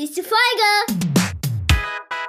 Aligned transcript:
Nächste 0.00 0.22
Folge! 0.22 1.02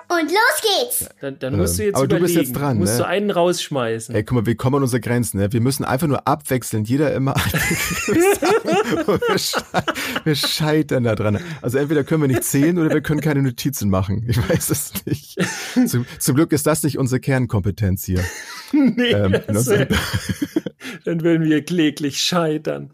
Und 0.10 0.30
los 0.30 0.62
geht's! 0.62 1.10
Dann, 1.22 1.40
dann 1.40 1.56
musst 1.56 1.80
du 1.80 1.84
Ähm, 1.84 1.88
jetzt 1.88 1.96
aber 1.96 2.08
du 2.10 2.18
überlegen. 2.18 2.38
bist 2.40 2.48
jetzt 2.50 2.60
dran, 2.60 2.78
musst 2.78 2.96
ne? 2.96 2.98
du 3.00 3.08
einen 3.08 3.32
rausschmeißen. 3.32 4.14
Ey, 4.14 4.26
guck 4.26 4.36
mal, 4.36 4.46
wir 4.46 4.56
kommen 4.58 4.76
an 4.76 4.82
unsere 4.82 5.00
Grenzen. 5.00 5.38
Ne? 5.40 5.54
Wir 5.54 5.62
müssen 5.62 5.86
einfach 5.86 6.08
nur 6.08 6.28
abwechselnd, 6.28 6.90
jeder 6.90 7.14
immer. 7.14 7.34
wir, 8.08 9.38
sche 9.38 9.64
wir 10.26 10.36
scheitern 10.36 11.06
da 11.06 11.16
dran. 11.16 11.40
Also 11.62 11.78
entweder 11.78 12.04
können 12.04 12.24
wir 12.24 12.28
nicht 12.28 12.44
zählen 12.44 12.78
oder 12.78 12.90
wir 12.90 13.00
können 13.00 13.22
keine 13.22 13.42
Notizen 13.42 13.90
machen. 13.90 14.26
Ich 14.28 14.38
weiß 14.50 14.70
es 14.70 14.92
nicht. 15.06 15.38
Zum, 15.88 16.06
zum 16.20 16.36
Glück 16.36 16.52
ist 16.52 16.68
das 16.68 16.84
nicht 16.84 16.98
unsere 16.98 17.22
Kernkompetenz 17.22 18.04
hier. 18.04 18.22
nee, 18.74 19.12
Ähm, 19.12 19.40
das 19.48 19.68
wär, 19.68 19.88
dann 21.06 21.22
würden 21.22 21.48
wir 21.48 21.64
kläglich 21.64 22.20
scheitern. 22.20 22.90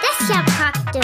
Das 0.00 0.18
ist 0.22 0.30
ja 0.34 0.42
praktisch. 0.46 0.99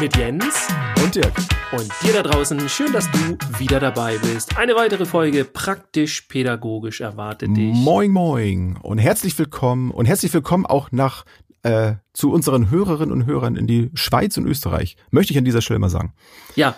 Mit 0.00 0.16
Jens 0.16 0.68
Und 1.02 1.14
Dirk. 1.14 1.32
und 1.72 1.88
dir 2.02 2.12
da 2.12 2.22
draußen. 2.22 2.68
Schön, 2.68 2.92
dass 2.92 3.10
du 3.10 3.38
wieder 3.58 3.78
dabei 3.78 4.18
bist. 4.18 4.56
Eine 4.56 4.74
weitere 4.74 5.06
Folge 5.06 5.44
praktisch-pädagogisch 5.44 7.00
erwartet 7.00 7.56
dich. 7.56 7.72
Moin, 7.74 8.10
moin. 8.10 8.76
Und 8.82 8.98
herzlich 8.98 9.38
willkommen. 9.38 9.90
Und 9.90 10.06
herzlich 10.06 10.34
willkommen 10.34 10.66
auch 10.66 10.90
nach 10.90 11.24
äh, 11.62 11.94
zu 12.12 12.32
unseren 12.32 12.70
Hörerinnen 12.70 13.12
und 13.12 13.26
Hörern 13.26 13.56
in 13.56 13.66
die 13.66 13.90
Schweiz 13.94 14.36
und 14.36 14.46
Österreich. 14.46 14.96
Möchte 15.10 15.32
ich 15.32 15.38
an 15.38 15.44
dieser 15.44 15.62
Stelle 15.62 15.78
mal 15.78 15.90
sagen. 15.90 16.12
Ja, 16.56 16.74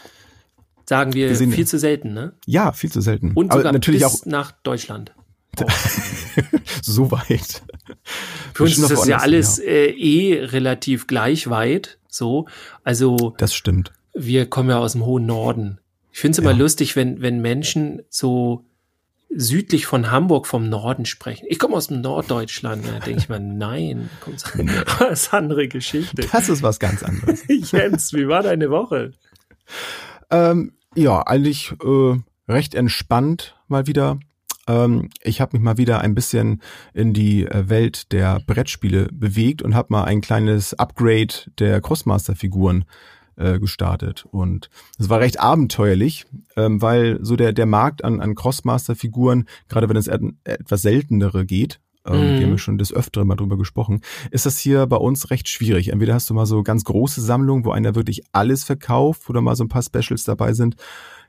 sagen 0.85 1.15
wir, 1.15 1.29
Wir 1.29 1.49
viel 1.49 1.67
zu 1.67 1.79
selten, 1.79 2.13
ne? 2.13 2.35
Ja, 2.45 2.73
viel 2.73 2.93
zu 2.93 3.01
selten. 3.01 3.33
Und 3.33 3.51
Aber 3.51 3.61
sogar 3.61 3.73
natürlich 3.73 4.03
bis 4.03 4.23
auch 4.23 4.27
nach 4.27 4.53
Deutschland. 4.53 5.15
so 6.83 7.11
weit. 7.11 7.63
Für 8.53 8.65
uns 8.65 8.77
ist 8.79 8.91
das 8.91 9.07
ja 9.07 9.19
alles 9.19 9.59
äh, 9.59 9.87
eh 9.87 10.45
relativ 10.45 11.07
gleich 11.07 11.49
weit. 11.49 11.99
So, 12.17 12.47
also 12.85 13.35
Das 13.39 13.55
stimmt. 13.55 13.93
wir 14.15 14.47
kommen 14.49 14.71
ja 14.71 14.79
aus 14.79 14.93
dem 14.93 15.05
hohen 15.05 15.27
Norden. 15.27 15.79
Ich 16.13 16.21
finde 16.21 16.33
es 16.33 16.39
immer 16.39 16.53
Ja. 16.53 16.57
lustig, 16.57 16.97
wenn, 16.97 17.21
wenn 17.21 17.41
Menschen 17.41 18.03
so 18.09 18.65
südlich 19.29 19.85
von 19.85 20.11
Hamburg 20.11 20.47
vom 20.47 20.69
Norden 20.71 21.05
sprechen. 21.05 21.45
Ich 21.51 21.59
komme 21.59 21.77
aus 21.77 21.89
dem 21.89 22.01
Norddeutschland. 22.01 22.87
Da 22.87 23.01
denke 23.01 23.19
ich 23.21 23.29
mir, 23.29 23.39
nein, 23.41 24.09
kommt's- 24.21 24.45
das 24.99 25.21
ist 25.25 25.35
eine 25.35 25.43
andere 25.43 25.69
Geschichte. 25.69 26.27
Das 26.33 26.49
ist 26.49 26.63
was 26.63 26.79
ganz 26.79 27.03
anderes. 27.03 27.43
Jens, 27.73 28.13
wie 28.15 28.29
war 28.29 28.43
deine 28.43 28.71
Woche? 28.71 29.13
ähm, 30.31 30.73
ja, 30.95 31.21
eigentlich 31.27 31.73
äh, 31.85 32.17
recht 32.49 32.75
entspannt 32.75 33.57
mal 33.69 33.87
wieder. 33.87 34.19
Ähm, 34.67 35.09
ich 35.23 35.41
habe 35.41 35.57
mich 35.57 35.63
mal 35.63 35.79
wieder 35.79 36.01
ein 36.01 36.15
bisschen 36.15 36.61
in 36.95 37.13
die 37.13 37.47
äh, 37.47 37.69
Welt 37.69 38.13
der 38.13 38.41
Brettspiele 38.47 39.09
bewegt 39.13 39.63
und 39.63 39.75
habe 39.75 39.89
mal 39.91 40.05
ein 40.05 40.21
kleines 40.21 40.75
Upgrade 40.75 41.35
der 41.59 41.81
Crossmaster-Figuren 41.81 42.85
äh, 43.37 43.59
gestartet. 43.59 44.27
Und 44.31 44.71
es 44.99 45.09
war 45.09 45.21
recht 45.21 45.39
abenteuerlich, 45.41 46.25
ähm, 46.57 46.81
weil 46.83 47.19
so 47.23 47.37
der, 47.37 47.53
der 47.53 47.67
Markt 47.67 48.03
an, 48.05 48.21
an 48.21 48.35
Crossmaster-Figuren, 48.35 49.45
gerade 49.69 49.89
wenn 49.89 49.97
es 49.97 50.09
et- 50.09 50.23
etwas 50.45 50.83
seltenere 50.83 51.45
geht, 51.47 51.79
ähm, 52.07 52.21
Mhm. 52.35 52.39
wir 52.39 52.45
haben 52.47 52.53
ja 52.53 52.59
schon 52.59 52.79
des 52.79 52.93
Öfteren 52.93 53.27
mal 53.29 53.35
drüber 53.35 53.59
gesprochen, 53.59 54.01
ist 54.31 54.47
das 54.47 54.59
hier 54.59 54.87
bei 54.87 54.97
uns 54.97 55.31
recht 55.31 55.49
schwierig. 55.49 55.89
Entweder 55.93 56.15
hast 56.15 56.31
du 56.31 56.35
mal 56.35 56.47
so 56.47 56.63
ganz 56.63 56.85
große 56.85 57.21
Sammlungen, 57.21 57.65
wo 57.65 57.73
einer 57.73 57.95
wirklich 57.95 58.23
alles 58.33 58.65
verkauft 58.65 59.29
oder 59.29 59.41
mal 59.41 59.57
so 59.57 59.65
ein 59.65 59.69
paar 59.69 59.83
Specials 59.83 60.25
dabei 60.25 60.53
sind. 60.53 60.77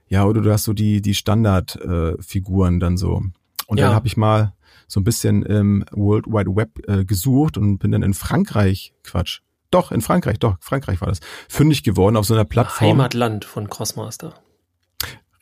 Ja, 0.09 0.25
oder 0.25 0.41
du 0.41 0.52
hast 0.52 0.63
so 0.63 0.73
die, 0.73 1.02
die 1.02 1.13
Standardfiguren 1.16 2.77
äh, 2.77 2.80
dann 2.80 2.97
so. 2.97 3.22
Und 3.67 3.77
Ja. 3.80 3.88
dann 3.88 3.95
habe 3.95 4.08
ich 4.08 4.17
mal 4.17 4.53
so 4.88 4.99
ein 4.99 5.03
bisschen 5.03 5.44
im 5.44 5.83
World 5.91 6.27
Wide 6.27 6.55
Web 6.55 6.88
äh, 6.88 7.03
gesucht 7.03 7.58
und 7.58 7.77
bin 7.80 7.91
dann 7.91 8.03
in 8.03 8.14
Frankreich, 8.14 8.94
Quatsch, 9.03 9.39
doch, 9.69 9.91
in 9.91 10.02
Frankreich, 10.02 10.39
doch, 10.39 10.55
Frankreich 10.61 11.02
war 11.02 11.09
das, 11.09 11.19
fündig 11.49 11.83
geworden 11.83 12.16
auf 12.16 12.25
so 12.25 12.33
einer 12.33 12.45
Plattform. 12.45 12.88
Heimatland 12.91 13.44
von 13.44 13.69
Crossmaster. 13.69 14.33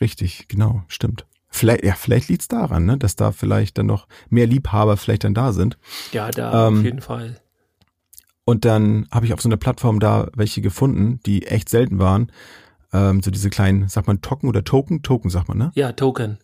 Richtig, 0.02 0.48
genau, 0.48 0.84
stimmt. 0.88 1.26
Vielleicht, 1.48 1.86
ja, 1.86 1.94
vielleicht 1.94 2.28
liegt's 2.30 2.48
daran, 2.48 2.86
ne, 2.86 2.98
dass 2.98 3.16
da 3.16 3.32
vielleicht 3.32 3.78
dann 3.78 3.86
noch 3.86 4.08
mehr 4.30 4.48
Liebhaber 4.48 4.98
vielleicht 4.98 5.24
dann 5.24 5.34
da 5.34 5.54
sind. 5.54 5.78
Ja, 6.12 6.32
da 6.32 6.68
Ähm, 6.68 6.80
auf 6.80 6.84
jeden 6.84 7.02
Fall. 7.02 7.40
Und 8.44 8.66
dann 8.66 9.08
habe 9.12 9.26
ich 9.26 9.34
auf 9.34 9.42
so 9.42 9.48
einer 9.50 9.58
Plattform 9.58 10.00
da 10.00 10.30
welche 10.36 10.62
gefunden, 10.62 11.20
die 11.26 11.48
echt 11.48 11.70
selten 11.70 11.98
waren. 12.00 12.32
Ähm, 12.96 13.22
so 13.22 13.30
diese 13.30 13.50
kleinen, 13.50 13.90
sagt 13.90 14.08
man 14.08 14.22
Token 14.22 14.48
oder 14.48 14.64
Token? 14.64 15.02
Token 15.02 15.30
sagt 15.30 15.50
man, 15.50 15.58
ne? 15.58 15.72
Ja, 15.76 15.92
Token. 15.92 16.38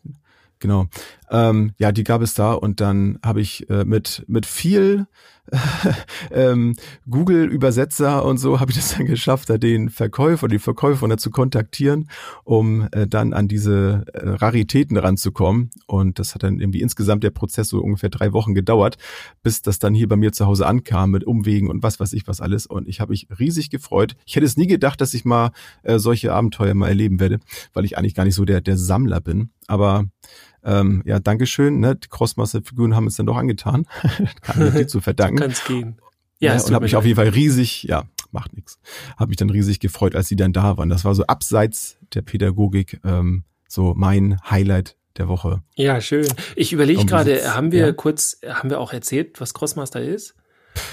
Genau. 0.59 0.87
Ähm, 1.29 1.73
ja, 1.77 1.93
die 1.93 2.03
gab 2.03 2.21
es 2.21 2.33
da 2.33 2.51
und 2.51 2.81
dann 2.81 3.17
habe 3.23 3.39
ich 3.39 3.69
äh, 3.69 3.85
mit 3.85 4.25
mit 4.27 4.45
viel 4.45 5.07
ähm, 6.31 6.75
Google-Übersetzer 7.09 8.23
und 8.23 8.37
so 8.37 8.59
habe 8.59 8.71
ich 8.71 8.77
das 8.77 8.95
dann 8.95 9.05
geschafft, 9.05 9.49
da 9.49 9.57
den 9.57 9.89
Verkäufer, 9.89 10.47
die 10.47 10.59
Verkäufer 10.59 11.17
zu 11.17 11.29
kontaktieren, 11.29 12.09
um 12.43 12.87
äh, 12.91 13.07
dann 13.07 13.33
an 13.33 13.47
diese 13.47 14.05
äh, 14.13 14.29
Raritäten 14.29 14.97
ranzukommen. 14.97 15.71
Und 15.87 16.19
das 16.19 16.35
hat 16.35 16.43
dann 16.43 16.59
irgendwie 16.59 16.81
insgesamt 16.81 17.23
der 17.23 17.31
Prozess 17.31 17.69
so 17.69 17.81
ungefähr 17.81 18.09
drei 18.09 18.33
Wochen 18.33 18.53
gedauert, 18.53 18.97
bis 19.43 19.61
das 19.61 19.79
dann 19.79 19.93
hier 19.93 20.07
bei 20.07 20.15
mir 20.15 20.31
zu 20.31 20.45
Hause 20.45 20.65
ankam 20.65 21.11
mit 21.11 21.25
Umwegen 21.25 21.69
und 21.69 21.83
was 21.83 21.99
weiß 21.99 22.13
ich 22.13 22.27
was 22.27 22.39
alles. 22.39 22.65
Und 22.65 22.87
ich 22.87 23.01
habe 23.01 23.11
mich 23.11 23.27
riesig 23.37 23.69
gefreut. 23.69 24.15
Ich 24.25 24.35
hätte 24.35 24.45
es 24.45 24.57
nie 24.57 24.67
gedacht, 24.67 25.01
dass 25.01 25.13
ich 25.13 25.25
mal 25.25 25.51
äh, 25.83 25.99
solche 25.99 26.33
Abenteuer 26.33 26.73
mal 26.73 26.87
erleben 26.87 27.19
werde, 27.19 27.39
weil 27.73 27.85
ich 27.85 27.97
eigentlich 27.97 28.15
gar 28.15 28.23
nicht 28.23 28.35
so 28.35 28.45
der 28.45 28.61
der 28.61 28.77
Sammler 28.77 29.19
bin. 29.19 29.49
Aber 29.67 30.05
ähm, 30.63 31.01
ja, 31.05 31.19
Dankeschön. 31.19 31.79
Ne? 31.79 31.95
Die 31.95 32.07
Crossmaster-Figuren 32.07 32.95
haben 32.95 33.07
es 33.07 33.15
dann 33.15 33.25
doch 33.25 33.37
angetan. 33.37 33.85
Kann 34.41 34.59
mir 34.59 34.71
die 34.71 34.87
zu 34.87 35.01
verdanken. 35.01 35.37
Kann's 35.37 35.63
gehen. 35.65 35.97
Ja, 36.39 36.55
Ja, 36.55 36.63
und 36.63 36.73
habe 36.73 36.83
mich 36.83 36.95
auf 36.95 37.05
jeden 37.05 37.17
Fall 37.17 37.29
riesig, 37.29 37.83
ja, 37.83 38.03
macht 38.31 38.53
nichts. 38.53 38.79
Habe 39.17 39.29
mich 39.29 39.37
dann 39.37 39.49
riesig 39.49 39.79
gefreut, 39.79 40.15
als 40.15 40.27
sie 40.27 40.35
dann 40.35 40.53
da 40.53 40.77
waren. 40.77 40.89
Das 40.89 41.05
war 41.05 41.13
so 41.13 41.25
abseits 41.25 41.97
der 42.13 42.21
Pädagogik 42.21 42.99
ähm, 43.03 43.43
so 43.67 43.93
mein 43.95 44.39
Highlight 44.49 44.97
der 45.17 45.27
Woche. 45.27 45.61
Ja, 45.75 46.01
schön. 46.01 46.27
Ich 46.55 46.73
überlege 46.73 47.05
gerade, 47.05 47.53
haben 47.53 47.71
wir 47.71 47.87
ja. 47.87 47.91
kurz, 47.91 48.39
haben 48.47 48.69
wir 48.69 48.79
auch 48.79 48.93
erzählt, 48.93 49.39
was 49.39 49.53
Crossmaster 49.53 50.01
ist? 50.01 50.35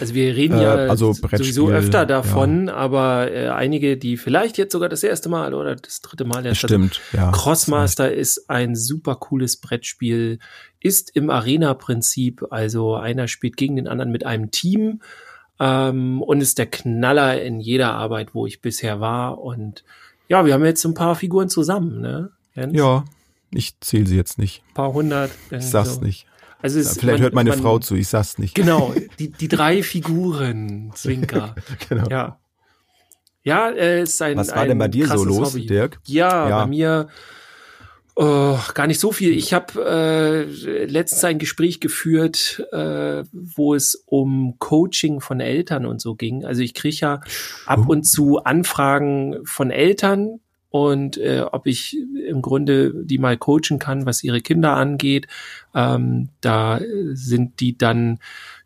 Also 0.01 0.15
wir 0.15 0.35
reden 0.37 0.59
Äh, 0.59 0.63
ja 0.63 0.75
also 0.75 1.13
sowieso 1.13 1.69
öfter 1.71 2.07
davon, 2.07 2.69
aber 2.69 3.31
äh, 3.33 3.49
einige, 3.49 3.97
die 3.97 4.17
vielleicht 4.17 4.59
jetzt 4.59 4.73
sogar 4.73 4.89
das 4.89 5.03
erste 5.03 5.29
Mal 5.29 5.55
oder 5.55 5.77
das 5.77 6.01
dritte 6.01 6.25
Mal 6.25 6.47
erst 6.47 6.61
Stimmt, 6.61 7.01
ja. 7.13 7.31
Crossmaster 7.31 8.13
ist 8.13 8.49
ein 8.51 8.77
super 8.77 9.17
cooles 9.17 9.57
Brettspiel, 9.57 10.39
ist 10.81 11.15
im 11.15 11.31
Arena-Prinzip, 11.31 12.47
also 12.51 12.95
einer 12.95 13.29
spielt 13.29 13.57
gegen 13.57 13.77
den 13.77 13.89
anderen 13.89 14.13
mit 14.13 14.25
einem 14.25 14.51
Team 14.51 15.01
ähm, 15.61 16.23
und 16.23 16.41
ist 16.41 16.59
der 16.59 16.67
Knaller 16.67 17.43
in 17.43 17.61
jeder 17.61 17.95
Arbeit, 17.95 18.35
wo 18.35 18.47
ich 18.47 18.61
bisher 18.61 19.01
war. 19.01 19.39
Und 19.39 19.85
ja, 20.29 20.45
wir 20.47 20.55
haben 20.55 20.65
jetzt 20.65 20.85
ein 20.85 20.95
paar 20.95 21.17
Figuren 21.17 21.49
zusammen, 21.49 22.01
ne? 22.01 22.31
Jens? 22.55 22.77
Ja, 22.77 23.05
ich 23.51 23.79
zähle 23.81 24.07
sie 24.07 24.17
jetzt 24.17 24.39
nicht. 24.39 24.63
Ein 24.69 24.75
paar 24.75 24.93
hundert. 24.93 25.31
Ich 25.47 25.53
irgendwie 25.53 25.69
sag's 25.69 25.95
so. 25.95 26.01
nicht. 26.01 26.27
Also 26.61 26.81
es, 26.81 26.99
Vielleicht 26.99 27.19
man- 27.19 27.23
hört 27.23 27.35
meine 27.35 27.51
man- 27.51 27.61
Frau 27.61 27.79
zu, 27.79 27.95
ich 27.95 28.09
sag's 28.09 28.39
nicht. 28.39 28.55
Genau, 28.55 28.93
die, 29.19 29.31
die 29.31 29.49
drei 29.49 29.83
Figuren, 29.83 30.91
Zwinker. 30.95 31.55
Genau. 31.89 32.09
Ja. 32.11 32.39
Ja, 33.45 33.71
äh, 33.71 34.03
ist 34.03 34.21
ein. 34.21 34.37
Was 34.37 34.49
war 34.51 34.59
ein 34.59 34.69
denn 34.71 34.79
bei 34.79 34.89
dir 34.89 35.07
so 35.07 35.25
los, 35.25 35.53
Hobby. 35.55 35.67
Dirk? 35.67 35.99
Ja, 36.05 36.49
Ja. 36.49 36.61
bei 36.63 36.67
mir 36.67 37.09
oh, 38.17 38.59
gar 38.75 38.87
nicht 38.89 38.99
so 39.01 39.13
viel. 39.13 39.33
Ich 39.33 39.53
habe 39.55 39.81
äh, 39.85 40.85
letztens 40.85 41.25
ein 41.25 41.39
Gespräch 41.39 41.81
geführt, 41.81 42.67
äh, 42.73 43.23
wo 43.33 43.75
es 43.75 44.03
um 44.07 44.57
Coaching 44.59 45.21
von 45.21 45.41
Eltern 45.41 45.87
und 45.87 46.01
so 46.01 46.15
ging. 46.17 46.45
Also 46.45 46.63
ich 46.63 46.75
kriege 46.75 46.97
ja 46.97 47.21
ab 47.67 47.85
Oh. 47.87 47.93
und 47.93 48.05
zu 48.05 48.39
Anfragen 48.43 49.37
von 49.45 49.71
Eltern 49.71 50.41
und 50.71 51.17
äh, 51.17 51.45
ob 51.51 51.67
ich 51.67 51.97
im 52.27 52.43
Grunde 52.43 52.93
die 53.05 53.19
mal 53.19 53.37
coachen 53.39 53.79
kann, 53.79 54.05
was 54.07 54.23
ihre 54.23 54.41
Kinder 54.43 54.75
angeht. 54.77 55.27
Ähm, 55.75 56.29
da 56.41 56.81
sind 57.13 57.61
die 57.61 57.79
dann 57.79 58.19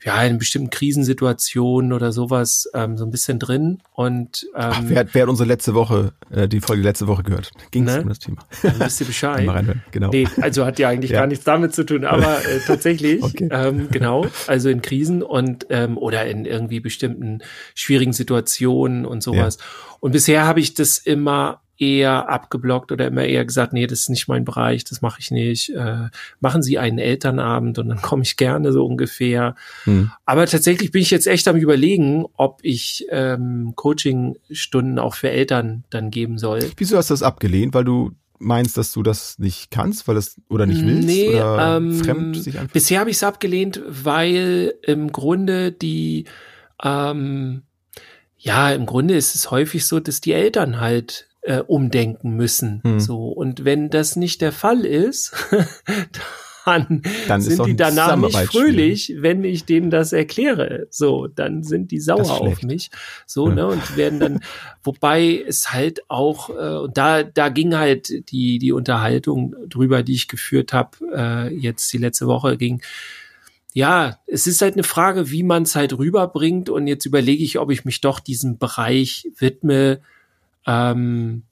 ja 0.05 0.21
in 0.25 0.39
bestimmten 0.39 0.71
Krisensituationen 0.71 1.93
oder 1.93 2.11
sowas 2.13 2.69
ähm, 2.75 2.97
so 2.99 3.05
ein 3.05 3.11
bisschen 3.11 3.39
drin 3.39 3.79
und 3.93 4.45
ähm, 4.57 4.71
Ach, 4.73 4.81
wer, 4.85 4.99
hat- 5.01 5.09
wer 5.15 5.23
hat 5.23 5.29
unsere 5.29 5.47
letzte 5.49 5.75
Woche, 5.75 6.13
äh, 6.31 6.49
die 6.49 6.61
Folge 6.61 6.83
letzte 6.83 7.07
Woche 7.07 7.23
gehört? 7.23 7.51
Ging 7.71 7.87
es 7.87 7.97
Ne? 7.97 8.03
um 8.03 8.09
das 8.09 8.19
Thema. 8.19 8.39
dann 8.63 8.81
wisst 8.81 9.01
ihr 9.01 9.07
Bescheid. 9.07 9.49
Genau. 9.93 10.11
Nee, 10.11 10.27
also 10.41 10.65
hat 10.65 10.79
ja 10.79 10.89
eigentlich 10.89 11.11
Ja. 11.13 11.21
gar 11.21 11.27
nichts 11.27 11.45
damit 11.45 11.75
zu 11.75 11.85
tun, 11.85 12.05
aber 12.05 12.39
äh, 12.39 12.61
tatsächlich, 12.67 13.23
Okay. 13.23 13.49
ähm, 13.53 13.89
genau, 13.91 14.27
also 14.47 14.69
in 14.71 14.81
Krisen 14.83 15.23
und 15.23 15.67
ähm, 15.71 15.99
oder 15.99 16.25
in 16.27 16.45
irgendwie 16.47 16.81
bestimmten 16.81 17.41
schwierigen 17.75 18.13
Situationen 18.13 19.05
und 19.05 19.23
sowas. 19.23 19.59
Und 20.01 20.13
bisher 20.13 20.47
habe 20.47 20.61
ich 20.61 20.75
das 20.75 20.99
immer 20.99 21.61
eher 21.83 22.29
abgeblockt 22.29 22.93
oder 22.93 23.09
immer 23.09 23.25
eher 23.25 23.45
gesagt, 23.45 23.73
nee, 23.73 23.89
das 23.89 24.01
ist 24.01 24.09
nicht 24.11 24.29
mein 24.29 24.45
Bereich, 24.45 24.85
das 24.85 25.03
mache 25.03 25.19
ich 25.19 25.33
nicht. 25.33 25.71
Äh, 25.71 26.09
machen 26.39 26.63
Sie 26.63 26.79
einen 26.79 26.99
Elternabend 26.99 27.79
und 27.79 27.89
dann 27.89 28.01
komme 28.03 28.23
ich 28.23 28.37
gerne 28.37 28.73
so 28.73 28.87
ungefähr. 28.87 29.57
Hm. 29.85 30.13
Aber 30.25 30.47
tatsächlich 30.47 30.93
bin 30.93 31.03
ich 31.03 31.11
jetzt 31.11 31.27
echt 31.27 31.49
am 31.49 31.57
überlegen, 31.57 32.25
ob 32.37 32.61
ich 32.63 33.07
ähm, 33.11 33.73
Coaching-Stunden 33.75 35.01
auch 35.01 35.15
für 35.15 35.31
Eltern 35.31 35.83
dann 35.91 36.11
geben 36.11 36.39
soll. 36.39 36.71
Wieso 36.77 36.97
hast 36.97 37.11
du 37.11 37.15
das 37.15 37.25
abgelehnt? 37.25 37.75
Weil 37.75 37.85
du 37.85 38.13
meinst, 38.39 38.77
dass 38.77 38.93
du 38.93 39.03
das 39.03 39.39
nicht 39.39 39.71
kannst, 39.71 40.07
weil 40.07 40.17
es 40.17 40.41
oder 40.49 40.67
nicht 40.67 40.85
willst 40.85 41.07
Nee, 41.07 41.31
oder 41.31 41.77
ähm, 41.77 41.95
fremd 41.95 42.37
sich 42.37 42.55
anfühlt? 42.55 42.73
Bisher 42.73 43.01
habe 43.01 43.11
ich 43.11 43.17
es 43.17 43.25
abgelehnt, 43.25 43.81
weil 43.87 44.75
im 44.83 45.11
Grunde 45.11 45.73
die, 45.73 46.27
ähm, 46.83 47.63
ja, 48.39 48.71
im 48.71 48.87
Grunde 48.87 49.15
ist 49.15 49.35
es 49.35 49.51
häufig 49.51 49.87
so, 49.87 50.01
dass 50.01 50.21
die 50.21 50.33
Eltern 50.33 50.81
halt 50.81 51.29
äh, 51.43 51.59
umdenken 51.59 52.37
müssen. 52.37 52.81
Hm. 52.85 53.01
So. 53.01 53.29
Und 53.29 53.65
wenn 53.65 53.91
das 53.91 54.17
nicht 54.17 54.41
der 54.41 54.53
Fall 54.53 54.85
ist, 54.85 55.33
dann, 56.65 57.03
Dann 57.29 57.41
sind 57.41 57.67
die 57.67 57.77
danach 57.77 58.17
nicht 58.17 58.39
fröhlich, 58.39 59.15
wenn 59.19 59.43
ich 59.45 59.65
denen 59.65 59.91
das 59.91 60.13
erkläre. 60.13 60.87
So, 60.91 61.27
dann 61.27 61.63
sind 61.63 61.91
die 61.91 62.01
sauer 62.01 62.41
auf 62.41 62.63
mich. 62.63 62.91
So, 63.27 63.49
Ja. 63.49 63.55
ne, 63.55 63.67
und 63.67 63.97
werden 63.97 64.21
dann, 64.21 64.41
wobei 64.85 65.43
es 65.47 65.73
halt 65.73 66.09
auch, 66.09 66.51
äh, 66.51 66.79
und 66.79 66.97
da, 66.97 67.23
da 67.25 67.49
ging 67.49 67.75
halt 67.77 68.31
die, 68.31 68.59
die 68.59 68.73
Unterhaltung 68.73 69.57
drüber, 69.69 70.03
die 70.03 70.15
ich 70.15 70.29
geführt 70.29 70.73
habe, 70.73 70.91
äh, 71.15 71.55
jetzt 71.55 71.93
die 71.93 71.99
letzte 71.99 72.27
Woche 72.27 72.57
ging, 72.57 72.81
ja, 73.75 74.19
es 74.27 74.47
ist 74.47 74.61
halt 74.61 74.75
eine 74.75 74.83
Frage, 74.85 75.31
wie 75.31 75.43
man 75.43 75.63
es 75.63 75.75
halt 75.75 75.97
rüberbringt. 75.97 76.69
Und 76.69 76.87
jetzt 76.87 77.07
überlege 77.07 77.43
ich, 77.43 77.59
ob 77.59 77.71
ich 77.71 77.85
mich 77.85 78.03
doch 78.03 78.21
diesem 78.21 78.59
Bereich 78.59 79.27
widme. 79.39 80.01
Ähm, 80.67 81.45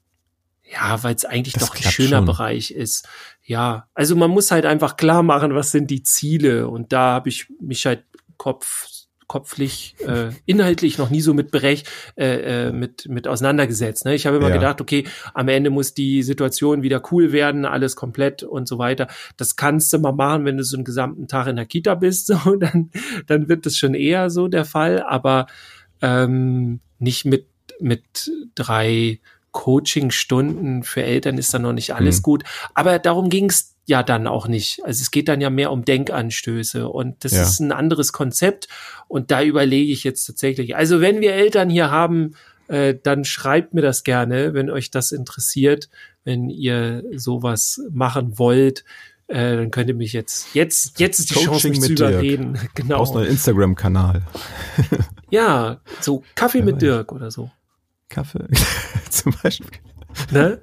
ja, 0.71 1.03
weil 1.03 1.15
es 1.15 1.25
eigentlich 1.25 1.53
Das 1.55 1.67
doch 1.67 1.75
ein 1.75 1.83
schöner 1.91 2.17
schon. 2.17 2.25
Bereich 2.25 2.71
ist. 2.71 3.07
Ja, 3.43 3.87
also 3.93 4.15
man 4.15 4.29
muss 4.31 4.51
halt 4.51 4.65
einfach 4.65 4.95
klar 4.95 5.21
machen, 5.23 5.53
was 5.53 5.71
sind 5.71 5.91
die 5.91 6.03
Ziele. 6.03 6.67
Und 6.69 6.93
da 6.93 7.13
habe 7.15 7.29
ich 7.29 7.47
mich 7.59 7.85
halt 7.85 8.03
Kopf, 8.37 8.87
kopflich, 9.27 9.95
äh, 10.05 10.29
inhaltlich 10.45 10.97
noch 10.97 11.09
nie 11.09 11.21
so 11.21 11.33
mit 11.33 11.51
berech, 11.51 11.83
äh, 12.17 12.67
äh, 12.67 12.71
mit, 12.71 13.07
mit 13.09 13.27
auseinandergesetzt. 13.27 14.03
Ne? 14.05 14.13
Ich 14.15 14.25
habe 14.25 14.37
immer 14.37 14.47
Ja. 14.49 14.55
gedacht, 14.55 14.81
okay, 14.81 15.05
am 15.33 15.47
Ende 15.47 15.69
muss 15.69 15.93
die 15.93 16.21
Situation 16.23 16.83
wieder 16.83 17.01
cool 17.11 17.31
werden, 17.31 17.65
alles 17.65 17.95
komplett 17.95 18.43
und 18.43 18.67
so 18.67 18.77
weiter. 18.77 19.07
Das 19.37 19.55
kannst 19.55 19.91
du 19.93 19.99
mal 19.99 20.11
machen, 20.11 20.43
wenn 20.45 20.57
du 20.57 20.63
so 20.63 20.75
einen 20.77 20.83
gesamten 20.85 21.27
Tag 21.27 21.47
in 21.47 21.55
der 21.57 21.65
Kita 21.65 21.95
bist, 21.95 22.27
so, 22.45 22.55
dann, 22.55 22.91
dann 23.27 23.47
wird 23.49 23.65
das 23.65 23.77
schon 23.77 23.93
eher 23.93 24.29
so 24.29 24.47
der 24.49 24.65
Fall, 24.65 25.01
aber 25.01 25.47
ähm, 26.01 26.79
nicht 26.99 27.25
mit, 27.25 27.47
mit 27.81 28.31
drei 28.55 29.19
Coaching-Stunden 29.51 30.83
für 30.83 31.03
Eltern 31.03 31.37
ist 31.37 31.53
dann 31.53 31.63
noch 31.63 31.73
nicht 31.73 31.93
alles 31.93 32.19
Mhm. 32.19 32.23
gut. 32.23 32.43
Aber 32.73 32.99
darum 32.99 33.29
ging 33.29 33.49
es 33.49 33.75
ja 33.85 34.03
dann 34.03 34.27
auch 34.27 34.47
nicht. 34.47 34.79
Also 34.85 35.01
es 35.01 35.11
geht 35.11 35.27
dann 35.27 35.41
ja 35.41 35.49
mehr 35.49 35.71
um 35.71 35.83
Denkanstöße 35.83 36.87
und 36.87 37.23
das 37.25 37.33
Ja. 37.33 37.41
ist 37.43 37.59
ein 37.59 37.71
anderes 37.71 38.13
Konzept 38.13 38.67
und 39.07 39.31
da 39.31 39.41
überlege 39.43 39.91
ich 39.91 40.03
jetzt 40.03 40.25
tatsächlich. 40.25 40.75
Also 40.75 41.01
wenn 41.01 41.19
wir 41.19 41.33
Eltern 41.33 41.69
hier 41.69 41.91
haben, 41.91 42.35
äh, 42.67 42.95
dann 43.01 43.25
schreibt 43.25 43.73
mir 43.73 43.81
das 43.81 44.03
gerne, 44.03 44.53
wenn 44.53 44.69
euch 44.69 44.91
das 44.91 45.11
interessiert, 45.11 45.89
wenn 46.23 46.49
ihr 46.49 47.03
sowas 47.15 47.81
machen 47.91 48.37
wollt. 48.39 48.85
Äh, 49.27 49.55
dann 49.57 49.71
könnt 49.71 49.89
ihr 49.89 49.95
mich 49.95 50.13
jetzt, 50.13 50.53
jetzt, 50.53 50.99
jetzt 50.99 51.19
ist 51.19 51.29
die 51.31 51.33
Coaching 51.35 51.51
Chance, 51.51 51.69
mich 51.69 51.79
mit 51.81 51.97
zu 51.97 52.03
überreden. 52.05 52.59
Genau. 52.75 53.17
einen 53.17 53.27
Instagram-Kanal. 53.27 54.21
Ja, 55.29 55.79
so 56.01 56.23
Kaffee 56.35 56.59
Wer 56.59 56.65
mit. 56.65 56.81
Dirk 56.81 57.11
oder 57.11 57.31
so. 57.31 57.49
Kaffee 58.11 58.47
zum 59.09 59.33
Beispiel. 59.41 59.79
Ne? 60.31 60.61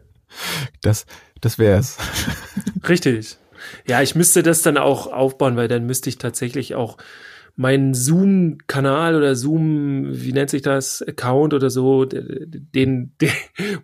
Das, 0.83 1.07
das 1.41 1.59
wär's. 1.59 1.99
Richtig. 2.89 3.39
Ja, 3.87 4.03
ich 4.03 4.15
müsste 4.15 4.43
das 4.43 4.63
dann 4.63 4.77
auch 4.77 5.07
aufbauen, 5.09 5.57
weil 5.57 5.69
dann 5.69 5.87
müsste 5.87 6.09
ich 6.09 6.19
tatsächlich 6.19 6.75
auch 6.75 6.97
meinen 7.59 7.93
Zoom-Kanal 7.93 9.17
oder 9.17 9.35
Zoom, 9.35 10.07
wie 10.13 10.33
nennt 10.33 10.49
sich 10.49 10.63
das, 10.63 11.03
Account 11.03 11.55
oder 11.55 11.71
so, 11.71 12.05
den, 12.05 13.13
den, 13.21 13.31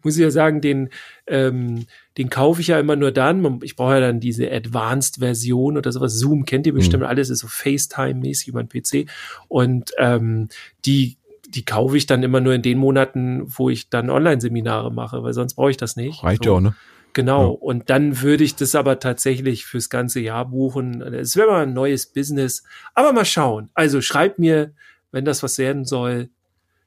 muss 0.04 0.16
ich 0.16 0.22
ja 0.22 0.30
sagen, 0.30 0.60
den, 0.60 0.90
ähm, 1.26 1.86
den 2.16 2.30
kaufe 2.30 2.60
ich 2.60 2.68
ja 2.68 2.78
immer 2.78 2.94
nur 2.94 3.10
dann. 3.10 3.60
Ich 3.64 3.74
brauche 3.74 3.94
ja 3.94 4.00
dann 4.00 4.20
diese 4.20 4.50
Advanced-Version 4.50 5.76
oder 5.76 5.90
sowas. 5.90 6.16
Zoom 6.16 6.44
kennt 6.44 6.68
ihr 6.68 6.72
bestimmt 6.72 7.02
alles, 7.02 7.30
ist 7.30 7.40
so 7.40 7.48
FaceTime-mäßig 7.48 8.46
über 8.46 8.62
den 8.62 8.68
PC. 8.68 9.10
Und 9.48 9.90
ähm, 9.98 10.50
die 10.84 11.16
die 11.54 11.64
kaufe 11.64 11.96
ich 11.96 12.06
dann 12.06 12.22
immer 12.22 12.40
nur 12.40 12.54
in 12.54 12.62
den 12.62 12.78
Monaten, 12.78 13.44
wo 13.46 13.70
ich 13.70 13.88
dann 13.90 14.10
Online-Seminare 14.10 14.92
mache, 14.92 15.22
weil 15.22 15.32
sonst 15.34 15.54
brauche 15.54 15.70
ich 15.70 15.76
das 15.76 15.96
nicht. 15.96 16.22
Reicht 16.22 16.44
So. 16.44 16.50
ja 16.50 16.56
auch, 16.56 16.60
ne? 16.60 16.74
Genau. 17.12 17.42
Ja. 17.52 17.58
Und 17.60 17.90
dann 17.90 18.20
würde 18.22 18.42
ich 18.42 18.56
das 18.56 18.74
aber 18.74 18.98
tatsächlich 18.98 19.66
fürs 19.66 19.88
ganze 19.88 20.18
Jahr 20.20 20.46
buchen. 20.46 21.00
Es 21.00 21.36
wäre 21.36 21.48
mal 21.52 21.62
ein 21.62 21.72
neues 21.72 22.06
Business. 22.12 22.64
Aber 22.94 23.12
mal 23.12 23.24
schauen. 23.24 23.70
Also 23.74 24.00
schreibt 24.00 24.40
mir, 24.40 24.72
wenn 25.12 25.24
das 25.24 25.42
was 25.44 25.58
werden 25.58 25.84
soll. 25.84 26.30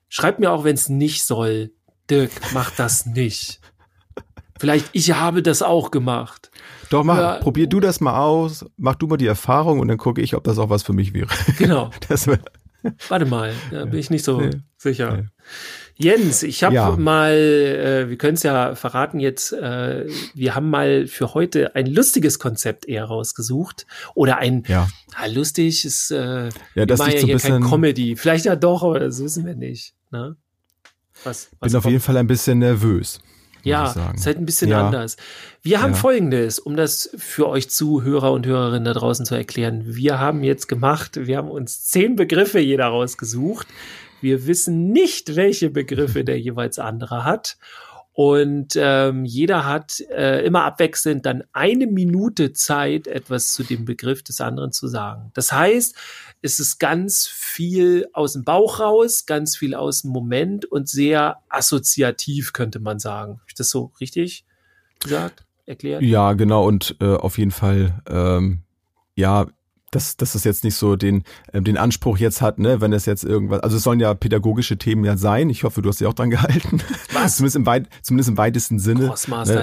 Schreibt 0.10 0.40
mir 0.40 0.52
auch, 0.52 0.66
wenn 0.66 0.76
es 0.76 0.90
nicht 0.90 1.24
soll. 1.24 1.72
Dirk, 2.10 2.32
mach 2.54 2.72
das 2.72 3.06
nicht. 3.06 3.62
Vielleicht, 4.60 4.90
ich 4.94 5.14
habe 5.14 5.44
das 5.44 5.62
auch 5.62 5.92
gemacht. 5.92 6.52
Doch, 6.90 7.04
mach, 7.04 7.18
Ja. 7.18 7.34
probier 7.36 7.68
du 7.68 7.80
das 7.80 8.02
mal 8.02 8.18
aus, 8.20 8.66
mach 8.78 8.96
du 8.96 9.08
mal 9.08 9.18
die 9.18 9.28
Erfahrung 9.28 9.80
und 9.80 9.88
dann 9.88 9.98
gucke 9.98 10.22
ich, 10.22 10.36
ob 10.36 10.44
das 10.44 10.58
auch 10.58 10.70
was 10.70 10.84
für 10.84 10.94
mich 10.94 11.14
wäre. 11.14 11.28
Genau. 11.58 11.90
Das 12.10 12.28
Warte 13.10 13.26
mal, 13.26 13.54
da 13.72 13.86
bin 13.86 14.00
ich 14.00 14.10
nicht 14.10 14.24
so 14.26 14.40
Nee. 14.42 14.52
sicher. 14.78 15.18
Nee. 15.18 15.26
Jens, 16.00 16.44
ich 16.44 16.64
habe 16.64 16.76
Ja. 16.76 16.92
mal, 16.96 17.32
äh, 17.34 18.10
wir 18.10 18.18
können 18.18 18.36
es 18.36 18.44
ja 18.44 18.76
verraten 18.76 19.20
jetzt, 19.20 19.52
äh, 19.52 20.06
wir 20.36 20.54
haben 20.54 20.70
mal 20.70 21.08
für 21.08 21.34
heute 21.34 21.76
ein 21.76 21.88
lustiges 21.88 22.38
Konzept 22.38 22.86
eher 22.88 23.06
rausgesucht. 23.06 23.88
Oder 24.14 24.38
ein, 24.38 24.64
ja. 24.68 24.88
ah, 25.16 25.26
lustig 25.26 25.86
ist, 25.86 26.12
äh, 26.12 26.50
Ja, 26.76 26.86
das 26.86 27.00
liegt 27.00 27.14
ja 27.14 27.20
so 27.22 27.28
hier 27.28 27.38
kein 27.40 27.52
bisschen, 27.62 27.64
Comedy. 27.64 28.16
Vielleicht 28.16 28.46
ja 28.46 28.56
doch, 28.56 28.84
aber 28.84 29.00
das 29.00 29.20
wissen 29.24 29.46
wir 29.46 29.56
nicht. 29.56 29.96
Ne? 30.12 30.36
Was, 31.24 31.50
was 31.60 31.72
bin 31.72 31.78
auf 31.78 31.84
kommt? 31.84 31.92
jeden 31.94 32.04
Fall 32.04 32.18
ein 32.18 32.28
bisschen 32.28 32.60
nervös. 32.60 33.20
Ja, 33.64 33.88
sagen. 33.88 34.18
ist 34.18 34.26
halt 34.26 34.38
ein 34.38 34.46
bisschen 34.46 34.70
Ja. 34.70 34.86
anders. 34.86 35.18
Wir 35.64 35.82
haben 35.82 35.92
Ja. 35.94 35.98
folgendes, 35.98 36.60
um 36.60 36.76
das 36.76 37.10
für 37.18 37.48
euch 37.50 37.70
Zuhörer 37.70 38.32
und 38.32 38.46
Hörerinnen 38.46 38.86
da 38.86 38.94
draußen 38.94 39.26
zu 39.26 39.36
erklären. 39.36 39.84
Wir 39.86 40.20
haben 40.20 40.44
jetzt 40.44 40.68
gemacht, 40.68 41.28
wir 41.28 41.38
haben 41.38 41.50
uns 41.52 41.86
zehn 41.86 42.16
Begriffe 42.16 42.60
jeder 42.60 42.88
rausgesucht. 42.88 43.68
Wir 44.22 44.48
wissen 44.48 44.92
nicht, 44.92 45.36
welche 45.36 45.70
Begriffe 45.70 46.24
der 46.24 46.40
jeweils 46.40 46.80
andere 46.80 47.24
hat. 47.24 47.58
Und 48.20 48.74
ähm, 48.76 49.26
jeder 49.26 49.64
hat 49.64 50.00
äh, 50.10 50.44
immer 50.44 50.64
abwechselnd 50.64 51.24
dann 51.28 51.44
eine 51.54 51.86
Minute 51.86 52.52
Zeit, 52.52 53.06
etwas 53.06 53.54
zu 53.54 53.62
dem 53.62 53.86
Begriff 53.86 54.24
des 54.24 54.42
anderen 54.42 54.72
zu 54.72 54.88
sagen. 54.88 55.30
Das 55.36 55.52
heißt, 55.52 55.96
es 56.42 56.60
ist 56.60 56.80
ganz 56.80 57.28
viel 57.28 58.08
aus 58.14 58.34
dem 58.34 58.44
Bauch 58.44 58.80
raus, 58.80 59.28
ganz 59.28 59.56
viel 59.56 59.76
aus 59.76 60.02
dem 60.02 60.10
Moment 60.10 60.66
und 60.66 60.90
sehr 60.90 61.44
assoziativ, 61.48 62.54
könnte 62.54 62.80
man 62.80 62.98
sagen. 62.98 63.34
Habe 63.34 63.46
ich 63.50 63.54
das 63.54 63.70
so 63.70 63.92
richtig 64.02 64.46
gesagt, 64.98 65.46
erklärt? 65.68 66.02
Ja, 66.02 66.34
genau. 66.34 66.66
Und 66.66 66.96
äh, 67.00 67.14
auf 67.14 67.38
jeden 67.38 67.52
Fall, 67.52 68.02
ähm, 68.10 68.64
ja, 69.14 69.46
dass, 69.92 70.18
dass 70.18 70.36
es 70.36 70.44
jetzt 70.44 70.64
nicht 70.64 70.76
so 70.76 70.96
den, 70.96 71.24
ähm, 71.54 71.64
den 71.64 71.78
Anspruch 71.78 72.18
jetzt 72.18 72.42
hat, 72.42 72.60
ne, 72.60 72.82
wenn 72.82 72.92
es 72.92 73.06
jetzt 73.06 73.24
irgendwas, 73.24 73.62
also 73.62 73.78
es 73.78 73.84
sollen 73.84 74.00
ja 74.00 74.14
pädagogische 74.14 74.78
Themen 74.78 75.06
ja 75.06 75.16
sein. 75.16 75.50
Ich 75.50 75.64
hoffe, 75.64 75.82
du 75.82 75.90
hast 75.90 76.00
dich 76.02 76.08
auch 76.08 76.14
dran 76.14 76.30
gehalten. 76.30 76.82
Was? 77.14 77.38
zumindest, 77.38 77.56
im 77.56 77.66
weit, 77.66 77.88
zumindest 78.02 78.30
im 78.30 78.38
weitesten 78.38 78.80
Sinne. 78.80 79.10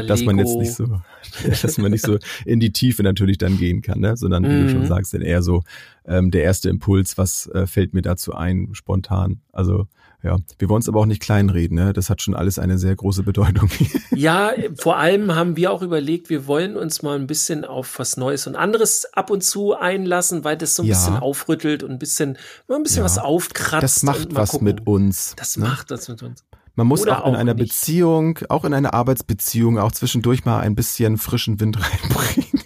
Ne, 0.01 0.07
dass 0.07 0.25
man 0.25 0.39
jetzt 0.39 0.57
nicht 0.57 0.73
so, 0.75 0.87
dass 1.63 1.79
man 1.79 1.91
nicht 1.91 2.05
so 2.07 2.19
in 2.47 2.59
die 2.59 2.73
Tiefe 2.73 3.03
natürlich 3.03 3.37
dann 3.39 3.59
gehen 3.59 3.83
kann, 3.83 4.01
ne? 4.01 4.17
sondern 4.17 4.45
wie 4.45 4.49
du 4.49 4.65
Mhm. 4.65 4.69
schon 4.71 4.87
sagst, 4.87 5.13
dann 5.13 5.21
eher 5.21 5.43
so 5.43 5.63
ähm, 6.07 6.31
der 6.31 6.43
erste 6.43 6.71
Impuls, 6.71 7.19
was 7.19 7.47
äh, 7.49 7.67
fällt 7.67 7.93
mir 7.93 8.03
dazu 8.03 8.35
ein, 8.35 8.71
spontan. 8.73 9.41
Also 9.53 9.89
ja, 10.25 10.37
wir 10.59 10.69
wollen 10.69 10.81
es 10.81 10.89
aber 10.89 11.01
auch 11.01 11.07
nicht 11.07 11.21
kleinreden, 11.23 11.77
ne? 11.77 11.93
Das 11.93 12.09
hat 12.11 12.23
schon 12.23 12.35
alles 12.35 12.59
eine 12.59 12.79
sehr 12.79 12.97
große 12.97 13.23
Bedeutung. 13.23 13.71
Ja, 14.17 14.53
vor 14.79 14.97
allem 14.97 15.35
haben 15.35 15.57
wir 15.57 15.73
auch 15.73 15.83
überlegt, 15.83 16.31
wir 16.31 16.47
wollen 16.47 16.77
uns 16.77 17.03
mal 17.03 17.19
ein 17.19 17.27
bisschen 17.27 17.65
auf 17.65 17.99
was 17.99 18.17
Neues 18.17 18.47
und 18.47 18.55
anderes 18.55 19.07
ab 19.13 19.29
und 19.31 19.43
zu 19.43 19.75
einlassen, 19.75 20.45
weil 20.45 20.57
das 20.57 20.77
so 20.77 20.83
ein 20.85 20.87
Ja. 20.89 20.95
bisschen 20.95 21.17
aufrüttelt 21.17 21.83
und 21.83 21.91
ein 21.91 21.99
bisschen, 21.99 22.39
mal 22.69 22.77
ein 22.77 22.85
bisschen 22.85 22.99
Ja. 22.99 23.05
was 23.05 23.19
aufkratzt. 23.19 23.83
Das 23.83 24.03
macht 24.05 24.35
was 24.35 24.51
gucken. 24.51 24.65
mit 24.67 24.87
uns. 24.87 25.35
Das 25.37 25.57
ne? 25.57 25.65
macht 25.65 25.91
das 25.91 26.09
mit 26.09 26.23
uns. 26.23 26.45
Man 26.77 26.87
muss 26.87 27.03
Oder 27.03 27.23
auch 27.25 27.29
in 27.29 27.35
auch 27.35 27.39
einer 27.41 27.55
nicht. 27.55 27.71
Beziehung, 27.73 28.39
auch 28.49 28.65
in 28.65 28.73
einer 28.73 28.95
Arbeitsbeziehung, 28.95 29.79
auch 29.79 29.93
zwischendurch 29.93 30.45
mal 30.45 30.61
ein 30.61 30.75
bisschen 30.77 31.19
frischen 31.19 31.59
Wind 31.61 31.77
reinbringen. 31.81 32.63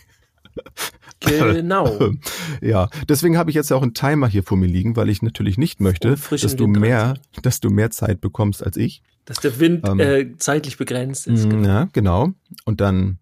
Genau. 1.20 1.98
Ja, 2.60 2.88
deswegen 3.08 3.36
habe 3.38 3.50
ich 3.50 3.56
jetzt 3.56 3.72
auch 3.72 3.82
einen 3.82 3.94
Timer 3.94 4.26
hier 4.28 4.42
vor 4.42 4.56
mir 4.56 4.66
liegen, 4.66 4.96
weil 4.96 5.08
ich 5.08 5.22
natürlich 5.22 5.58
nicht 5.58 5.80
möchte, 5.80 6.16
dass 6.30 6.56
du 6.56 6.64
Wind 6.64 6.80
mehr, 6.80 7.14
dass 7.42 7.60
du 7.60 7.70
mehr 7.70 7.90
Zeit 7.90 8.20
bekommst 8.20 8.64
als 8.64 8.76
ich. 8.76 9.02
Dass 9.24 9.38
der 9.40 9.58
Wind 9.60 9.86
Ähm. 9.86 10.00
äh, 10.00 10.36
zeitlich 10.38 10.76
begrenzt 10.78 11.26
ist. 11.26 11.46
Mm, 11.46 11.64
Ja, 11.64 11.88
genau. 11.92 12.30
Und 12.64 12.80
dann 12.80 13.18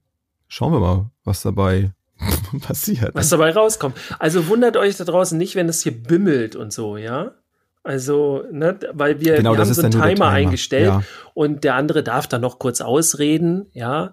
schauen 0.49 0.73
wir 0.73 0.81
mal, 0.81 1.11
was 1.25 1.43
dabei 1.43 1.93
passiert. 2.61 3.15
was 3.15 3.29
dabei 3.29 3.51
rauskommt. 3.51 3.97
Also 4.19 4.47
wundert 4.49 4.77
euch 4.77 4.97
da 4.97 5.05
draußen 5.05 5.37
nicht, 5.37 5.55
wenn 5.57 5.69
es 5.69 5.83
hier 5.83 5.93
bimmelt 5.93 6.55
und 6.57 6.73
so, 6.73 6.97
ja? 6.97 7.33
Also, 7.83 8.43
ne, 8.51 8.79
weil 8.95 9.21
wir, 9.21 9.37
Genau, 9.37 9.53
wir 9.53 9.61
haben 9.61 9.73
so 9.73 9.81
einen 9.83 9.93
Timer, 9.93 10.07
Timer. 10.15 10.29
eingestellt 10.29 10.87
Ja. 10.87 11.03
und 11.35 11.63
der 11.63 11.75
andere 11.77 12.03
darf 12.03 12.27
dann 12.27 12.41
noch 12.41 12.59
kurz 12.59 12.81
ausreden, 12.81 13.67
ja. 13.73 14.13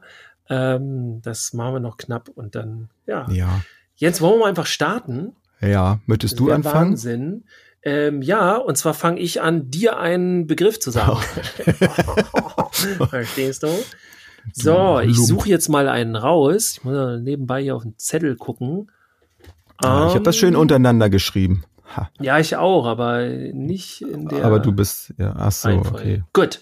Ähm, 0.49 1.21
das 1.21 1.53
machen 1.53 1.75
wir 1.75 1.79
noch 1.79 1.97
knapp 1.97 2.29
und 2.29 2.55
dann, 2.55 2.89
ja. 3.05 3.25
Ja, 3.31 3.61
Jens, 3.95 4.21
wollen 4.21 4.39
wir 4.39 4.45
einfach 4.47 4.65
starten? 4.65 5.33
ja. 5.61 5.99
Möchtest 6.05 6.39
du 6.39 6.51
anfangen? 6.51 6.91
Wahnsinn. 6.91 7.43
Ähm, 7.83 8.21
ja, 8.21 8.55
und 8.57 8.77
zwar 8.77 8.93
fange 8.93 9.19
ich 9.19 9.41
an, 9.41 9.69
dir 9.69 9.97
einen 9.99 10.47
Begriff 10.47 10.79
zu 10.79 10.89
sagen. 10.91 11.19
Verstehst 13.09 13.63
du? 13.63 13.67
So, 14.53 14.99
ich 14.99 15.17
suche 15.17 15.49
jetzt 15.49 15.69
mal 15.69 15.87
einen 15.87 16.15
raus. 16.15 16.73
Ich 16.77 16.83
muss 16.83 17.19
nebenbei 17.21 17.61
hier 17.61 17.75
auf 17.75 17.83
den 17.83 17.97
Zettel 17.97 18.35
gucken. 18.35 18.91
Ja, 19.81 20.07
ich 20.07 20.13
habe 20.13 20.23
das 20.23 20.35
schön 20.35 20.53
Ähm, 20.53 20.59
untereinander 20.59 21.09
geschrieben. 21.09 21.63
Ha. 21.95 22.09
Ja, 22.19 22.39
ich 22.39 22.55
auch, 22.55 22.85
aber 22.85 23.25
nicht 23.27 24.01
in 24.01 24.27
der. 24.27 24.45
Aber 24.45 24.59
du 24.59 24.71
bist, 24.71 25.13
ja, 25.17 25.33
ach 25.37 25.51
so, 25.51 25.69
Reihenfolge. 25.69 25.97
okay. 25.97 26.23
Gut. 26.33 26.61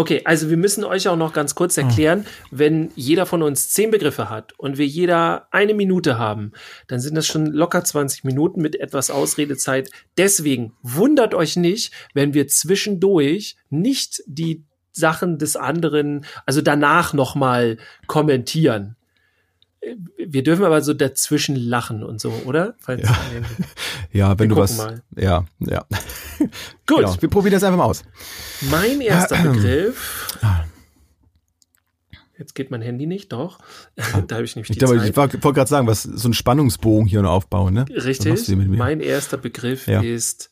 Okay, 0.00 0.22
also 0.24 0.48
wir 0.48 0.56
müssen 0.56 0.82
euch 0.82 1.08
auch 1.08 1.16
noch 1.18 1.34
ganz 1.34 1.54
kurz 1.54 1.76
erklären, 1.76 2.24
wenn 2.50 2.90
jeder 2.94 3.26
von 3.26 3.42
uns 3.42 3.68
zehn 3.68 3.90
Begriffe 3.90 4.30
hat 4.30 4.58
und 4.58 4.78
wir 4.78 4.86
jeder 4.86 5.46
eine 5.50 5.74
Minute 5.74 6.16
haben, 6.18 6.52
dann 6.86 7.00
sind 7.00 7.16
das 7.16 7.26
schon 7.26 7.44
locker 7.44 7.84
20 7.84 8.24
Minuten 8.24 8.62
mit 8.62 8.80
etwas 8.80 9.10
Ausredezeit. 9.10 9.90
Deswegen 10.16 10.72
wundert 10.80 11.34
euch 11.34 11.56
nicht, 11.56 11.92
wenn 12.14 12.32
wir 12.32 12.48
zwischendurch 12.48 13.56
nicht 13.68 14.22
die 14.26 14.64
Sachen 14.90 15.36
des 15.36 15.54
anderen, 15.56 16.24
also 16.46 16.62
danach 16.62 17.12
noch 17.12 17.34
mal 17.34 17.76
kommentieren. 18.06 18.96
Wir 20.18 20.42
dürfen 20.42 20.64
aber 20.64 20.82
so 20.82 20.92
dazwischen 20.92 21.56
lachen 21.56 22.02
und 22.04 22.20
so, 22.20 22.30
oder? 22.44 22.74
Falls, 22.78 23.02
Ja. 23.08 23.16
Ja, 24.12 24.38
wenn 24.38 24.48
du 24.50 24.56
was, 24.56 24.76
mal. 24.76 25.02
ja, 25.16 25.46
ja. 25.60 25.84
Gut, 26.86 26.98
Genau. 26.98 27.16
Wir 27.22 27.30
probieren 27.30 27.52
das 27.54 27.62
einfach 27.64 27.78
mal 27.78 27.84
aus. 27.84 28.02
mein 28.70 29.00
erster 29.00 29.36
Ah, 29.38 29.44
ähm. 29.44 29.52
Begriff. 29.52 30.38
Jetzt 32.38 32.54
geht 32.54 32.70
mein 32.70 32.80
Handy 32.82 33.06
nicht, 33.06 33.32
doch. 33.32 33.58
da 33.96 34.34
habe 34.36 34.44
ich 34.44 34.56
nämlich 34.56 34.70
Ich, 34.70 34.74
die 34.76 34.78
glaube, 34.84 34.98
Zeit. 34.98 35.10
ich 35.10 35.16
wollte 35.16 35.38
gerade 35.38 35.68
sagen, 35.68 35.86
was 35.86 36.02
so 36.02 36.28
ein 36.28 36.32
Spannungsbogen 36.34 37.06
hier 37.06 37.20
noch 37.22 37.30
aufbauen, 37.32 37.74
ne? 37.74 37.84
Richtig. 37.88 38.48
Mein 38.56 39.00
erster 39.00 39.36
Begriff 39.36 39.86
Ja. 39.86 40.00
ist 40.02 40.50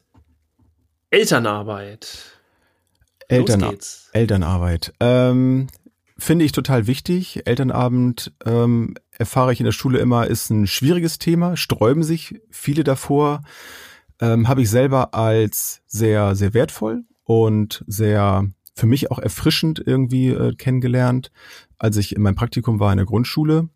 Elternarbeit. 1.10 2.18
Eltern, 3.28 3.60
Los 3.60 3.70
geht's. 3.70 4.08
Elternarbeit. 4.12 4.92
Ähm, 5.00 5.68
Finde 6.18 6.44
ich 6.44 6.52
total 6.52 6.86
wichtig. 6.86 7.42
Elternabend 7.46 8.32
ähm, 8.44 8.94
erfahre 9.18 9.52
ich 9.52 9.60
in 9.60 9.64
der 9.64 9.72
Schule 9.72 9.98
immer, 9.98 10.26
ist 10.26 10.50
ein 10.50 10.66
schwieriges 10.66 11.18
Thema, 11.18 11.56
sträuben 11.56 12.02
sich 12.02 12.40
viele 12.50 12.84
davor. 12.84 13.42
Ähm, 14.20 14.48
Habe 14.48 14.62
ich 14.62 14.70
selber 14.70 15.14
als 15.14 15.82
sehr, 15.86 16.34
sehr 16.34 16.54
wertvoll 16.54 17.04
und 17.24 17.84
sehr 17.86 18.48
für 18.74 18.86
mich 18.86 19.10
auch 19.10 19.18
erfrischend 19.18 19.82
irgendwie 19.84 20.28
äh, 20.28 20.54
kennengelernt, 20.54 21.30
als 21.78 21.96
ich 21.96 22.14
in 22.14 22.22
meinem 22.22 22.36
Praktikum 22.36 22.78
war 22.80 22.92
in 22.92 22.98
der 22.98 23.06
Grundschule. 23.06 23.68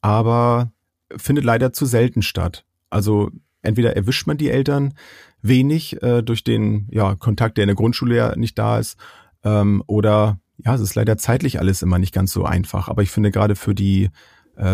Aber 0.00 0.72
findet 1.16 1.44
leider 1.44 1.72
zu 1.72 1.86
selten 1.86 2.22
statt. 2.22 2.64
Also 2.90 3.30
entweder 3.62 3.96
erwischt 3.96 4.26
man 4.26 4.38
die 4.38 4.50
Eltern 4.50 4.94
wenig 5.42 6.02
äh, 6.02 6.22
durch 6.22 6.44
den 6.44 6.88
ja, 6.90 7.14
Kontakt, 7.14 7.56
der 7.56 7.64
in 7.64 7.68
der 7.68 7.76
Grundschule 7.76 8.16
ja 8.16 8.36
nicht 8.36 8.58
da 8.58 8.78
ist, 8.78 8.98
ähm, 9.44 9.82
oder 9.86 10.40
ja, 10.64 10.74
es 10.74 10.80
ist 10.80 10.94
leider 10.94 11.16
zeitlich 11.16 11.58
alles 11.58 11.82
immer 11.82 11.98
nicht 11.98 12.12
ganz 12.12 12.32
so 12.32 12.44
einfach. 12.44 12.88
Aber 12.88 13.02
ich 13.02 13.10
finde 13.10 13.30
gerade 13.30 13.56
für 13.56 13.74
die 13.74 14.10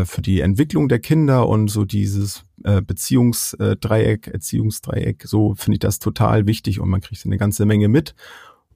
für 0.05 0.23
die 0.23 0.41
Entwicklung 0.41 0.89
der 0.89 0.99
Kinder 0.99 1.49
und 1.49 1.69
so 1.69 1.85
dieses 1.85 2.45
äh, 2.65 2.83
Beziehungsdreieck, 2.83 4.29
Erziehungsdreieck, 4.29 5.25
so 5.27 5.55
finde 5.55 5.75
ich 5.77 5.81
das 5.81 5.99
total 5.99 6.47
wichtig 6.47 6.81
und 6.81 6.89
man 6.89 7.01
kriegt 7.01 7.25
eine 7.25 7.37
ganze 7.39 7.67
Menge 7.67 7.89
mit. 7.89 8.15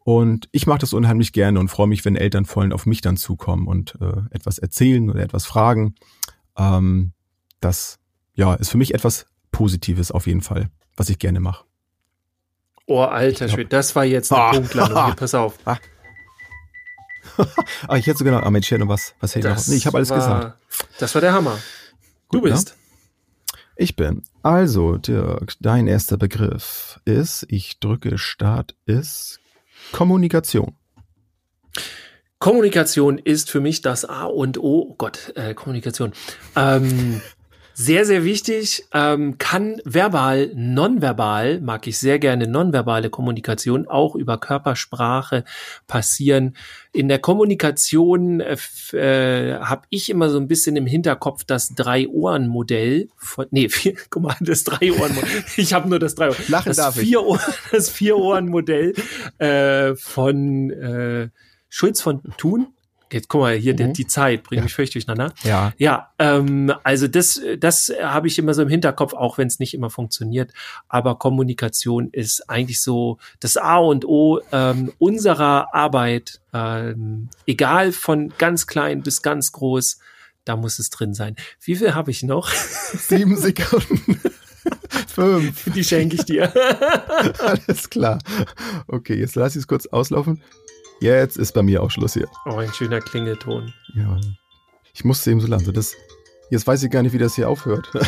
Und 0.02 0.49
ich 0.52 0.66
mache 0.66 0.78
das 0.78 0.92
unheimlich 0.92 1.33
gerne 1.33 1.61
und 1.61 1.69
freue 1.69 1.87
mich, 1.87 2.04
wenn 2.04 2.16
Eltern 2.16 2.45
vollen 2.47 2.73
auf 2.73 2.87
mich 2.87 3.00
dann 3.00 3.16
zukommen 3.16 3.66
und 3.66 3.97
äh, 4.00 4.23
etwas 4.30 4.59
erzählen 4.59 5.11
oder 5.11 5.21
etwas 5.21 5.47
fragen. 5.47 5.95
Ähm, 6.57 7.12
das 7.61 7.99
ja 8.35 8.54
ist 8.54 8.71
für 8.71 8.78
mich 8.78 8.95
etwas 8.95 9.26
Positives 9.52 10.11
auf 10.11 10.26
jeden 10.26 10.40
Fall, 10.40 10.71
was 10.97 11.11
ich 11.11 11.19
gerne 11.19 11.40
mache. 11.40 11.64
Oh, 12.87 13.02
alter 13.02 13.49
Schwede, 13.49 13.69
das 13.69 13.95
war 13.95 14.04
jetzt 14.04 14.33
eine 14.33 14.42
Ah. 14.42 14.50
Punktlandung. 14.52 15.14
Pass 15.16 15.35
auf. 15.35 15.59
Ah, 15.64 15.76
ich 17.97 18.06
hätte 18.06 18.18
so 18.18 18.25
genau, 18.25 18.38
ah, 18.38 18.50
Mensch, 18.50 18.68
hier 18.68 18.78
noch 18.78 18.88
was. 18.88 19.14
Was 19.20 19.35
hätte 19.35 19.49
ich 19.49 19.54
noch? 19.54 19.66
Nee, 19.66 19.76
ich 19.76 19.87
habe 19.87 19.97
alles 19.99 20.11
war, 20.11 20.16
gesagt. 20.18 20.59
Das 20.99 21.14
war 21.14 21.20
der 21.20 21.32
Hammer. 21.32 21.59
Du 22.30 22.40
Gut, 22.40 22.49
ne? 22.49 22.54
bist. 22.54 22.76
Ich 23.76 23.97
bin. 23.97 24.23
Also, 24.42 24.97
Dirk, 24.97 25.54
dein 25.61 25.87
erster 25.87 26.16
Begriff 26.16 27.00
ist, 27.04 27.47
ich 27.49 27.80
drücke 27.80 28.18
Start, 28.18 28.75
ist 28.87 29.40
Kommunikation. 29.92 30.76
Kommunikation 32.38 33.18
ist 33.18 33.50
für 33.50 33.61
mich 33.61 33.82
das 33.82 34.04
A 34.04 34.25
und 34.25 34.59
O. 34.59 34.88
Oh 34.90 34.94
Gott, 34.97 35.32
äh, 35.35 35.54
Kommunikation. 35.54 36.12
Ähm, 36.56 37.20
sehr, 37.82 38.04
sehr 38.04 38.25
wichtig. 38.25 38.84
Ähm, 38.92 39.38
kann 39.38 39.80
verbal, 39.84 40.50
nonverbal, 40.54 41.60
mag 41.62 41.87
ich 41.87 41.96
sehr 41.99 42.18
gerne 42.18 42.46
nonverbale 42.46 43.08
Kommunikation, 43.08 43.88
auch 43.88 44.14
über 44.14 44.37
Körpersprache 44.38 45.44
passieren. 45.87 46.56
In 46.92 47.08
der 47.08 47.20
Kommunikation 47.20 48.40
äh, 48.40 48.56
äh, 48.92 49.60
habe 49.60 49.82
ich 49.88 50.10
immer 50.10 50.28
so 50.28 50.38
ein 50.38 50.46
bisschen 50.46 50.76
im 50.76 50.84
Hinterkopf 50.87 51.44
das 51.44 51.75
Drei-Ohren-Modell. 51.75 53.08
von- 53.16 53.46
Nee, 53.50 53.68
vier, 53.70 53.94
guck 54.10 54.25
mal, 54.25 54.37
das 54.40 54.64
Drei-Ohren-Modell. 54.64 55.44
Ich 55.56 55.72
habe 55.72 55.88
nur 55.88 55.99
das 55.99 56.14
Drei-Ohren. 56.16 56.37
Lachen 56.49 56.68
das 56.68 56.76
darf 56.76 56.96
ich. 56.99 57.08
vier 57.08 57.22
Ohren, 57.22 57.40
Das 57.72 57.88
Vier-Ohren-Modell 57.88 58.94
äh, 59.38 59.94
von 59.96 60.70
äh, 60.70 61.28
Schulz 61.70 62.02
von 62.02 62.20
Thun. 62.37 62.66
Jetzt 63.12 63.28
guck 63.28 63.40
mal 63.42 63.54
hier, 63.56 63.74
die, 63.74 63.84
Mhm. 63.84 63.92
die 63.94 64.06
Zeit 64.06 64.42
bringt 64.44 64.62
mich 64.62 64.74
völlig 64.74 64.90
durcheinander. 64.90 65.32
Ja. 65.42 65.72
Ja, 65.78 66.10
ähm, 66.18 66.72
also 66.84 67.08
das, 67.08 67.40
das 67.58 67.92
habe 68.02 68.28
ich 68.28 68.38
immer 68.38 68.54
so 68.54 68.62
im 68.62 68.68
Hinterkopf, 68.68 69.14
auch 69.14 69.38
wenn 69.38 69.48
es 69.48 69.58
nicht 69.58 69.74
immer 69.74 69.90
funktioniert. 69.90 70.52
Aber 70.88 71.16
Kommunikation 71.18 72.10
ist 72.12 72.48
eigentlich 72.48 72.80
so 72.80 73.18
das 73.40 73.56
A 73.56 73.78
und 73.78 74.04
O 74.04 74.40
ähm, 74.52 74.92
unserer 74.98 75.74
Arbeit, 75.74 76.40
ähm, 76.52 77.28
egal 77.46 77.92
von 77.92 78.32
ganz 78.38 78.66
klein 78.66 79.02
bis 79.02 79.22
ganz 79.22 79.52
groß. 79.52 79.98
Da 80.44 80.56
muss 80.56 80.78
es 80.78 80.88
drin 80.90 81.12
sein. 81.14 81.36
Wie 81.62 81.76
viel 81.76 81.94
habe 81.94 82.10
ich 82.10 82.22
noch? 82.22 82.48
Sieben 82.94 83.36
Sekunden. 83.36 84.20
Fünf. 85.08 85.72
Die 85.74 85.84
schenke 85.84 86.16
ich 86.16 86.24
dir. 86.24 86.52
Alles 87.40 87.90
klar. 87.90 88.18
Okay, 88.86 89.14
jetzt 89.14 89.34
lass 89.36 89.54
ich 89.54 89.60
es 89.60 89.66
kurz 89.66 89.86
auslaufen. 89.86 90.40
Jetzt 91.00 91.37
ist 91.37 91.52
bei 91.52 91.62
mir 91.62 91.83
auch 91.83 91.90
Schluss 91.90 92.14
hier. 92.14 92.28
Oh, 92.47 92.57
ein 92.57 92.73
schöner 92.73 93.00
Klingelton. 93.00 93.73
Ja. 93.95 94.19
Ich 94.92 95.04
musste 95.04 95.30
eben 95.30 95.40
so 95.40 95.47
lang. 95.47 95.61
So 95.61 95.73
das, 95.73 95.95
jetzt 96.50 96.66
weiß 96.66 96.83
ich 96.83 96.90
gar 96.90 97.02
nicht, 97.02 97.12
wie 97.12 97.19
das 97.19 97.35
hier 97.35 97.49
aufhört. 97.49 97.90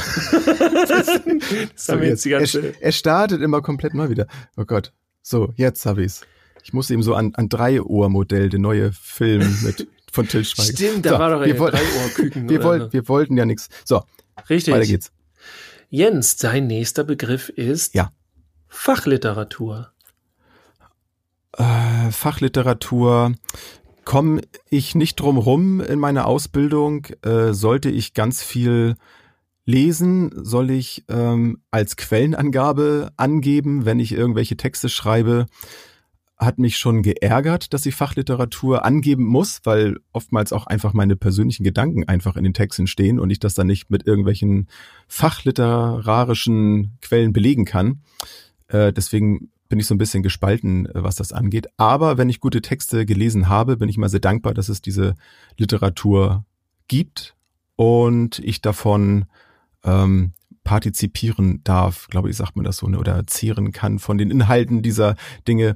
Das 1.76 1.88
haben 1.88 2.00
wir 2.00 2.08
jetzt 2.08 2.24
die 2.24 2.30
ganze. 2.30 2.60
er, 2.74 2.82
er 2.82 2.92
startet 2.92 3.40
immer 3.40 3.60
komplett 3.62 3.94
neu 3.94 4.08
wieder. 4.08 4.26
Oh 4.56 4.64
Gott. 4.64 4.92
So, 5.22 5.52
jetzt 5.56 5.86
habe 5.86 6.02
ich's. 6.04 6.22
Ich 6.64 6.72
musste 6.72 6.92
eben 6.94 7.02
so 7.02 7.14
an, 7.14 7.32
an 7.34 7.48
Drei-Ohr-Modell, 7.48 8.48
der 8.48 8.60
neue 8.60 8.92
Film 8.92 9.58
mit 9.62 9.86
von 10.10 10.28
Till 10.28 10.44
Schweiger. 10.44 10.72
Stimmt, 10.76 11.06
da 11.06 11.10
so, 11.10 11.18
war 11.18 11.30
doch 11.30 11.44
wir 11.44 11.54
ein 11.54 11.58
wollten- 11.60 11.76
Dreiohrküken. 11.76 12.48
Wir, 12.48 12.62
so. 12.62 12.92
wir 12.92 13.08
wollten 13.08 13.36
ja 13.36 13.44
nichts. 13.44 13.68
So, 13.84 14.02
Richtig. 14.48 14.74
weiter 14.74 14.86
geht's. 14.86 15.12
Jens, 15.88 16.36
dein 16.36 16.66
nächster 16.66 17.04
Begriff 17.04 17.48
ist 17.48 17.94
Ja. 17.94 18.10
Fachliteratur. 18.68 19.92
Äh, 21.56 22.10
Fachliteratur 22.10 23.32
komme 24.04 24.42
ich 24.68 24.94
nicht 24.94 25.16
drum 25.16 25.38
rum 25.38 25.80
in 25.80 25.98
meiner 25.98 26.26
Ausbildung. 26.26 27.06
Äh, 27.22 27.52
sollte 27.52 27.90
ich 27.90 28.14
ganz 28.14 28.42
viel 28.42 28.96
lesen? 29.64 30.32
Soll 30.34 30.70
ich 30.70 31.04
ähm, 31.08 31.62
als 31.70 31.96
Quellenangabe 31.96 33.12
angeben, 33.16 33.84
wenn 33.84 34.00
ich 34.00 34.12
irgendwelche 34.12 34.56
Texte 34.56 34.88
schreibe? 34.88 35.46
Hat 36.36 36.58
mich 36.58 36.76
schon 36.76 37.02
geärgert, 37.02 37.72
dass 37.72 37.86
ich 37.86 37.94
Fachliteratur 37.94 38.84
angeben 38.84 39.24
muss, 39.24 39.60
weil 39.62 39.98
oftmals 40.12 40.52
auch 40.52 40.66
einfach 40.66 40.92
meine 40.92 41.14
persönlichen 41.14 41.62
Gedanken 41.62 42.08
einfach 42.08 42.36
in 42.36 42.42
den 42.42 42.54
Texten 42.54 42.88
stehen 42.88 43.20
und 43.20 43.30
ich 43.30 43.38
das 43.38 43.54
dann 43.54 43.68
nicht 43.68 43.90
mit 43.90 44.06
irgendwelchen 44.06 44.68
fachliterarischen 45.06 46.98
Quellen 47.00 47.32
belegen 47.32 47.64
kann. 47.64 48.02
Äh, 48.66 48.92
deswegen 48.92 49.52
bin 49.72 49.80
ich 49.80 49.86
so 49.86 49.94
ein 49.94 49.98
bisschen 49.98 50.22
gespalten, 50.22 50.84
äh, 50.84 51.02
was 51.02 51.16
das 51.16 51.32
angeht. 51.32 51.66
Aber 51.78 52.18
wenn 52.18 52.28
ich 52.28 52.40
gute 52.40 52.60
Texte 52.60 53.06
gelesen 53.06 53.48
habe, 53.48 53.78
bin 53.78 53.88
ich 53.88 53.96
mal 53.96 54.10
sehr 54.10 54.20
dankbar, 54.20 54.52
dass 54.52 54.68
es 54.68 54.82
diese 54.82 55.14
Literatur 55.56 56.44
gibt 56.88 57.34
und 57.76 58.38
ich 58.40 58.60
davon 58.60 59.24
ähm, 59.82 60.34
partizipieren 60.62 61.62
darf, 61.64 62.08
glaube 62.08 62.28
ich, 62.28 62.36
sagt 62.36 62.54
man 62.54 62.66
das 62.66 62.76
so, 62.76 62.86
ne? 62.86 62.98
oder 62.98 63.26
zehren 63.26 63.72
kann 63.72 63.98
von 63.98 64.18
den 64.18 64.30
Inhalten 64.30 64.82
dieser 64.82 65.16
Dinge. 65.48 65.74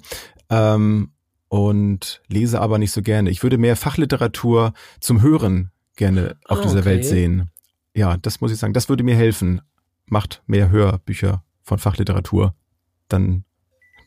Ähm, 0.50 1.12
und 1.48 2.20
lese 2.28 2.60
aber 2.60 2.76
nicht 2.76 2.92
so 2.92 3.00
gerne. 3.00 3.30
Ich 3.30 3.42
würde 3.42 3.56
mehr 3.56 3.76
Fachliteratur 3.76 4.74
zum 5.00 5.22
Hören 5.22 5.70
gerne 5.96 6.36
auf 6.44 6.58
Ah, 6.58 6.62
dieser 6.62 6.80
okay. 6.80 6.84
Welt 6.84 7.06
sehen. 7.06 7.50
Ja, 7.94 8.18
das 8.18 8.42
muss 8.42 8.52
ich 8.52 8.58
sagen. 8.58 8.74
Das 8.74 8.90
würde 8.90 9.04
mir 9.04 9.16
helfen. 9.16 9.62
Macht 10.04 10.42
mehr 10.46 10.68
Hörbücher 10.68 11.44
von 11.62 11.78
Fachliteratur. 11.78 12.54
Dann, 13.08 13.45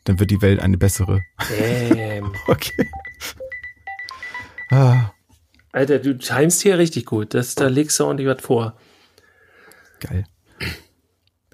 dann 0.04 0.18
wird 0.18 0.30
die 0.30 0.42
Welt 0.42 0.60
eine 0.60 0.78
bessere. 0.78 1.20
Damn. 1.58 2.32
Okay. 2.46 2.88
Ah, 4.70 5.12
Alter, 5.72 5.98
du 5.98 6.16
timest 6.18 6.62
hier 6.62 6.78
richtig 6.78 7.06
gut. 7.06 7.34
Das, 7.34 7.54
da 7.54 7.68
legst 7.68 7.98
du 8.00 8.04
ordentlich 8.04 8.28
was 8.28 8.42
vor. 8.42 8.76
geil. 10.00 10.24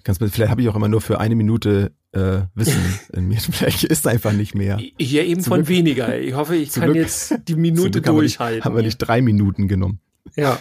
Kannst 0.05 0.21
vielleicht 0.23 0.51
habe 0.51 0.63
ich 0.63 0.69
auch 0.69 0.77
immer 0.77 0.89
nur 0.89 1.01
für 1.01 1.19
eine 1.19 1.35
Minute 1.35 1.93
äh, 2.13 2.43
Wissen 2.55 2.81
in 3.13 3.27
mir. 3.29 3.41
Vielleicht 3.41 3.83
ist 3.85 4.07
einfach 4.07 4.33
nicht 4.33 4.55
mehr. 4.55 4.79
Hier 4.99 5.25
eben 5.25 5.41
Zum 5.43 5.51
von 5.51 5.61
Glück- 5.65 5.69
weniger. 5.69 6.17
Ich 6.19 6.35
hoffe, 6.35 6.55
ich 6.57 6.71
zum 6.71 6.83
kann 6.83 6.93
Glück- 6.93 7.03
jetzt 7.03 7.35
die 7.49 7.57
Minute 7.57 7.91
Glück 7.91 8.07
haben 8.07 8.17
wir 8.17 8.23
nicht- 8.23 8.39
durchhalten. 8.39 8.65
Haben 8.65 8.77
wir 8.77 8.83
nicht 8.83 8.99
drei 8.99 9.21
Minuten 9.21 9.67
genommen. 9.69 10.01
Ja. 10.37 10.61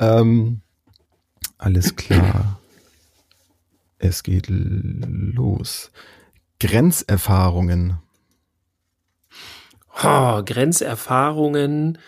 Ähm, 0.00 0.60
alles 1.58 1.94
klar. 1.94 2.60
Es 3.98 4.22
geht 4.22 4.46
los. 4.48 5.90
Grenzerfahrungen. 6.60 7.98
Oh, 10.02 10.42
Grenzerfahrungen 10.44 11.98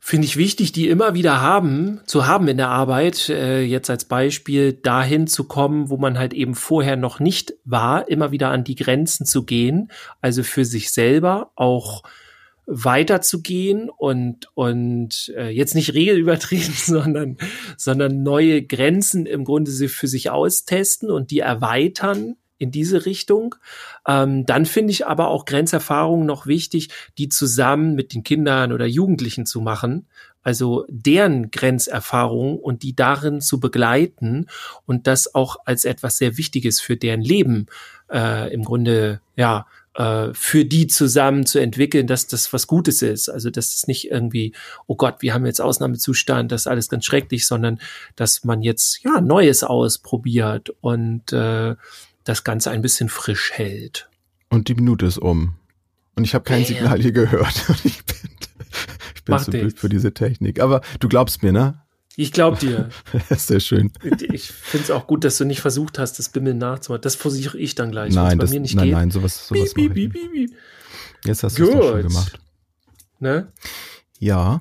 finde 0.00 0.26
ich 0.26 0.36
wichtig, 0.36 0.70
die 0.70 0.88
immer 0.88 1.14
wieder 1.14 1.40
haben, 1.40 2.00
zu 2.06 2.28
haben 2.28 2.46
in 2.46 2.58
der 2.58 2.68
Arbeit. 2.68 3.28
Äh, 3.28 3.62
jetzt 3.62 3.90
als 3.90 4.04
Beispiel 4.04 4.72
dahin 4.72 5.26
zu 5.26 5.44
kommen, 5.44 5.90
wo 5.90 5.96
man 5.96 6.16
halt 6.16 6.32
eben 6.32 6.54
vorher 6.54 6.96
noch 6.96 7.18
nicht 7.18 7.54
war, 7.64 8.08
immer 8.08 8.30
wieder 8.30 8.50
an 8.50 8.62
die 8.62 8.76
Grenzen 8.76 9.26
zu 9.26 9.44
gehen, 9.44 9.90
also 10.20 10.44
für 10.44 10.64
sich 10.64 10.92
selber 10.92 11.50
auch 11.56 12.04
weiterzugehen 12.66 13.90
und 13.90 14.48
und 14.54 15.32
äh, 15.36 15.48
jetzt 15.50 15.74
nicht 15.74 15.94
Regel 15.94 16.18
übertreten, 16.18 16.74
sondern 16.76 17.36
sondern 17.76 18.22
neue 18.22 18.62
Grenzen 18.62 19.26
im 19.26 19.44
Grunde 19.44 19.72
für 19.72 20.06
sich 20.06 20.30
austesten 20.30 21.10
und 21.10 21.32
die 21.32 21.40
erweitern 21.40 22.36
in 22.58 22.70
diese 22.70 23.06
Richtung. 23.06 23.54
Ähm, 24.06 24.46
dann 24.46 24.66
finde 24.66 24.92
ich 24.92 25.06
aber 25.06 25.28
auch 25.28 25.44
Grenzerfahrungen 25.44 26.26
noch 26.26 26.46
wichtig, 26.46 26.88
die 27.18 27.28
zusammen 27.28 27.94
mit 27.94 28.14
den 28.14 28.24
Kindern 28.24 28.72
oder 28.72 28.86
Jugendlichen 28.86 29.46
zu 29.46 29.60
machen. 29.60 30.06
Also 30.42 30.86
deren 30.88 31.50
Grenzerfahrungen 31.50 32.58
und 32.58 32.84
die 32.84 32.94
darin 32.94 33.40
zu 33.40 33.58
begleiten 33.58 34.46
und 34.86 35.08
das 35.08 35.34
auch 35.34 35.56
als 35.64 35.84
etwas 35.84 36.18
sehr 36.18 36.36
Wichtiges 36.36 36.80
für 36.80 36.96
deren 36.96 37.20
Leben 37.20 37.66
äh, 38.12 38.52
im 38.54 38.62
Grunde 38.62 39.20
ja 39.34 39.66
äh, 39.96 40.32
für 40.34 40.64
die 40.64 40.86
zusammen 40.86 41.46
zu 41.46 41.58
entwickeln, 41.58 42.06
dass 42.06 42.26
das 42.26 42.52
was 42.52 42.66
Gutes 42.66 43.02
ist. 43.02 43.28
Also 43.28 43.50
dass 43.50 43.74
es 43.74 43.86
nicht 43.86 44.10
irgendwie, 44.10 44.52
oh 44.86 44.94
Gott, 44.94 45.16
wir 45.20 45.34
haben 45.34 45.46
jetzt 45.46 45.60
Ausnahmezustand, 45.60 46.52
das 46.52 46.62
ist 46.62 46.66
alles 46.66 46.88
ganz 46.88 47.06
schrecklich, 47.06 47.46
sondern 47.46 47.80
dass 48.14 48.44
man 48.44 48.62
jetzt 48.62 49.02
ja 49.02 49.20
Neues 49.20 49.64
ausprobiert 49.64 50.70
und 50.80 51.32
äh, 51.32 51.74
das 52.26 52.44
Ganze 52.44 52.70
ein 52.70 52.82
bisschen 52.82 53.08
frisch 53.08 53.52
hält. 53.52 54.10
Und 54.50 54.68
die 54.68 54.74
Minute 54.74 55.06
ist 55.06 55.18
um. 55.18 55.54
Und 56.16 56.24
ich 56.24 56.34
habe 56.34 56.44
kein 56.44 56.58
yeah. 56.58 56.66
Signal 56.66 57.00
hier 57.00 57.12
gehört. 57.12 57.54
ich 57.84 58.04
bin, 58.04 58.30
ich 59.14 59.24
bin 59.24 59.38
zu 59.38 59.50
blöd 59.50 59.78
für 59.78 59.88
diese 59.88 60.12
Technik. 60.12 60.60
Aber 60.60 60.82
du 61.00 61.08
glaubst 61.08 61.42
mir, 61.42 61.52
ne? 61.52 61.82
Ich 62.16 62.32
glaub 62.32 62.58
dir. 62.60 62.88
Sehr 63.30 63.60
schön. 63.60 63.92
Ich 64.32 64.50
finde 64.50 64.84
es 64.84 64.90
auch 64.90 65.06
gut, 65.06 65.24
dass 65.24 65.38
du 65.38 65.44
nicht 65.44 65.60
versucht 65.60 65.98
hast, 65.98 66.18
das 66.18 66.30
Bimmeln 66.30 66.58
nachzumachen. 66.58 67.02
Das 67.02 67.14
versuche 67.14 67.58
ich 67.58 67.74
dann 67.74 67.90
gleich. 67.90 68.12
Nein, 68.12 68.38
das, 68.38 68.50
nein, 68.50 68.64
geht. 68.64 68.74
nein, 68.74 69.10
sowas, 69.10 69.46
sowas 69.46 69.74
beep, 69.74 69.94
beep, 69.94 70.12
beep, 70.12 70.32
beep. 70.32 70.50
Jetzt 71.24 71.42
hast 71.42 71.58
du 71.58 71.68
es 71.68 71.86
schon 71.86 72.02
gemacht. 72.02 72.38
Ne? 73.20 73.52
Ja. 74.18 74.60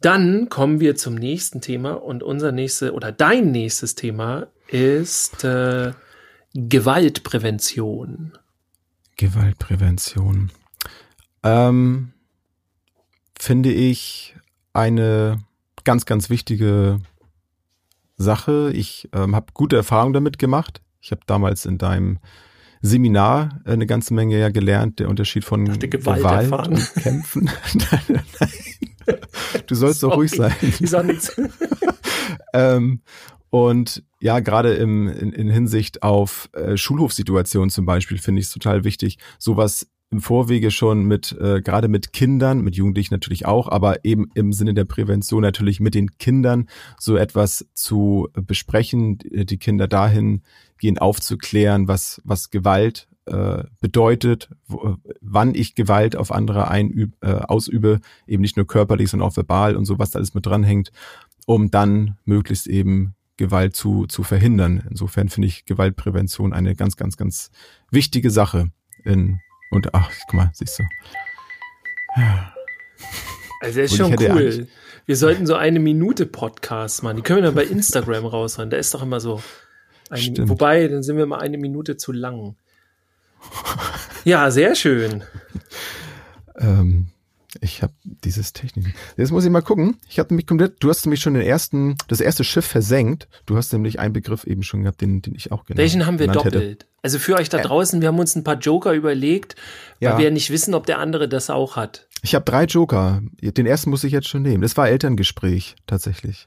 Dann 0.00 0.48
kommen 0.48 0.80
wir 0.80 0.96
zum 0.96 1.14
nächsten 1.14 1.60
Thema 1.60 1.92
und 1.92 2.22
unser 2.22 2.52
nächstes 2.52 2.92
oder 2.92 3.12
dein 3.12 3.50
nächstes 3.50 3.94
Thema 3.94 4.48
ist 4.72 5.44
äh, 5.44 5.92
Gewaltprävention. 6.54 8.32
Gewaltprävention. 9.16 10.50
Ähm, 11.42 12.12
finde 13.38 13.72
ich 13.72 14.36
eine 14.72 15.38
ganz, 15.84 16.06
ganz 16.06 16.30
wichtige 16.30 17.00
Sache. 18.16 18.70
Ich 18.74 19.08
ähm, 19.12 19.34
habe 19.34 19.46
gute 19.54 19.76
Erfahrungen 19.76 20.12
damit 20.12 20.38
gemacht. 20.38 20.82
Ich 21.00 21.10
habe 21.10 21.22
damals 21.26 21.66
in 21.66 21.78
deinem 21.78 22.18
Seminar 22.82 23.60
eine 23.64 23.86
ganze 23.86 24.14
Menge 24.14 24.38
ja 24.38 24.48
gelernt, 24.48 25.00
der 25.00 25.08
Unterschied 25.08 25.44
von 25.44 25.64
Gewalt, 25.78 25.90
Gewalt 25.90 26.68
und 26.68 26.94
Kämpfen. 26.94 27.44
nein, 27.74 28.24
nein. 28.38 28.50
Du 29.66 29.74
sollst 29.74 30.02
doch 30.02 30.16
ruhig 30.16 30.30
sein. 30.30 30.54
Ich 30.62 30.90
sag 30.90 31.04
nichts. 31.06 31.38
ähm, 32.52 33.00
und 33.50 34.02
ja, 34.20 34.40
gerade 34.40 34.74
im, 34.74 35.08
in, 35.08 35.32
in 35.32 35.48
Hinsicht 35.48 36.02
auf 36.02 36.48
äh, 36.52 36.76
Schulhofsituationen 36.76 37.70
zum 37.70 37.86
Beispiel 37.86 38.18
finde 38.18 38.40
ich 38.40 38.46
es 38.46 38.52
total 38.52 38.84
wichtig, 38.84 39.18
sowas 39.38 39.88
im 40.10 40.20
Vorwege 40.20 40.70
schon 40.70 41.04
mit, 41.04 41.36
äh, 41.40 41.60
gerade 41.62 41.88
mit 41.88 42.12
Kindern, 42.12 42.62
mit 42.62 42.76
Jugendlichen 42.76 43.14
natürlich 43.14 43.46
auch, 43.46 43.68
aber 43.68 44.04
eben 44.04 44.30
im 44.34 44.52
Sinne 44.52 44.74
der 44.74 44.84
Prävention 44.84 45.42
natürlich 45.42 45.78
mit 45.80 45.94
den 45.94 46.18
Kindern 46.18 46.68
so 46.98 47.16
etwas 47.16 47.66
zu 47.74 48.28
besprechen, 48.34 49.18
die 49.22 49.58
Kinder 49.58 49.86
dahin 49.86 50.42
gehen 50.78 50.98
aufzuklären, 50.98 51.86
was, 51.86 52.20
was 52.24 52.50
Gewalt 52.50 53.08
äh, 53.26 53.64
bedeutet, 53.80 54.50
wo, 54.66 54.96
wann 55.20 55.54
ich 55.54 55.76
Gewalt 55.76 56.16
auf 56.16 56.32
andere 56.32 56.68
einüb, 56.68 57.14
äh, 57.20 57.32
ausübe, 57.32 58.00
eben 58.26 58.40
nicht 58.40 58.56
nur 58.56 58.66
körperlich, 58.66 59.10
sondern 59.10 59.28
auch 59.28 59.36
verbal 59.36 59.76
und 59.76 59.84
so, 59.84 59.98
was 59.98 60.10
da 60.10 60.18
alles 60.18 60.34
mit 60.34 60.46
dranhängt, 60.46 60.90
um 61.46 61.70
dann 61.70 62.16
möglichst 62.24 62.66
eben 62.66 63.14
Gewalt 63.40 63.74
zu, 63.74 64.06
zu 64.06 64.22
verhindern. 64.22 64.86
Insofern 64.90 65.30
finde 65.30 65.48
ich 65.48 65.64
Gewaltprävention 65.64 66.52
eine 66.52 66.76
ganz, 66.76 66.98
ganz, 66.98 67.16
ganz 67.16 67.50
wichtige 67.90 68.30
Sache 68.30 68.70
in 69.02 69.40
und 69.70 69.94
ach, 69.94 70.10
guck 70.26 70.34
mal, 70.34 70.50
siehst 70.52 70.78
du. 70.78 70.82
Also 73.62 73.80
das 73.80 73.92
ist 73.92 73.96
schon 73.96 74.14
cool. 74.20 74.68
Wir 75.06 75.16
sollten 75.16 75.46
so 75.46 75.54
eine 75.54 75.80
Minute 75.80 76.26
Podcast 76.26 77.02
machen. 77.02 77.16
Die 77.16 77.22
können 77.22 77.38
wir 77.38 77.44
dann 77.44 77.54
bei 77.54 77.64
Instagram 77.64 78.26
raushauen. 78.26 78.68
Da 78.68 78.76
ist 78.76 78.92
doch 78.92 79.02
immer 79.02 79.20
so. 79.20 79.42
Eine, 80.10 80.48
wobei, 80.48 80.86
dann 80.88 81.02
sind 81.02 81.16
wir 81.16 81.24
mal 81.24 81.38
eine 81.38 81.56
Minute 81.56 81.96
zu 81.96 82.12
lang. 82.12 82.56
Ja, 84.24 84.50
sehr 84.50 84.74
schön. 84.74 85.24
Ähm, 86.56 87.06
ich 87.60 87.82
habe 87.82 87.92
dieses 88.04 88.52
Technik. 88.52 88.94
Jetzt 89.16 89.32
muss 89.32 89.44
ich 89.44 89.50
mal 89.50 89.62
gucken. 89.62 89.96
Ich 90.08 90.18
habe 90.18 90.34
mich 90.34 90.46
komplett. 90.46 90.76
Du 90.80 90.88
hast 90.88 91.04
nämlich 91.04 91.20
schon 91.20 91.34
den 91.34 91.42
ersten, 91.42 91.96
das 92.06 92.20
erste 92.20 92.44
Schiff 92.44 92.64
versenkt. 92.64 93.28
Du 93.46 93.56
hast 93.56 93.72
nämlich 93.72 93.98
einen 93.98 94.12
Begriff 94.12 94.44
eben 94.44 94.62
schon 94.62 94.82
gehabt, 94.82 95.00
den, 95.00 95.20
den 95.22 95.34
ich 95.34 95.50
auch 95.50 95.64
genannt 95.64 95.78
Welchen 95.78 96.06
haben 96.06 96.18
wir 96.18 96.28
doppelt? 96.28 96.54
Hätte. 96.54 96.86
Also 97.02 97.18
für 97.18 97.36
euch 97.36 97.48
da 97.48 97.58
draußen, 97.58 98.00
wir 98.00 98.08
haben 98.08 98.18
uns 98.18 98.36
ein 98.36 98.44
paar 98.44 98.58
Joker 98.58 98.92
überlegt, 98.92 99.56
weil 100.00 100.10
ja. 100.10 100.18
wir 100.18 100.30
nicht 100.30 100.50
wissen, 100.50 100.74
ob 100.74 100.86
der 100.86 100.98
andere 100.98 101.28
das 101.28 101.50
auch 101.50 101.76
hat. 101.76 102.06
Ich 102.22 102.34
habe 102.34 102.44
drei 102.44 102.64
Joker. 102.64 103.22
Den 103.40 103.66
ersten 103.66 103.90
muss 103.90 104.04
ich 104.04 104.12
jetzt 104.12 104.28
schon 104.28 104.42
nehmen. 104.42 104.62
Das 104.62 104.76
war 104.76 104.88
Elterngespräch 104.88 105.76
tatsächlich. 105.86 106.46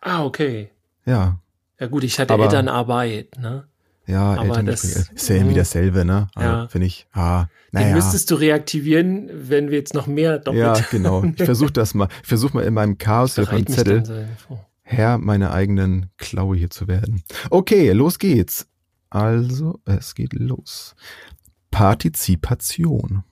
Ah, 0.00 0.24
okay. 0.24 0.70
Ja. 1.06 1.38
Ja 1.78 1.86
gut, 1.86 2.04
ich 2.04 2.18
hatte 2.18 2.34
Aber 2.34 2.44
Elternarbeit, 2.44 3.38
ne? 3.38 3.64
Ja, 4.06 4.34
aber 4.38 4.62
das 4.62 4.84
ist 4.84 5.28
ja 5.28 5.36
irgendwie 5.36 5.54
dasselbe, 5.54 6.04
ne? 6.04 6.28
Also, 6.34 6.50
ja. 6.50 6.68
Finde 6.68 6.86
ich. 6.86 7.06
Ah, 7.12 7.46
naja. 7.72 7.88
Den 7.88 7.94
müsstest 7.96 8.30
du 8.30 8.34
reaktivieren, 8.34 9.30
wenn 9.32 9.70
wir 9.70 9.78
jetzt 9.78 9.94
noch 9.94 10.06
mehr 10.06 10.38
doppelt. 10.38 10.62
Ja, 10.62 10.74
genau. 10.90 11.24
Ich 11.24 11.42
versuche 11.42 11.72
das 11.72 11.94
mal. 11.94 12.08
Ich 12.22 12.28
versuche 12.28 12.56
mal 12.56 12.64
in 12.64 12.74
meinem 12.74 12.98
Chaos 12.98 13.38
auf 13.38 13.50
meinem 13.50 13.66
Zettel 13.66 14.28
Herr 14.86 15.16
meiner 15.16 15.52
eigenen 15.52 16.10
Klaue 16.18 16.56
hier 16.56 16.68
zu 16.68 16.86
werden. 16.88 17.22
Okay, 17.48 17.90
los 17.92 18.18
geht's. 18.18 18.66
Also, 19.08 19.80
es 19.86 20.14
geht 20.14 20.34
los. 20.34 20.94
Partizipation. 21.70 23.24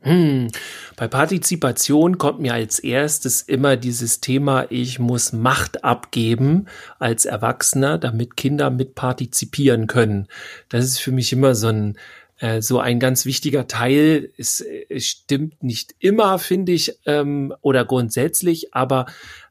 Hm. 0.00 0.48
Bei 0.96 1.08
Partizipation 1.08 2.18
kommt 2.18 2.38
mir 2.40 2.54
als 2.54 2.78
erstes 2.78 3.42
immer 3.42 3.76
dieses 3.76 4.20
Thema, 4.20 4.66
ich 4.70 5.00
muss 5.00 5.32
Macht 5.32 5.82
abgeben 5.84 6.66
als 7.00 7.24
Erwachsener, 7.24 7.98
damit 7.98 8.36
Kinder 8.36 8.70
mit 8.70 8.94
partizipieren 8.94 9.88
können. 9.88 10.28
Das 10.68 10.84
ist 10.84 10.98
für 11.00 11.10
mich 11.10 11.32
immer 11.32 11.56
so 11.56 11.68
ein, 11.68 11.98
äh, 12.38 12.62
so 12.62 12.78
ein 12.78 13.00
ganz 13.00 13.26
wichtiger 13.26 13.66
Teil. 13.66 14.30
Es, 14.38 14.64
es 14.88 15.04
stimmt 15.04 15.64
nicht 15.64 15.96
immer, 15.98 16.38
finde 16.38 16.72
ich, 16.72 16.96
ähm, 17.04 17.52
oder 17.60 17.84
grundsätzlich, 17.84 18.74
aber 18.74 19.06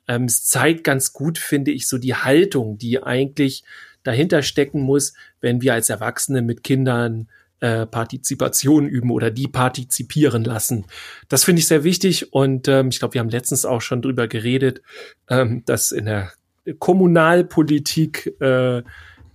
ähm, 0.07 0.25
es 0.25 0.45
zeigt 0.45 0.85
ganz 0.85 1.11
gut, 1.11 1.37
finde 1.37 1.71
ich, 1.71 1.89
so 1.89 1.97
die 1.97 2.15
Haltung, 2.15 2.77
die 2.77 3.03
eigentlich 3.03 3.63
dahinter 4.03 4.41
stecken 4.41 4.81
muss, 4.81 5.13
wenn 5.41 5.61
wir 5.61 5.73
als 5.73 5.89
Erwachsene 5.89 6.41
mit 6.41 6.63
Kindern 6.63 7.27
äh, 7.59 7.85
Partizipation 7.85 8.87
üben 8.87 9.11
oder 9.11 9.31
die 9.31 9.47
partizipieren 9.47 10.43
lassen. 10.43 10.85
Das 11.29 11.43
finde 11.43 11.59
ich 11.59 11.67
sehr 11.67 11.83
wichtig 11.83 12.33
und 12.33 12.67
ähm, 12.67 12.89
ich 12.89 12.99
glaube, 12.99 13.15
wir 13.15 13.21
haben 13.21 13.29
letztens 13.29 13.65
auch 13.65 13.81
schon 13.81 14.01
drüber 14.01 14.27
geredet, 14.27 14.81
ähm, 15.29 15.63
dass 15.65 15.91
in 15.91 16.05
der 16.05 16.31
Kommunalpolitik, 16.79 18.39
äh, 18.41 18.83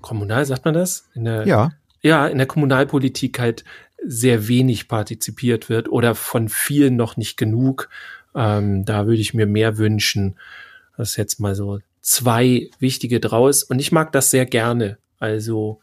kommunal 0.00 0.46
sagt 0.46 0.64
man 0.64 0.74
das? 0.74 1.08
In 1.14 1.24
der, 1.24 1.46
ja. 1.46 1.70
Ja, 2.02 2.26
in 2.26 2.38
der 2.38 2.46
Kommunalpolitik 2.46 3.38
halt 3.38 3.64
sehr 4.04 4.48
wenig 4.48 4.88
partizipiert 4.88 5.68
wird 5.68 5.88
oder 5.88 6.14
von 6.14 6.48
vielen 6.48 6.96
noch 6.96 7.16
nicht 7.16 7.36
genug. 7.36 7.88
Ähm, 8.34 8.84
da 8.84 9.06
würde 9.06 9.20
ich 9.20 9.34
mir 9.34 9.46
mehr 9.46 9.78
wünschen. 9.78 10.36
Das 10.96 11.10
ist 11.10 11.16
jetzt 11.16 11.40
mal 11.40 11.54
so 11.54 11.80
zwei 12.00 12.70
wichtige 12.80 13.20
draus 13.20 13.62
und 13.62 13.78
ich 13.78 13.92
mag 13.92 14.12
das 14.12 14.30
sehr 14.30 14.46
gerne. 14.46 14.98
Also 15.18 15.80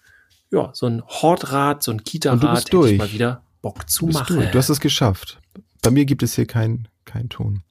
ja, 0.51 0.71
so 0.73 0.87
ein 0.87 1.03
Hortrad, 1.05 1.83
so 1.83 1.91
ein 1.91 2.03
Kita-Rad 2.03 2.59
hätte 2.59 2.71
durch. 2.71 2.91
ich 2.93 2.97
mal 2.97 3.11
wieder 3.11 3.43
Bock 3.61 3.89
zu 3.89 4.07
du 4.07 4.13
machen. 4.13 4.35
Durch. 4.37 4.51
Du 4.51 4.57
hast 4.57 4.69
es 4.69 4.79
geschafft. 4.79 5.39
Bei 5.81 5.91
mir 5.91 6.05
gibt 6.05 6.23
es 6.23 6.35
hier 6.35 6.45
keinen 6.45 6.87
kein 7.05 7.29
Ton. 7.29 7.63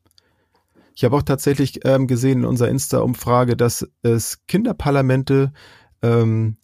Ich 0.94 1.04
habe 1.04 1.16
auch 1.16 1.22
tatsächlich 1.22 1.84
ähm, 1.84 2.06
gesehen 2.06 2.40
in 2.40 2.44
unserer 2.44 2.68
Insta-Umfrage, 2.68 3.56
dass 3.56 3.88
es 4.02 4.44
Kinderparlamente 4.46 5.52
ähm, 6.02 6.56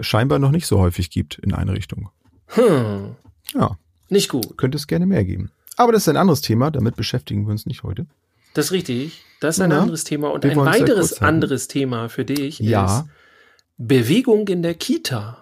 scheinbar 0.00 0.38
noch 0.38 0.50
nicht 0.50 0.66
so 0.66 0.78
häufig 0.78 1.10
gibt 1.10 1.38
in 1.38 1.52
Einrichtungen. 1.52 2.08
Hm. 2.46 3.16
Ja. 3.54 3.76
Nicht 4.08 4.30
gut. 4.30 4.56
Könnte 4.56 4.76
es 4.76 4.86
gerne 4.86 5.06
mehr 5.06 5.24
geben. 5.24 5.50
Aber 5.76 5.92
das 5.92 6.02
ist 6.02 6.08
ein 6.08 6.16
anderes 6.16 6.40
Thema, 6.40 6.70
damit 6.70 6.96
beschäftigen 6.96 7.46
wir 7.46 7.50
uns 7.50 7.66
nicht 7.66 7.82
heute. 7.82 8.06
Das 8.54 8.66
ist 8.66 8.72
richtig. 8.72 9.24
Das 9.40 9.56
ist 9.56 9.60
ein 9.62 9.70
ja, 9.70 9.80
anderes 9.80 10.04
Thema. 10.04 10.30
Und 10.30 10.44
ein 10.44 10.56
weiteres 10.56 11.20
anderes 11.20 11.68
Thema 11.68 12.08
für 12.08 12.24
dich 12.24 12.58
ja. 12.58 13.00
ist 13.00 13.04
Bewegung 13.78 14.48
in 14.48 14.62
der 14.62 14.74
Kita. 14.74 15.41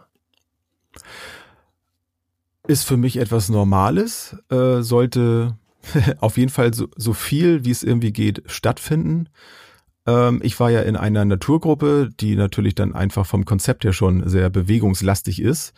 Ist 2.71 2.85
für 2.85 2.97
mich 2.97 3.17
etwas 3.17 3.49
Normales, 3.49 4.37
äh, 4.49 4.83
sollte 4.83 5.59
auf 6.21 6.37
jeden 6.37 6.53
Fall 6.53 6.73
so, 6.73 6.87
so 6.95 7.15
viel, 7.15 7.65
wie 7.65 7.73
es 7.73 7.83
irgendwie 7.83 8.13
geht, 8.13 8.45
stattfinden. 8.47 9.29
Ähm, 10.07 10.41
ich 10.45 10.61
war 10.61 10.71
ja 10.71 10.83
in 10.83 10.95
einer 10.95 11.25
Naturgruppe, 11.25 12.11
die 12.21 12.37
natürlich 12.37 12.77
dann 12.77 12.95
einfach 12.95 13.27
vom 13.27 13.45
Konzept 13.45 13.83
her 13.83 13.93
schon 13.93 14.29
sehr 14.29 14.51
bewegungslastig 14.51 15.43
ist. 15.43 15.73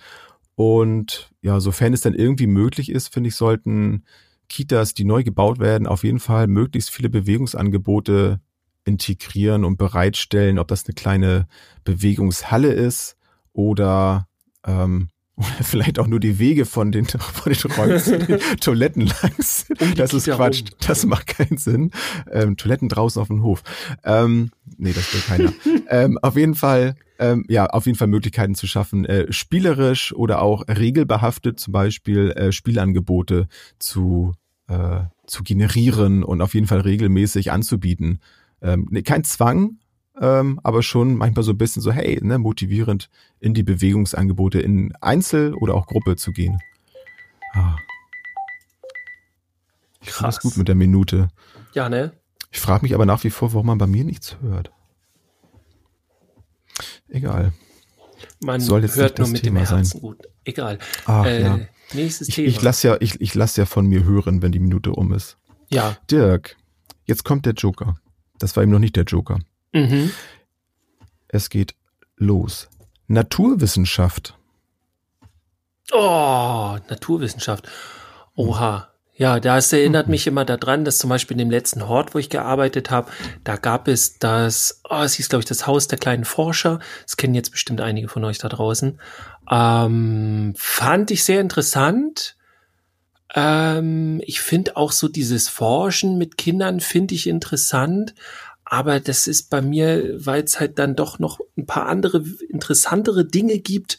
Und 0.54 1.32
ja, 1.40 1.60
sofern 1.60 1.94
es 1.94 2.02
dann 2.02 2.12
irgendwie 2.12 2.46
möglich 2.46 2.90
ist, 2.90 3.08
finde 3.08 3.28
ich, 3.28 3.36
sollten 3.36 4.04
Kitas, 4.50 4.92
die 4.92 5.04
neu 5.04 5.22
gebaut 5.22 5.60
werden, 5.60 5.86
auf 5.86 6.04
jeden 6.04 6.20
Fall 6.20 6.46
möglichst 6.46 6.90
viele 6.90 7.08
Bewegungsangebote 7.08 8.38
integrieren 8.84 9.64
und 9.64 9.78
bereitstellen, 9.78 10.58
ob 10.58 10.68
das 10.68 10.84
eine 10.84 10.92
kleine 10.92 11.46
Bewegungshalle 11.84 12.70
ist 12.70 13.16
oder 13.54 14.28
ähm, 14.66 15.08
oder 15.36 15.46
vielleicht 15.62 15.98
auch 15.98 16.06
nur 16.06 16.20
die 16.20 16.38
Wege 16.38 16.66
von 16.66 16.92
den, 16.92 17.06
von 17.06 17.52
den 17.52 17.72
Räumen 17.72 17.98
zu 17.98 18.18
den 18.18 18.38
Toiletten 18.60 19.06
langs. 19.22 19.66
Das 19.96 20.12
ist 20.12 20.26
Quatsch. 20.26 20.64
Das 20.86 21.06
macht 21.06 21.26
keinen 21.26 21.56
Sinn. 21.56 21.90
Ähm, 22.30 22.56
Toiletten 22.56 22.88
draußen 22.88 23.20
auf 23.20 23.28
dem 23.28 23.42
Hof. 23.42 23.62
Ähm, 24.04 24.50
nee, 24.76 24.92
das 24.92 25.12
will 25.12 25.20
keiner. 25.22 25.52
ähm, 25.88 26.18
auf 26.20 26.36
jeden 26.36 26.54
Fall, 26.54 26.96
ähm, 27.18 27.44
ja, 27.48 27.66
auf 27.66 27.86
jeden 27.86 27.96
Fall 27.96 28.08
Möglichkeiten 28.08 28.54
zu 28.54 28.66
schaffen, 28.66 29.04
äh, 29.04 29.32
spielerisch 29.32 30.14
oder 30.14 30.42
auch 30.42 30.64
regelbehaftet 30.68 31.58
zum 31.58 31.72
Beispiel 31.72 32.30
äh, 32.32 32.52
Spielangebote 32.52 33.48
zu, 33.78 34.34
äh, 34.68 35.00
zu 35.26 35.42
generieren 35.42 36.24
und 36.24 36.42
auf 36.42 36.54
jeden 36.54 36.66
Fall 36.66 36.80
regelmäßig 36.80 37.52
anzubieten. 37.52 38.20
Ähm, 38.60 38.86
nee, 38.90 39.02
kein 39.02 39.24
Zwang, 39.24 39.78
ähm, 40.20 40.60
aber 40.62 40.82
schon 40.82 41.16
manchmal 41.16 41.42
so 41.42 41.52
ein 41.52 41.58
bisschen 41.58 41.82
so, 41.82 41.92
hey, 41.92 42.18
ne, 42.22 42.38
motivierend 42.38 43.08
in 43.40 43.54
die 43.54 43.62
Bewegungsangebote 43.62 44.60
in 44.60 44.94
Einzel- 45.00 45.54
oder 45.54 45.74
auch 45.74 45.86
Gruppe 45.86 46.16
zu 46.16 46.32
gehen. 46.32 46.58
Ah. 47.54 47.76
Ich 50.00 50.12
das 50.16 50.40
gut 50.40 50.56
mit 50.56 50.68
der 50.68 50.74
Minute. 50.74 51.28
Ja, 51.74 51.88
ne? 51.88 52.12
Ich 52.50 52.60
frage 52.60 52.82
mich 52.82 52.94
aber 52.94 53.06
nach 53.06 53.24
wie 53.24 53.30
vor, 53.30 53.52
warum 53.52 53.66
man 53.66 53.78
bei 53.78 53.86
mir 53.86 54.04
nichts 54.04 54.36
hört. 54.42 54.72
Egal. 57.08 57.52
Man 58.40 58.60
Soll 58.60 58.82
jetzt 58.82 58.96
hört 58.96 59.18
nur 59.18 59.28
mit 59.28 59.42
Thema 59.42 59.60
dem 59.60 59.66
Herzen 59.66 59.84
sein. 59.84 60.00
gut. 60.00 60.18
Egal. 60.44 60.78
Ach, 61.06 61.24
äh, 61.24 61.42
ja. 61.42 61.60
Nächstes 61.92 62.28
ich, 62.28 62.34
Thema. 62.34 62.48
Ich 62.48 62.62
lasse 62.62 62.88
ja, 62.88 62.96
ich, 63.00 63.20
ich 63.20 63.34
lass 63.34 63.56
ja 63.56 63.66
von 63.66 63.86
mir 63.86 64.04
hören, 64.04 64.42
wenn 64.42 64.52
die 64.52 64.58
Minute 64.58 64.92
um 64.92 65.12
ist. 65.12 65.38
Ja. 65.70 65.96
Dirk, 66.10 66.56
jetzt 67.04 67.24
kommt 67.24 67.46
der 67.46 67.54
Joker. 67.54 67.96
Das 68.38 68.56
war 68.56 68.62
eben 68.62 68.72
noch 68.72 68.78
nicht 68.78 68.96
der 68.96 69.04
Joker. 69.04 69.38
Mhm. 69.72 70.12
Es 71.28 71.50
geht 71.50 71.74
los. 72.16 72.68
Naturwissenschaft. 73.06 74.36
Oh, 75.92 76.78
Naturwissenschaft. 76.88 77.68
Oha. 78.34 78.88
Ja, 79.14 79.40
das 79.40 79.72
erinnert 79.72 80.08
mich 80.08 80.26
immer 80.26 80.44
daran, 80.44 80.84
dass 80.84 80.98
zum 80.98 81.10
Beispiel 81.10 81.34
in 81.34 81.46
dem 81.46 81.50
letzten 81.50 81.86
Hort, 81.86 82.14
wo 82.14 82.18
ich 82.18 82.30
gearbeitet 82.30 82.90
habe, 82.90 83.12
da 83.44 83.56
gab 83.56 83.86
es 83.86 84.18
das, 84.18 84.80
oh, 84.88 85.02
es 85.02 85.14
hieß, 85.14 85.28
glaube 85.28 85.40
ich, 85.40 85.48
das 85.48 85.66
Haus 85.66 85.86
der 85.86 85.98
kleinen 85.98 86.24
Forscher. 86.24 86.80
Das 87.04 87.18
kennen 87.18 87.34
jetzt 87.34 87.52
bestimmt 87.52 87.82
einige 87.82 88.08
von 88.08 88.24
euch 88.24 88.38
da 88.38 88.48
draußen. 88.48 88.98
Ähm, 89.50 90.54
fand 90.56 91.10
ich 91.10 91.24
sehr 91.24 91.42
interessant. 91.42 92.36
Ähm, 93.34 94.22
ich 94.24 94.40
finde 94.40 94.76
auch 94.76 94.92
so 94.92 95.08
dieses 95.08 95.48
Forschen 95.48 96.16
mit 96.16 96.38
Kindern 96.38 96.80
finde 96.80 97.14
ich 97.14 97.26
interessant. 97.26 98.14
Aber 98.72 99.00
das 99.00 99.26
ist 99.26 99.50
bei 99.50 99.60
mir, 99.60 100.14
weil 100.24 100.44
es 100.44 100.58
halt 100.58 100.78
dann 100.78 100.96
doch 100.96 101.18
noch 101.18 101.40
ein 101.58 101.66
paar 101.66 101.90
andere 101.90 102.24
interessantere 102.48 103.26
Dinge 103.26 103.58
gibt, 103.58 103.98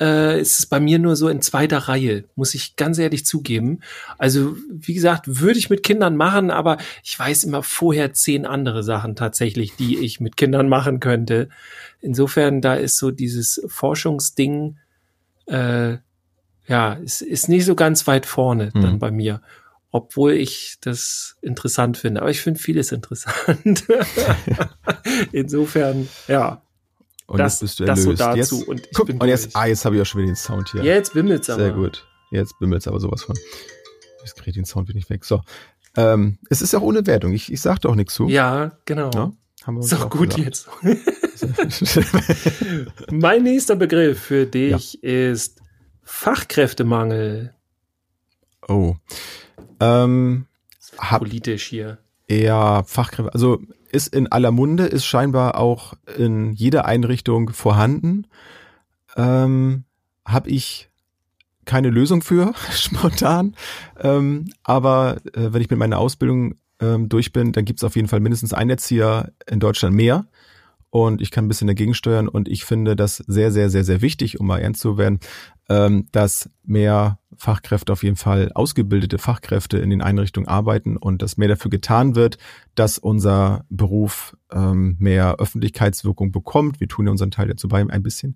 äh, 0.00 0.40
ist 0.40 0.58
es 0.58 0.64
bei 0.64 0.80
mir 0.80 0.98
nur 0.98 1.16
so 1.16 1.28
in 1.28 1.42
zweiter 1.42 1.76
Reihe, 1.76 2.24
muss 2.34 2.54
ich 2.54 2.76
ganz 2.76 2.96
ehrlich 2.96 3.26
zugeben. 3.26 3.80
Also, 4.16 4.56
wie 4.70 4.94
gesagt, 4.94 5.42
würde 5.42 5.58
ich 5.58 5.68
mit 5.68 5.82
Kindern 5.82 6.16
machen, 6.16 6.50
aber 6.50 6.78
ich 7.04 7.18
weiß 7.18 7.44
immer 7.44 7.62
vorher 7.62 8.14
zehn 8.14 8.46
andere 8.46 8.82
Sachen 8.82 9.16
tatsächlich, 9.16 9.76
die 9.76 9.98
ich 9.98 10.18
mit 10.18 10.38
Kindern 10.38 10.70
machen 10.70 10.98
könnte. 10.98 11.50
Insofern, 12.00 12.62
da 12.62 12.72
ist 12.72 12.96
so 12.96 13.10
dieses 13.10 13.62
Forschungsding, 13.66 14.78
äh, 15.44 15.98
ja, 16.66 16.94
ist, 16.94 17.20
ist 17.20 17.50
nicht 17.50 17.66
so 17.66 17.74
ganz 17.74 18.06
weit 18.06 18.24
vorne 18.24 18.72
hm. 18.72 18.80
dann 18.80 18.98
bei 18.98 19.10
mir 19.10 19.42
obwohl 19.96 20.32
ich 20.32 20.76
das 20.80 21.36
interessant 21.40 21.96
finde. 21.96 22.20
Aber 22.20 22.30
ich 22.30 22.40
finde 22.40 22.60
vieles 22.60 22.92
interessant. 22.92 23.84
Insofern, 25.32 26.08
ja. 26.28 26.62
Und 27.26 27.38
das, 27.38 27.54
jetzt 27.54 27.60
bist 27.60 27.80
du 27.80 27.84
erlöst. 27.84 27.98
Das 27.98 28.04
so 28.04 28.12
dazu. 28.12 28.36
Jetzt, 28.36 28.52
und, 28.68 28.88
guck, 28.94 29.08
und 29.08 29.24
jetzt, 29.24 29.56
ah, 29.56 29.66
jetzt 29.66 29.84
habe 29.84 29.96
ich 29.96 30.02
auch 30.02 30.06
schon 30.06 30.20
wieder 30.20 30.32
den 30.32 30.36
Sound 30.36 30.70
hier. 30.70 30.84
Jetzt 30.84 31.14
bimmelt's 31.14 31.50
aber. 31.50 31.62
Sehr 31.62 31.72
gut. 31.72 32.06
Jetzt 32.30 32.58
bimmelt's 32.58 32.86
aber 32.86 33.00
sowas 33.00 33.22
von. 33.22 33.36
Ich 34.24 34.34
kriege 34.34 34.52
den 34.52 34.64
Sound 34.64 34.88
wieder 34.88 34.96
nicht 34.96 35.10
weg. 35.10 35.24
So. 35.24 35.40
Ähm, 35.96 36.38
es 36.50 36.62
ist 36.62 36.74
auch 36.74 36.82
ohne 36.82 37.06
Wertung. 37.06 37.32
Ich, 37.32 37.50
ich 37.50 37.60
sag 37.60 37.80
doch 37.80 37.94
nichts 37.94 38.14
zu. 38.14 38.28
Ja, 38.28 38.78
genau. 38.84 39.10
Ja? 39.14 39.32
Haben 39.64 39.76
wir 39.76 39.80
ist 39.80 39.92
doch 39.92 40.10
gut 40.10 40.36
gesagt. 40.36 40.68
jetzt. 40.84 41.02
mein 43.10 43.42
nächster 43.42 43.76
Begriff 43.76 44.20
für 44.20 44.46
dich 44.46 44.98
ja. 45.02 45.30
ist 45.30 45.60
Fachkräftemangel. 46.02 47.54
Oh. 48.68 48.94
Ähm, 49.80 50.46
hab 50.98 51.20
politisch 51.20 51.66
hier. 51.66 51.98
Ja, 52.28 52.82
Fachkräfte, 52.82 53.32
also 53.32 53.60
ist 53.90 54.08
in 54.14 54.30
aller 54.30 54.50
Munde, 54.50 54.86
ist 54.86 55.06
scheinbar 55.06 55.56
auch 55.56 55.94
in 56.16 56.52
jeder 56.52 56.84
Einrichtung 56.84 57.50
vorhanden. 57.50 58.26
Ähm, 59.16 59.84
Habe 60.24 60.50
ich 60.50 60.90
keine 61.64 61.90
Lösung 61.90 62.22
für, 62.22 62.52
spontan. 62.72 63.54
Ähm, 64.00 64.52
aber 64.64 65.18
äh, 65.34 65.52
wenn 65.52 65.62
ich 65.62 65.70
mit 65.70 65.78
meiner 65.78 65.98
Ausbildung 65.98 66.56
ähm, 66.80 67.08
durch 67.08 67.32
bin, 67.32 67.52
dann 67.52 67.64
gibt 67.64 67.80
es 67.80 67.84
auf 67.84 67.96
jeden 67.96 68.08
Fall 68.08 68.20
mindestens 68.20 68.52
einen 68.52 68.70
Erzieher 68.70 69.32
in 69.46 69.60
Deutschland 69.60 69.94
mehr. 69.94 70.26
Und 70.96 71.20
ich 71.20 71.30
kann 71.30 71.44
ein 71.44 71.48
bisschen 71.48 71.66
dagegen 71.66 71.92
steuern 71.92 72.26
und 72.26 72.48
ich 72.48 72.64
finde 72.64 72.96
das 72.96 73.18
sehr, 73.18 73.52
sehr, 73.52 73.68
sehr, 73.68 73.84
sehr 73.84 74.00
wichtig, 74.00 74.40
um 74.40 74.46
mal 74.46 74.60
ernst 74.60 74.80
zu 74.80 74.96
werden, 74.96 75.20
ähm, 75.68 76.06
dass 76.10 76.48
mehr 76.64 77.18
Fachkräfte 77.36 77.92
auf 77.92 78.02
jeden 78.02 78.16
Fall 78.16 78.50
ausgebildete 78.54 79.18
Fachkräfte 79.18 79.76
in 79.76 79.90
den 79.90 80.00
Einrichtungen 80.00 80.48
arbeiten 80.48 80.96
und 80.96 81.20
dass 81.20 81.36
mehr 81.36 81.48
dafür 81.48 81.70
getan 81.70 82.16
wird, 82.16 82.38
dass 82.76 82.96
unser 82.96 83.66
Beruf 83.68 84.38
ähm, 84.50 84.96
mehr 84.98 85.34
Öffentlichkeitswirkung 85.34 86.32
bekommt. 86.32 86.80
Wir 86.80 86.88
tun 86.88 87.04
ja 87.04 87.10
unseren 87.10 87.30
Teil 87.30 87.48
dazu 87.48 87.68
bei 87.68 87.84
ein 87.86 88.02
bisschen 88.02 88.34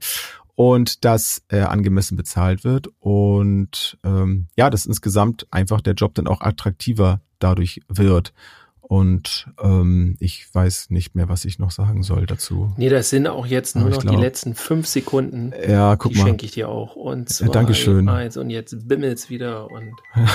und 0.55 1.07
dass 1.07 1.42
er 1.49 1.70
angemessen 1.70 2.18
bezahlt 2.18 2.62
wird 2.62 2.90
und 2.99 3.96
ähm, 4.05 4.49
ja, 4.55 4.68
dass 4.68 4.85
insgesamt 4.85 5.46
einfach 5.51 5.81
der 5.81 5.94
Job 5.94 6.14
dann 6.14 6.27
auch 6.27 6.42
attraktiver 6.42 7.23
dadurch 7.38 7.81
wird. 7.88 8.35
Und 8.90 9.46
ähm, 9.62 10.16
ich 10.18 10.53
weiß 10.53 10.90
nicht 10.90 11.14
mehr, 11.14 11.29
was 11.29 11.44
ich 11.44 11.61
noch 11.61 11.70
sagen 11.70 12.03
soll 12.03 12.26
dazu. 12.26 12.72
Nee, 12.76 12.88
das 12.88 13.09
sind 13.11 13.29
auch 13.29 13.46
jetzt 13.46 13.76
nur 13.76 13.88
noch 13.88 14.00
glaub, 14.00 14.16
die 14.16 14.20
letzten 14.20 14.57
fünf 14.57 14.88
Sekunden. 14.88 15.53
Ja, 15.64 15.94
guck 15.94 16.11
die 16.11 16.18
mal. 16.18 16.24
schenke 16.24 16.44
ich 16.44 16.50
dir 16.50 16.68
auch. 16.68 16.96
Und 16.96 17.29
zwei, 17.29 17.46
ja, 17.46 17.53
Dankeschön. 17.53 18.09
eins 18.09 18.37
und 18.37 18.50
jetzt 18.50 18.88
bimmelt's 18.88 19.31
wieder 19.31 19.70
und. 19.70 19.92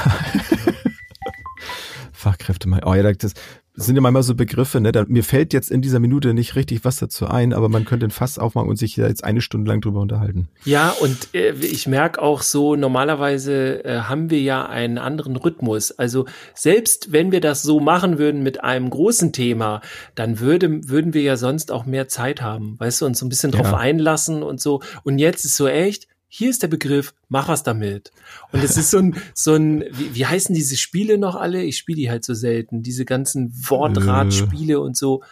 Fachkräfte 2.14 2.70
mal. 2.70 2.82
Oh 2.86 2.94
ja, 2.94 3.12
das, 3.12 3.34
sind 3.76 3.96
ja 3.96 4.02
manchmal 4.02 4.24
so 4.24 4.36
Begriffe, 4.36 4.80
ne? 4.80 4.92
Da, 4.92 5.06
mir 5.08 5.24
fällt 5.24 5.54
jetzt 5.54 5.70
in 5.70 5.82
dieser 5.82 6.00
Minute 6.00 6.34
nicht 6.34 6.56
richtig 6.56 6.86
was 6.86 6.98
dazu 6.98 7.28
ein, 7.28 7.54
aber 7.54 7.70
man 7.70 7.86
könnte 7.86 8.06
ein 8.06 8.12
Fass 8.12 8.40
aufmachen 8.40 8.70
und 8.70 8.78
sich 8.78 8.96
jetzt 8.96 9.24
eine 9.24 9.42
Stunde 9.42 9.70
lang 9.70 9.82
drüber 9.82 10.00
unterhalten. 10.00 10.48
Ja, 10.64 10.92
und 11.02 11.34
äh, 11.34 11.52
ich 11.52 11.88
merke 11.88 12.22
auch 12.22 12.42
so, 12.42 12.76
normalerweise 12.76 13.84
äh, 13.84 14.00
haben 14.02 14.30
wir 14.30 14.42
ja 14.42 14.66
einen 14.66 14.98
anderen 14.98 15.36
Rhythmus. 15.36 15.92
Also 15.92 16.26
selbst 16.54 17.12
wenn 17.12 17.32
wir 17.32 17.42
das 17.42 17.64
so 17.64 17.80
machen 17.80 18.18
würden 18.18 18.44
mit 18.44 18.64
einem 18.64 18.90
großen 18.90 19.34
Thema, 19.34 19.82
dann 20.16 20.40
würde, 20.40 20.88
würden 20.88 21.14
wir 21.14 21.22
ja 21.22 21.38
sonst 21.38 21.72
auch 21.72 21.86
mehr 21.86 22.08
Zeit 22.08 22.42
haben, 22.42 22.80
weißt 22.80 23.02
du, 23.02 23.06
uns 23.06 23.20
so 23.20 23.26
ein 23.26 23.30
bisschen 23.30 23.52
drauf 23.52 23.72
ja. 23.72 23.78
einlassen 23.78 24.44
und 24.44 24.62
so. 24.62 24.82
Und 25.04 25.20
jetzt 25.20 25.44
ist 25.46 25.58
so 25.58 25.68
echt, 25.68 26.08
hier 26.38 26.50
ist 26.50 26.62
der 26.64 26.68
Begriff, 26.68 27.14
mach 27.30 27.48
was 27.48 27.64
damit. 27.64 28.12
Und 28.52 28.62
es 28.62 28.76
ist 28.76 28.92
so 28.92 28.98
ein, 28.98 29.16
so 29.34 29.54
ein, 29.54 29.86
wie, 29.90 30.16
wie 30.16 30.26
heißen 30.26 30.54
diese 30.54 30.76
Spiele 30.76 31.18
noch 31.18 31.36
alle? 31.36 31.64
Ich 31.64 31.78
spiele 31.78 31.96
die 31.96 32.10
halt 32.10 32.26
so 32.26 32.34
selten. 32.34 32.84
Diese 32.84 33.06
ganzen 33.06 33.54
Wortratspiele 33.70 34.82
und 34.82 34.98
so. 34.98 35.24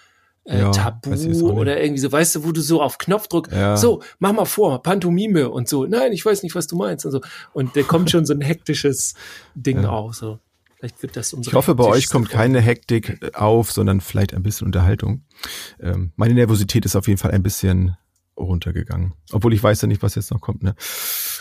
Äh, 0.45 0.59
ja, 0.59 0.71
Tabu 0.71 1.11
oder 1.51 1.81
irgendwie 1.81 1.99
so, 1.99 2.09
weißt 2.09 2.35
du, 2.35 2.45
wo 2.45 2.53
du 2.53 2.61
so 2.61 2.81
auf 2.81 2.99
Knopfdruck, 2.99 3.51
ja. 3.51 3.75
so, 3.75 4.01
mach 4.19 4.31
mal 4.31 4.45
vor, 4.45 4.81
Pantomime 4.81 5.49
und 5.49 5.69
so, 5.69 5.85
nein, 5.85 6.11
ich 6.11 6.25
weiß 6.25 6.43
nicht, 6.43 6.53
was 6.55 6.67
du 6.67 6.77
meinst 6.77 7.05
und 7.05 7.11
so. 7.11 7.21
Und 7.53 7.75
da 7.75 7.83
kommt 7.83 8.09
schon 8.09 8.25
so 8.25 8.33
ein 8.33 8.41
hektisches 8.41 9.13
Ding 9.55 9.83
ja. 9.83 9.89
auf, 9.89 10.15
so. 10.15 10.39
Vielleicht 10.77 11.01
wird 11.01 11.17
das 11.17 11.33
unsere 11.33 11.51
Ich 11.51 11.55
hoffe, 11.55 11.75
bei 11.75 11.85
euch 11.85 12.09
kommt 12.09 12.29
keine 12.29 12.59
Hektik 12.61 13.35
auf, 13.35 13.71
sondern 13.71 14.01
vielleicht 14.01 14.33
ein 14.33 14.43
bisschen 14.43 14.67
Unterhaltung. 14.67 15.23
Ähm, 15.81 16.11
meine 16.15 16.33
Nervosität 16.33 16.85
ist 16.85 16.95
auf 16.95 17.07
jeden 17.07 17.19
Fall 17.19 17.31
ein 17.31 17.43
bisschen 17.43 17.97
runtergegangen. 18.37 19.13
Obwohl 19.31 19.53
ich 19.53 19.61
weiß 19.61 19.81
ja 19.81 19.87
nicht, 19.87 20.01
was 20.01 20.15
jetzt 20.15 20.31
noch 20.31 20.41
kommt. 20.41 20.63
Ne? 20.63 20.75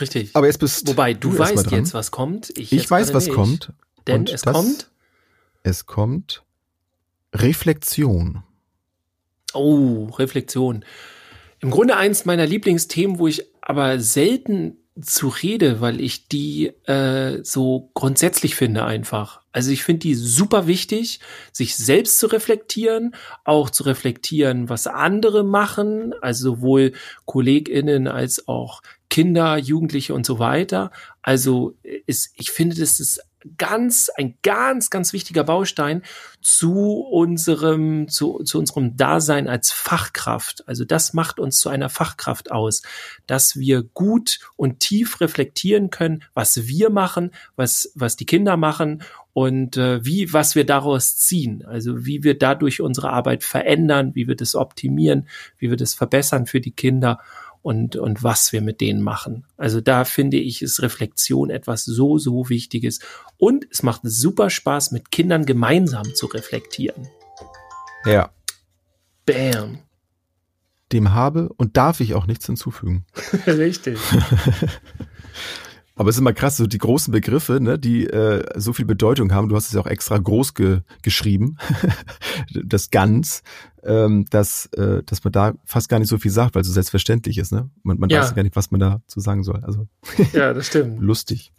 Richtig. 0.00 0.30
Aber 0.34 0.46
jetzt 0.46 0.58
bist 0.58 0.86
Wobei, 0.88 1.14
du, 1.14 1.30
du 1.30 1.38
weißt 1.38 1.70
jetzt, 1.70 1.94
was 1.94 2.10
kommt. 2.10 2.50
Ich, 2.56 2.72
ich 2.72 2.90
weiß, 2.90 3.14
was 3.14 3.26
nicht. 3.26 3.34
kommt. 3.34 3.72
Denn 4.06 4.26
es 4.26 4.42
kommt? 4.42 4.90
Es 5.62 5.86
kommt 5.86 6.42
Reflexion. 7.34 8.42
Oh, 9.54 10.06
Reflexion. 10.18 10.84
Im 11.60 11.70
Grunde 11.70 11.96
eins 11.96 12.24
meiner 12.24 12.46
Lieblingsthemen, 12.46 13.18
wo 13.18 13.28
ich 13.28 13.44
aber 13.60 14.00
selten 14.00 14.76
zu 15.00 15.28
rede, 15.28 15.80
weil 15.80 16.00
ich 16.00 16.28
die 16.28 16.66
äh, 16.86 17.42
so 17.42 17.90
grundsätzlich 17.94 18.54
finde 18.54 18.84
einfach. 18.84 19.40
Also 19.50 19.70
ich 19.70 19.84
finde 19.84 20.00
die 20.00 20.14
super 20.14 20.66
wichtig, 20.66 21.20
sich 21.50 21.76
selbst 21.76 22.18
zu 22.18 22.26
reflektieren, 22.26 23.14
auch 23.44 23.70
zu 23.70 23.84
reflektieren, 23.84 24.68
was 24.68 24.86
andere 24.86 25.44
machen, 25.44 26.14
also 26.20 26.56
sowohl 26.56 26.92
KollegInnen 27.24 28.06
als 28.06 28.48
auch 28.48 28.82
Kinder, 29.08 29.56
Jugendliche 29.56 30.14
und 30.14 30.26
so 30.26 30.38
weiter. 30.38 30.90
Also 31.22 31.74
ist, 32.06 32.32
ich 32.36 32.50
finde, 32.50 32.76
das 32.76 33.00
ist 33.00 33.20
ganz, 33.58 34.10
ein 34.16 34.34
ganz, 34.42 34.90
ganz 34.90 35.12
wichtiger 35.12 35.44
Baustein 35.44 36.02
zu 36.40 37.00
unserem, 37.00 38.08
zu, 38.08 38.42
zu 38.44 38.58
unserem 38.58 38.96
Dasein 38.96 39.48
als 39.48 39.72
Fachkraft. 39.72 40.66
Also 40.66 40.84
das 40.84 41.12
macht 41.12 41.38
uns 41.38 41.58
zu 41.58 41.68
einer 41.68 41.88
Fachkraft 41.88 42.50
aus, 42.50 42.82
dass 43.26 43.56
wir 43.56 43.82
gut 43.82 44.40
und 44.56 44.80
tief 44.80 45.20
reflektieren 45.20 45.90
können, 45.90 46.24
was 46.34 46.66
wir 46.66 46.90
machen, 46.90 47.30
was, 47.56 47.92
was 47.94 48.16
die 48.16 48.26
Kinder 48.26 48.56
machen 48.56 49.02
und 49.32 49.76
äh, 49.76 50.04
wie, 50.04 50.32
was 50.32 50.54
wir 50.54 50.66
daraus 50.66 51.16
ziehen. 51.16 51.64
Also 51.64 52.04
wie 52.04 52.22
wir 52.22 52.38
dadurch 52.38 52.80
unsere 52.80 53.10
Arbeit 53.10 53.44
verändern, 53.44 54.14
wie 54.14 54.28
wir 54.28 54.36
das 54.36 54.54
optimieren, 54.54 55.28
wie 55.58 55.70
wir 55.70 55.76
das 55.76 55.94
verbessern 55.94 56.46
für 56.46 56.60
die 56.60 56.72
Kinder 56.72 57.20
und, 57.62 57.96
und 57.96 58.22
was 58.22 58.52
wir 58.52 58.60
mit 58.60 58.80
denen 58.80 59.00
machen. 59.00 59.46
Also 59.56 59.80
da 59.80 60.04
finde 60.04 60.36
ich, 60.36 60.62
ist 60.62 60.82
Reflexion 60.82 61.48
etwas 61.48 61.84
so, 61.84 62.18
so 62.18 62.48
Wichtiges. 62.48 62.98
Und 63.38 63.66
es 63.70 63.82
macht 63.82 64.02
super 64.04 64.50
Spaß, 64.50 64.90
mit 64.90 65.10
Kindern 65.10 65.46
gemeinsam 65.46 66.14
zu 66.14 66.26
reflektieren. 66.26 67.08
Ja. 68.04 68.30
Bam. 69.24 69.78
Dem 70.92 71.12
habe 71.14 71.48
und 71.56 71.76
darf 71.76 72.00
ich 72.00 72.14
auch 72.14 72.26
nichts 72.26 72.46
hinzufügen. 72.46 73.06
Richtig. 73.46 73.98
Aber 76.02 76.08
es 76.10 76.16
ist 76.16 76.20
immer 76.20 76.32
krass, 76.32 76.56
so 76.56 76.66
die 76.66 76.78
großen 76.78 77.12
Begriffe, 77.12 77.60
ne, 77.60 77.78
die 77.78 78.08
äh, 78.08 78.42
so 78.58 78.72
viel 78.72 78.86
Bedeutung 78.86 79.32
haben. 79.32 79.48
Du 79.48 79.54
hast 79.54 79.66
es 79.68 79.72
ja 79.72 79.80
auch 79.80 79.86
extra 79.86 80.18
groß 80.18 80.54
ge 80.54 80.80
geschrieben, 81.02 81.58
das 82.64 82.90
ganz, 82.90 83.44
ähm, 83.84 84.26
dass, 84.28 84.66
äh, 84.72 85.04
dass 85.04 85.22
man 85.22 85.32
da 85.32 85.54
fast 85.64 85.88
gar 85.88 86.00
nicht 86.00 86.08
so 86.08 86.18
viel 86.18 86.32
sagt, 86.32 86.56
weil 86.56 86.62
es 86.62 86.66
so 86.66 86.72
selbstverständlich 86.72 87.38
ist. 87.38 87.52
Ne? 87.52 87.70
Man, 87.84 88.00
man 88.00 88.10
Ja. 88.10 88.20
weiß 88.20 88.34
gar 88.34 88.42
nicht, 88.42 88.56
was 88.56 88.72
man 88.72 88.80
dazu 88.80 89.20
sagen 89.20 89.44
soll. 89.44 89.60
Also 89.62 89.86
Ja, 90.32 90.52
das 90.52 90.66
stimmt. 90.66 91.00
lustig. 91.00 91.52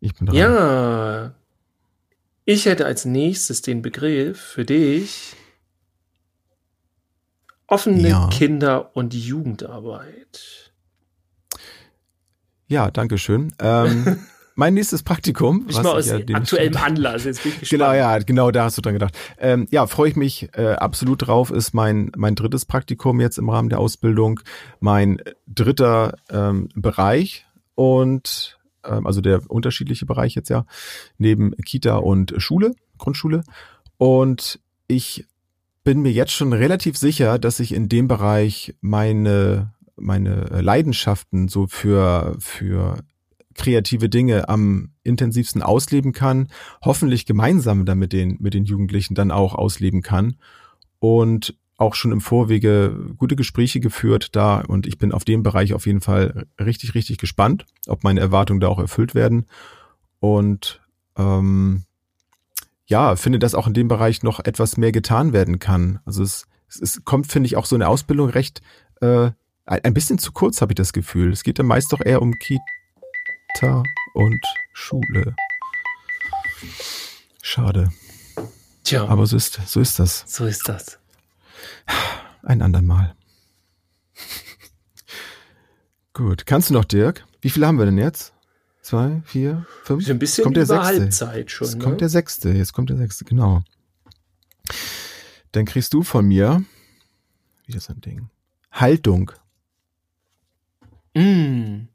Ich 0.00 0.14
bin 0.14 0.26
dran. 0.26 0.36
Ja. 0.36 1.34
Ich 2.44 2.66
hätte 2.66 2.84
als 2.84 3.06
nächstes 3.06 3.62
den 3.62 3.80
Begriff 3.80 4.38
für 4.38 4.66
dich 4.66 5.34
offene 7.66 8.06
Ja. 8.06 8.28
Kinder- 8.28 8.94
und 8.94 9.14
Jugendarbeit. 9.14 10.69
Ja, 12.70 12.88
danke 12.88 13.18
schön. 13.18 13.52
Ähm, 13.58 14.18
mein 14.54 14.74
nächstes 14.74 15.02
Praktikum. 15.02 15.66
Ich 15.68 15.76
was 15.76 15.82
mal 15.82 15.90
aus 15.90 16.06
ja 16.06 16.18
aktuellem 16.18 16.76
Anlass. 16.80 17.24
Jetzt 17.24 17.42
bin 17.42 17.50
ich 17.50 17.60
gespannt. 17.60 17.80
Genau, 17.80 17.92
ja, 17.92 18.18
genau, 18.18 18.52
da 18.52 18.64
hast 18.64 18.78
du 18.78 18.82
dran 18.82 18.94
gedacht. 18.94 19.12
Ähm, 19.38 19.66
ja, 19.72 19.88
freue 19.88 20.10
ich 20.10 20.14
mich 20.14 20.50
äh, 20.54 20.74
absolut 20.74 21.26
drauf. 21.26 21.50
Ist 21.50 21.74
mein 21.74 22.12
mein 22.16 22.36
drittes 22.36 22.66
Praktikum 22.66 23.20
jetzt 23.20 23.38
im 23.38 23.48
Rahmen 23.48 23.70
der 23.70 23.80
Ausbildung, 23.80 24.38
mein 24.78 25.20
dritter 25.48 26.14
ähm, 26.30 26.68
Bereich 26.76 27.44
und 27.74 28.60
ähm, 28.84 29.04
also 29.04 29.20
der 29.20 29.50
unterschiedliche 29.50 30.06
Bereich 30.06 30.36
jetzt 30.36 30.48
ja 30.48 30.64
neben 31.18 31.56
Kita 31.64 31.96
und 31.96 32.34
Schule, 32.38 32.76
Grundschule. 32.98 33.42
Und 33.98 34.60
ich 34.86 35.26
bin 35.82 36.02
mir 36.02 36.12
jetzt 36.12 36.32
schon 36.32 36.52
relativ 36.52 36.96
sicher, 36.96 37.40
dass 37.40 37.58
ich 37.58 37.74
in 37.74 37.88
dem 37.88 38.06
Bereich 38.06 38.76
meine 38.80 39.72
meine 40.00 40.44
Leidenschaften 40.60 41.48
so 41.48 41.66
für 41.66 42.36
für 42.38 42.98
kreative 43.54 44.08
Dinge 44.08 44.48
am 44.48 44.90
intensivsten 45.02 45.62
ausleben 45.62 46.12
kann, 46.12 46.48
hoffentlich 46.82 47.26
gemeinsam 47.26 47.84
dann 47.84 47.98
mit 47.98 48.12
den, 48.12 48.38
mit 48.40 48.54
den 48.54 48.64
Jugendlichen 48.64 49.14
dann 49.14 49.30
auch 49.30 49.54
ausleben 49.54 50.02
kann 50.02 50.36
und 50.98 51.56
auch 51.76 51.94
schon 51.94 52.12
im 52.12 52.20
Vorwege 52.20 53.14
gute 53.16 53.36
Gespräche 53.36 53.80
geführt 53.80 54.36
da 54.36 54.60
und 54.60 54.86
ich 54.86 54.98
bin 54.98 55.12
auf 55.12 55.24
dem 55.24 55.42
Bereich 55.42 55.74
auf 55.74 55.86
jeden 55.86 56.00
Fall 56.00 56.46
richtig, 56.60 56.94
richtig 56.94 57.18
gespannt, 57.18 57.64
ob 57.86 58.04
meine 58.04 58.20
Erwartungen 58.20 58.60
da 58.60 58.68
auch 58.68 58.78
erfüllt 58.78 59.14
werden 59.14 59.46
und 60.20 60.80
ähm, 61.16 61.84
ja, 62.86 63.14
finde, 63.16 63.38
dass 63.38 63.54
auch 63.54 63.66
in 63.66 63.74
dem 63.74 63.88
Bereich 63.88 64.22
noch 64.22 64.40
etwas 64.40 64.76
mehr 64.76 64.92
getan 64.92 65.32
werden 65.32 65.58
kann. 65.58 66.00
Also 66.04 66.22
es, 66.22 66.46
es, 66.68 66.80
es 66.80 67.04
kommt, 67.04 67.28
finde 67.28 67.46
ich, 67.46 67.56
auch 67.56 67.66
so 67.66 67.76
eine 67.76 67.88
Ausbildung 67.88 68.28
recht 68.30 68.62
äh, 69.00 69.30
ein 69.70 69.94
bisschen 69.94 70.18
zu 70.18 70.32
kurz, 70.32 70.60
habe 70.60 70.72
ich 70.72 70.76
das 70.76 70.92
Gefühl. 70.92 71.32
Es 71.32 71.44
geht 71.44 71.58
dann 71.58 71.66
meist 71.66 71.92
doch 71.92 72.00
eher 72.00 72.22
um 72.22 72.34
Kita 72.38 73.82
und 74.14 74.44
Schule. 74.72 75.36
Schade. 77.42 77.92
Tja, 78.82 79.06
Aber 79.06 79.26
so 79.26 79.36
ist, 79.36 79.60
so 79.66 79.80
ist 79.80 79.98
das. 79.98 80.24
so 80.26 80.44
ist 80.44 80.68
das. 80.68 80.98
Ein 82.42 82.62
andern 82.62 82.86
Mal. 82.86 83.14
Gut. 86.14 86.46
Kannst 86.46 86.70
du 86.70 86.74
noch, 86.74 86.84
Dirk? 86.84 87.24
Wie 87.40 87.50
viele 87.50 87.66
haben 87.66 87.78
wir 87.78 87.86
denn 87.86 87.98
jetzt? 87.98 88.32
Zwei, 88.82 89.22
vier, 89.24 89.66
fünf? 89.84 90.08
Ein 90.08 90.18
bisschen 90.18 90.44
kommt 90.44 90.56
der 90.56 90.64
über 90.64 90.82
sechste. 90.82 91.26
Halbzeit 91.28 91.50
schon. 91.50 91.66
Jetzt 91.66 91.76
ne? 91.76 91.84
kommt 91.84 92.00
der 92.00 92.08
sechste. 92.08 92.48
Jetzt 92.50 92.72
kommt 92.72 92.90
der 92.90 92.96
sechste, 92.96 93.24
genau. 93.24 93.62
Dann 95.52 95.64
kriegst 95.64 95.94
du 95.94 96.02
von 96.02 96.26
mir 96.26 96.64
wieder 97.66 97.80
so 97.80 97.92
ein 97.92 98.00
Ding. 98.00 98.30
Haltung. 98.72 99.32
Mm. 101.14 101.88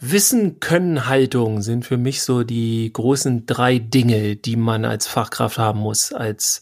Wissen, 0.00 0.60
Können, 0.60 1.06
Haltung 1.06 1.60
sind 1.60 1.84
für 1.84 1.96
mich 1.96 2.22
so 2.22 2.44
die 2.44 2.92
großen 2.92 3.46
drei 3.46 3.78
Dinge, 3.78 4.36
die 4.36 4.56
man 4.56 4.84
als 4.84 5.08
Fachkraft 5.08 5.58
haben 5.58 5.80
muss, 5.80 6.12
als, 6.12 6.60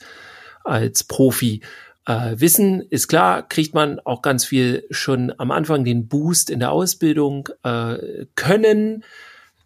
als 0.65 1.05
Profi. 1.05 1.61
Äh, 2.07 2.37
Wissen 2.39 2.81
ist 2.81 3.09
klar, 3.09 3.47
kriegt 3.47 3.75
man 3.75 4.01
auch 4.01 4.23
ganz 4.23 4.47
viel 4.47 4.85
schon 4.91 5.35
am 5.39 5.51
Anfang 5.51 5.85
den 5.85 6.09
Boost 6.09 6.49
in 6.49 6.61
der 6.61 6.73
Ausbildung. 6.73 7.49
Äh, 7.63 8.27
können, 8.37 9.05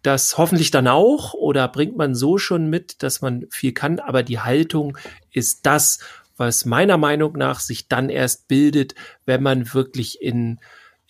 das 0.02 0.38
hoffentlich 0.38 0.70
dann 0.70 0.88
auch 0.88 1.34
oder 1.34 1.68
bringt 1.68 1.96
man 1.96 2.14
so 2.14 2.38
schon 2.38 2.70
mit, 2.70 3.02
dass 3.02 3.20
man 3.20 3.46
viel 3.50 3.72
kann. 3.72 4.00
Aber 4.00 4.22
die 4.22 4.40
Haltung 4.40 4.96
ist 5.30 5.66
das, 5.66 6.00
was 6.36 6.64
meiner 6.64 6.96
Meinung 6.96 7.34
nach 7.36 7.60
sich 7.60 7.86
dann 7.86 8.08
erst 8.08 8.48
bildet, 8.48 8.94
wenn 9.26 9.42
man 9.42 9.74
wirklich 9.74 10.22
in 10.22 10.58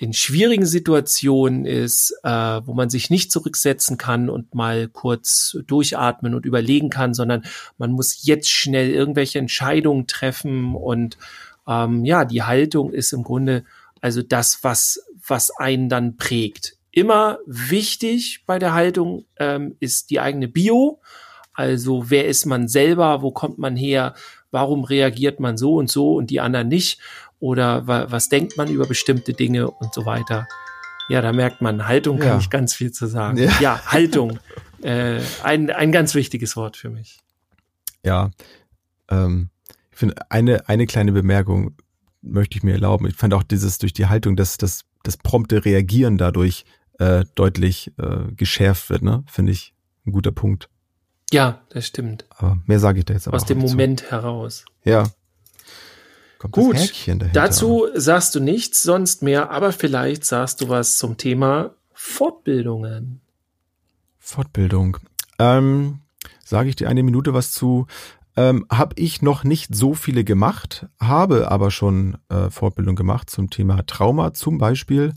in 0.00 0.14
schwierigen 0.14 0.64
Situationen 0.64 1.66
ist, 1.66 2.18
äh, 2.22 2.30
wo 2.30 2.72
man 2.72 2.88
sich 2.88 3.10
nicht 3.10 3.30
zurücksetzen 3.30 3.98
kann 3.98 4.30
und 4.30 4.54
mal 4.54 4.88
kurz 4.88 5.58
durchatmen 5.66 6.34
und 6.34 6.46
überlegen 6.46 6.88
kann, 6.88 7.12
sondern 7.12 7.44
man 7.76 7.92
muss 7.92 8.24
jetzt 8.24 8.48
schnell 8.48 8.88
irgendwelche 8.88 9.38
Entscheidungen 9.38 10.06
treffen 10.06 10.74
und 10.74 11.18
ähm, 11.68 12.06
ja, 12.06 12.24
die 12.24 12.42
Haltung 12.42 12.94
ist 12.94 13.12
im 13.12 13.24
Grunde 13.24 13.64
also 14.00 14.22
das, 14.22 14.64
was 14.64 15.04
was 15.26 15.50
einen 15.50 15.90
dann 15.90 16.16
prägt. 16.16 16.78
Immer 16.92 17.38
wichtig 17.44 18.44
bei 18.46 18.58
der 18.58 18.72
Haltung 18.72 19.26
ähm, 19.36 19.76
ist 19.80 20.08
die 20.08 20.18
eigene 20.18 20.48
Bio, 20.48 20.98
also 21.52 22.08
wer 22.08 22.26
ist 22.26 22.46
man 22.46 22.68
selber, 22.68 23.20
wo 23.20 23.32
kommt 23.32 23.58
man 23.58 23.76
her, 23.76 24.14
warum 24.50 24.84
reagiert 24.84 25.40
man 25.40 25.58
so 25.58 25.74
und 25.74 25.90
so 25.90 26.14
und 26.14 26.30
die 26.30 26.40
anderen 26.40 26.68
nicht 26.68 27.00
oder 27.40 27.86
wa 27.86 28.06
was 28.10 28.28
denkt 28.28 28.56
man 28.56 28.68
über 28.68 28.86
bestimmte 28.86 29.32
Dinge 29.32 29.70
und 29.70 29.92
so 29.94 30.06
weiter. 30.06 30.46
Ja, 31.08 31.20
da 31.22 31.32
merkt 31.32 31.60
man, 31.60 31.88
Haltung 31.88 32.18
kann 32.20 32.28
Ja. 32.28 32.38
ich 32.38 32.50
ganz 32.50 32.72
viel 32.74 32.92
zu 32.92 33.06
sagen. 33.06 33.36
Ja. 33.38 33.50
Ja, 33.60 33.80
Haltung. 33.86 34.38
äh, 34.82 35.20
ein, 35.42 35.70
ein 35.70 35.90
ganz 35.90 36.14
wichtiges 36.14 36.54
Wort 36.56 36.76
für 36.76 36.88
mich. 36.90 37.18
Ja. 38.04 38.30
Ähm, 39.10 39.50
ich 39.90 39.98
finde, 39.98 40.14
eine, 40.30 40.68
eine 40.68 40.86
kleine 40.86 41.12
Bemerkung 41.12 41.74
möchte 42.22 42.56
ich 42.56 42.62
mir 42.62 42.72
erlauben. 42.74 43.06
Ich 43.08 43.16
fand 43.16 43.34
auch 43.34 43.42
dieses 43.42 43.78
durch 43.78 43.92
die 43.92 44.06
Haltung, 44.06 44.36
dass 44.36 44.56
das, 44.56 44.82
das 45.02 45.16
prompte 45.16 45.64
Reagieren 45.64 46.16
dadurch 46.16 46.64
äh, 46.98 47.24
deutlich 47.34 47.92
äh, 47.98 48.30
geschärft 48.36 48.88
wird, 48.90 49.02
ne? 49.02 49.24
Finde 49.26 49.52
ich 49.52 49.74
ein 50.06 50.12
guter 50.12 50.32
Punkt. 50.32 50.68
Ja, 51.32 51.60
das 51.70 51.86
stimmt. 51.86 52.24
Aber 52.30 52.58
mehr 52.66 52.78
sage 52.78 52.98
ich 53.00 53.04
da 53.04 53.14
jetzt 53.14 53.26
aber 53.28 53.36
Aus 53.36 53.44
dem 53.46 53.58
nicht 53.58 53.68
zu. 53.68 53.74
Moment 53.74 54.10
heraus. 54.10 54.64
Ja. 54.84 55.08
Kommt 56.40 56.54
Gut. 56.54 56.76
Dazu 57.34 57.86
sagst 57.94 58.34
du 58.34 58.40
nichts 58.40 58.82
sonst 58.82 59.22
mehr, 59.22 59.50
aber 59.50 59.72
vielleicht 59.72 60.24
sagst 60.24 60.60
du 60.60 60.68
was 60.68 60.96
zum 60.96 61.18
Thema 61.18 61.74
Fortbildungen. 61.92 63.20
Fortbildung. 64.18 64.96
Ähm, 65.38 66.00
Sage 66.50 66.68
ich 66.68 66.74
dir 66.74 66.88
eine 66.88 67.04
Minute 67.04 67.32
was 67.32 67.52
zu. 67.52 67.86
Ähm, 68.36 68.66
habe 68.72 68.94
ich 68.96 69.22
noch 69.22 69.44
nicht 69.44 69.72
so 69.72 69.94
viele 69.94 70.24
gemacht, 70.24 70.88
habe 70.98 71.48
aber 71.48 71.70
schon 71.70 72.18
äh, 72.28 72.50
Fortbildung 72.50 72.96
gemacht 72.96 73.30
zum 73.30 73.50
Thema 73.50 73.86
Trauma 73.86 74.34
zum 74.34 74.58
Beispiel 74.58 75.14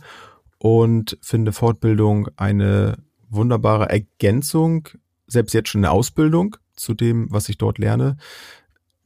und 0.59 1.17
finde 1.21 1.51
Fortbildung 1.51 2.27
eine 2.35 2.97
wunderbare 3.29 3.89
Ergänzung, 3.89 4.89
selbst 5.25 5.53
jetzt 5.53 5.69
schon 5.69 5.83
eine 5.83 5.89
Ausbildung 5.89 6.55
zu 6.75 6.93
dem, 6.93 7.31
was 7.31 7.49
ich 7.49 7.57
dort 7.57 7.79
lerne. 7.79 8.17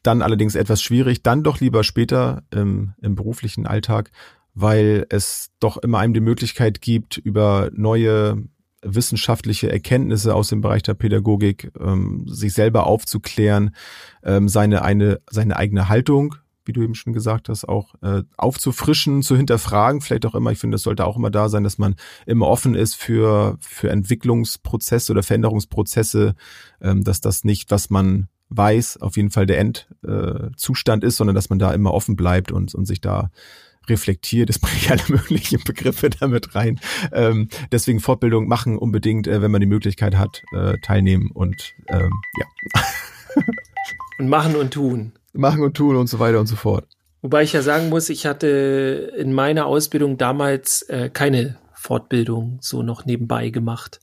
Dann 0.08 0.22
allerdings 0.22 0.56
etwas 0.56 0.82
schwierig, 0.82 1.22
dann 1.22 1.44
doch 1.44 1.60
lieber 1.60 1.84
später 1.84 2.44
im, 2.50 2.94
im 3.02 3.16
beruflichen 3.16 3.68
Alltag, 3.68 4.12
weil 4.54 5.06
es 5.10 5.52
doch 5.60 5.78
immer 5.78 6.00
einem 6.00 6.14
die 6.14 6.22
Möglichkeit 6.22 6.82
gibt, 6.82 7.18
über 7.18 7.70
neue 7.74 8.46
wissenschaftliche 8.82 9.70
Erkenntnisse 9.70 10.34
aus 10.34 10.48
dem 10.48 10.62
Bereich 10.62 10.84
der 10.84 10.94
Pädagogik, 10.94 11.72
ähm, 11.80 12.26
sich 12.28 12.54
selber 12.54 12.88
aufzuklären, 12.88 13.76
ähm, 14.24 14.48
seine, 14.48 14.82
eine, 14.82 15.20
seine 15.30 15.58
eigene 15.58 15.90
Haltung, 15.90 16.36
wie 16.64 16.74
du 16.74 16.82
eben 16.82 16.96
schon 16.96 17.14
gesagt 17.14 17.50
hast, 17.50 17.68
auch 17.68 17.96
äh, 18.02 18.24
aufzufrischen, 18.38 19.24
zu 19.24 19.36
hinterfragen, 19.36 20.00
vielleicht 20.00 20.26
auch 20.26 20.36
immer, 20.36 20.52
ich 20.52 20.60
finde, 20.60 20.76
das 20.76 20.84
sollte 20.84 21.06
auch 21.06 21.18
immer 21.18 21.32
da 21.32 21.50
sein, 21.50 21.64
dass 21.64 21.78
man 21.78 21.96
immer 22.26 22.48
offen 22.48 22.76
ist 22.76 22.96
für, 22.96 23.58
für 23.60 23.90
Entwicklungsprozesse 23.90 25.12
oder 25.12 25.24
Veränderungsprozesse, 25.24 26.36
ähm, 26.82 27.04
dass 27.04 27.20
das 27.20 27.44
nicht, 27.44 27.72
was 27.72 27.90
man 27.90 28.28
weiß, 28.50 28.98
auf 29.02 29.18
jeden 29.18 29.32
Fall 29.32 29.46
der 29.46 29.60
Endzustand 29.60 31.04
äh, 31.04 31.08
ist, 31.08 31.18
sondern 31.18 31.36
dass 31.36 31.50
man 31.50 31.60
da 31.60 31.74
immer 31.74 31.94
offen 31.94 32.16
bleibt 32.16 32.52
und, 32.52 32.74
und 32.74 32.86
sich 32.86 33.02
da 33.02 33.30
reflektiert, 33.90 34.50
es 34.50 34.60
bringe 34.60 34.78
ich 34.78 34.92
alle 34.92 35.04
möglichen 35.08 35.64
Begriffe 35.64 36.10
damit 36.10 36.56
rein. 36.56 36.80
Ähm, 37.12 37.50
deswegen 37.72 38.00
Fortbildung 38.00 38.48
machen 38.48 38.78
unbedingt, 38.78 39.28
äh, 39.28 39.42
wenn 39.42 39.52
man 39.52 39.62
die 39.62 39.68
Möglichkeit 39.68 40.18
hat, 40.18 40.44
äh, 40.54 40.78
teilnehmen 40.80 41.32
und 41.34 41.74
ähm, 41.88 42.12
ja. 42.38 42.84
und 44.20 44.30
machen 44.30 44.56
und 44.56 44.74
tun. 44.74 45.14
Machen 45.34 45.62
und 45.62 45.76
tun 45.76 45.96
und 45.96 46.08
so 46.08 46.20
weiter 46.20 46.40
und 46.40 46.48
so 46.48 46.56
fort. 46.56 46.88
Wobei 47.22 47.44
ich 47.44 47.54
ja 47.54 47.62
sagen 47.62 47.90
muss, 47.90 48.10
ich 48.10 48.26
hatte 48.26 49.14
in 49.18 49.34
meiner 49.34 49.66
Ausbildung 49.66 50.18
damals 50.18 50.84
äh, 50.84 51.10
keine 51.12 51.58
Fortbildung 51.74 52.60
so 52.62 52.84
noch 52.84 53.06
nebenbei 53.06 53.50
gemacht. 53.50 54.00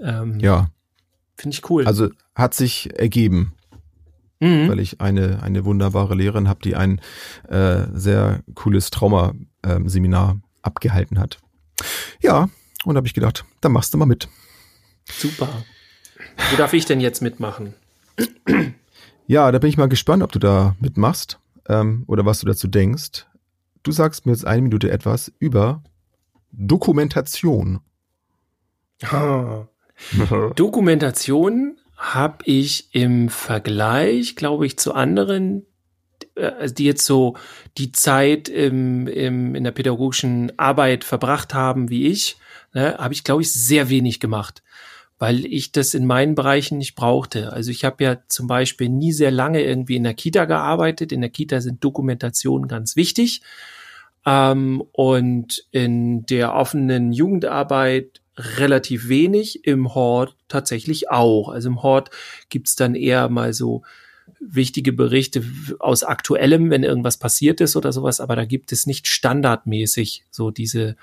Ähm, 0.00 0.38
ja. 0.40 0.70
Finde 1.36 1.56
ich 1.56 1.70
cool. 1.70 1.86
Also 1.86 2.10
hat 2.34 2.54
sich 2.54 2.98
ergeben 2.98 3.54
mhm. 4.42 4.68
weil 4.68 4.80
ich 4.80 5.00
eine, 5.00 5.42
eine 5.42 5.64
wunderbare 5.64 6.14
Lehrerin 6.14 6.48
habe, 6.48 6.60
die 6.62 6.76
ein 6.76 7.00
äh, 7.48 7.84
sehr 7.92 8.40
cooles 8.54 8.90
Traumaseminar 8.90 10.30
ähm, 10.32 10.42
abgehalten 10.62 11.18
hat. 11.18 11.38
Ja, 12.20 12.48
und 12.84 12.96
habe 12.96 13.06
ich 13.06 13.14
gedacht, 13.14 13.44
dann 13.60 13.72
machst 13.72 13.94
du 13.94 13.98
mal 13.98 14.06
mit. 14.06 14.28
Super. 15.04 15.48
Wo 16.50 16.56
darf 16.56 16.72
ich 16.72 16.84
denn 16.84 17.00
jetzt 17.00 17.22
mitmachen? 17.22 17.74
Ja, 19.26 19.50
da 19.50 19.58
bin 19.58 19.70
ich 19.70 19.76
mal 19.76 19.88
gespannt, 19.88 20.22
ob 20.22 20.32
du 20.32 20.38
da 20.38 20.76
mitmachst 20.80 21.38
ähm, 21.68 22.04
oder 22.06 22.26
was 22.26 22.40
du 22.40 22.46
dazu 22.46 22.68
denkst. 22.68 23.26
Du 23.82 23.92
sagst 23.92 24.26
mir 24.26 24.32
jetzt 24.32 24.46
eine 24.46 24.62
Minute 24.62 24.90
etwas 24.90 25.32
über 25.38 25.82
Dokumentation. 26.52 27.80
Dokumentation 30.56 31.76
habe 32.02 32.38
ich 32.46 32.88
im 32.94 33.28
Vergleich, 33.28 34.34
glaube 34.34 34.66
ich, 34.66 34.76
zu 34.76 34.92
anderen, 34.92 35.64
äh, 36.34 36.70
die 36.70 36.84
jetzt 36.84 37.06
so 37.06 37.36
die 37.78 37.92
Zeit 37.92 38.48
im, 38.48 39.06
im, 39.06 39.54
in 39.54 39.62
der 39.62 39.70
pädagogischen 39.70 40.52
Arbeit 40.58 41.04
verbracht 41.04 41.54
haben 41.54 41.90
wie 41.90 42.08
ich, 42.08 42.36
ne, 42.74 42.96
habe 42.98 43.14
ich, 43.14 43.22
glaube 43.22 43.42
ich, 43.42 43.52
sehr 43.52 43.88
wenig 43.88 44.18
gemacht, 44.18 44.64
weil 45.20 45.46
ich 45.46 45.70
das 45.70 45.94
in 45.94 46.04
meinen 46.04 46.34
Bereichen 46.34 46.78
nicht 46.78 46.96
brauchte. 46.96 47.52
Also 47.52 47.70
ich 47.70 47.84
habe 47.84 48.02
ja 48.02 48.18
zum 48.26 48.48
Beispiel 48.48 48.88
nie 48.88 49.12
sehr 49.12 49.30
lange 49.30 49.62
irgendwie 49.62 49.94
in 49.94 50.02
der 50.02 50.14
Kita 50.14 50.46
gearbeitet. 50.46 51.12
In 51.12 51.20
der 51.20 51.30
Kita 51.30 51.60
sind 51.60 51.84
Dokumentationen 51.84 52.66
ganz 52.66 52.96
wichtig. 52.96 53.42
Ähm, 54.26 54.82
und 54.90 55.64
in 55.70 56.26
der 56.26 56.54
offenen 56.54 57.12
Jugendarbeit 57.12 58.21
relativ 58.36 59.08
wenig, 59.08 59.64
im 59.66 59.94
Hort 59.94 60.36
tatsächlich 60.48 61.10
auch. 61.10 61.48
Also 61.48 61.68
im 61.68 61.82
Hort 61.82 62.10
gibt's 62.48 62.76
dann 62.76 62.94
eher 62.94 63.28
mal 63.28 63.52
so 63.52 63.82
wichtige 64.40 64.92
Berichte 64.92 65.44
aus 65.78 66.02
aktuellem, 66.02 66.70
wenn 66.70 66.82
irgendwas 66.82 67.18
passiert 67.18 67.60
ist 67.60 67.76
oder 67.76 67.92
sowas, 67.92 68.20
aber 68.20 68.36
da 68.36 68.44
gibt 68.44 68.72
es 68.72 68.86
nicht 68.86 69.06
standardmäßig 69.06 70.24
so 70.30 70.50
diese 70.50 70.96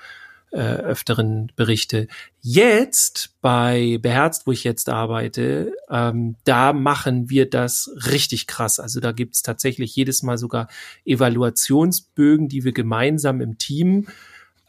äh, 0.52 0.58
öfteren 0.58 1.52
Berichte. 1.54 2.08
Jetzt 2.40 3.36
bei 3.40 3.98
Beherzt, 4.02 4.46
wo 4.46 4.52
ich 4.52 4.64
jetzt 4.64 4.88
arbeite, 4.88 5.72
ähm, 5.88 6.36
da 6.44 6.72
machen 6.72 7.30
wir 7.30 7.48
das 7.48 7.90
richtig 8.10 8.46
krass. 8.46 8.80
Also 8.80 9.00
da 9.00 9.12
gibt's 9.12 9.42
tatsächlich 9.42 9.94
jedes 9.94 10.22
Mal 10.22 10.38
sogar 10.38 10.68
Evaluationsbögen, 11.04 12.48
die 12.48 12.64
wir 12.64 12.72
gemeinsam 12.72 13.40
im 13.40 13.58
Team 13.58 14.08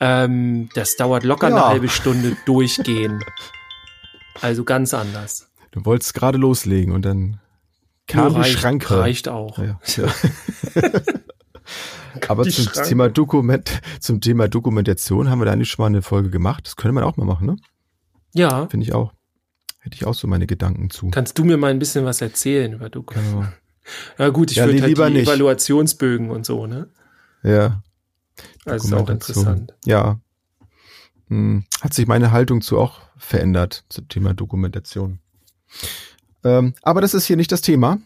ähm, 0.01 0.69
das 0.73 0.97
dauert 0.97 1.23
locker 1.23 1.49
ja. 1.49 1.55
eine 1.55 1.65
halbe 1.67 1.87
Stunde 1.87 2.35
durchgehen. 2.45 3.23
Also 4.41 4.63
ganz 4.63 4.93
anders. 4.93 5.49
Du 5.71 5.85
wolltest 5.85 6.13
gerade 6.13 6.37
loslegen 6.37 6.93
und 6.93 7.03
dann 7.03 7.39
kam 8.07 8.33
Nur 8.33 8.43
die 8.43 8.49
Schranke. 8.49 8.97
Reicht 8.97 9.29
auch. 9.29 9.57
Ja, 9.57 9.79
ja. 9.85 10.07
Aber 12.27 12.43
zum 12.43 12.65
Schranke. 12.65 12.89
Thema 12.89 13.09
Dokument, 13.09 13.81
zum 13.99 14.19
Thema 14.19 14.47
Dokumentation 14.47 15.29
haben 15.29 15.39
wir 15.39 15.45
da 15.45 15.53
eigentlich 15.53 15.69
schon 15.69 15.83
mal 15.83 15.87
eine 15.87 16.01
Folge 16.01 16.29
gemacht. 16.29 16.65
Das 16.65 16.75
könnte 16.75 16.93
man 16.93 17.03
auch 17.03 17.15
mal 17.17 17.25
machen, 17.25 17.47
ne? 17.47 17.55
Ja. 18.33 18.67
Finde 18.67 18.85
ich 18.85 18.93
auch. 18.93 19.13
Hätte 19.79 19.95
ich 19.95 20.05
auch 20.05 20.13
so 20.13 20.27
meine 20.27 20.47
Gedanken 20.47 20.89
zu. 20.89 21.09
Kannst 21.09 21.37
du 21.37 21.43
mir 21.43 21.57
mal 21.57 21.71
ein 21.71 21.79
bisschen 21.79 22.05
was 22.05 22.21
erzählen 22.21 22.73
über 22.73 22.89
Dokumentation? 22.89 23.41
Genau. 23.41 23.51
Ja 24.17 24.29
gut, 24.29 24.51
ich 24.51 24.57
ja, 24.57 24.65
würde 24.65 24.81
halt 24.81 24.97
die 24.97 25.13
nicht. 25.13 25.27
Evaluationsbögen 25.27 26.29
und 26.29 26.45
so, 26.45 26.67
ne? 26.67 26.89
Ja. 27.43 27.81
Also 28.65 28.87
ist 28.87 28.93
auch 28.93 29.09
interessant. 29.09 29.73
Ja. 29.85 30.19
Hm. 31.29 31.65
Hat 31.81 31.93
sich 31.93 32.07
meine 32.07 32.31
Haltung 32.31 32.61
zu 32.61 32.79
auch 32.79 32.99
verändert 33.17 33.85
zum 33.89 34.07
Thema 34.09 34.33
Dokumentation. 34.33 35.19
Ähm, 36.43 36.73
aber 36.81 37.01
das 37.01 37.13
ist 37.13 37.25
hier 37.25 37.37
nicht 37.37 37.51
das 37.51 37.61
Thema. 37.61 37.99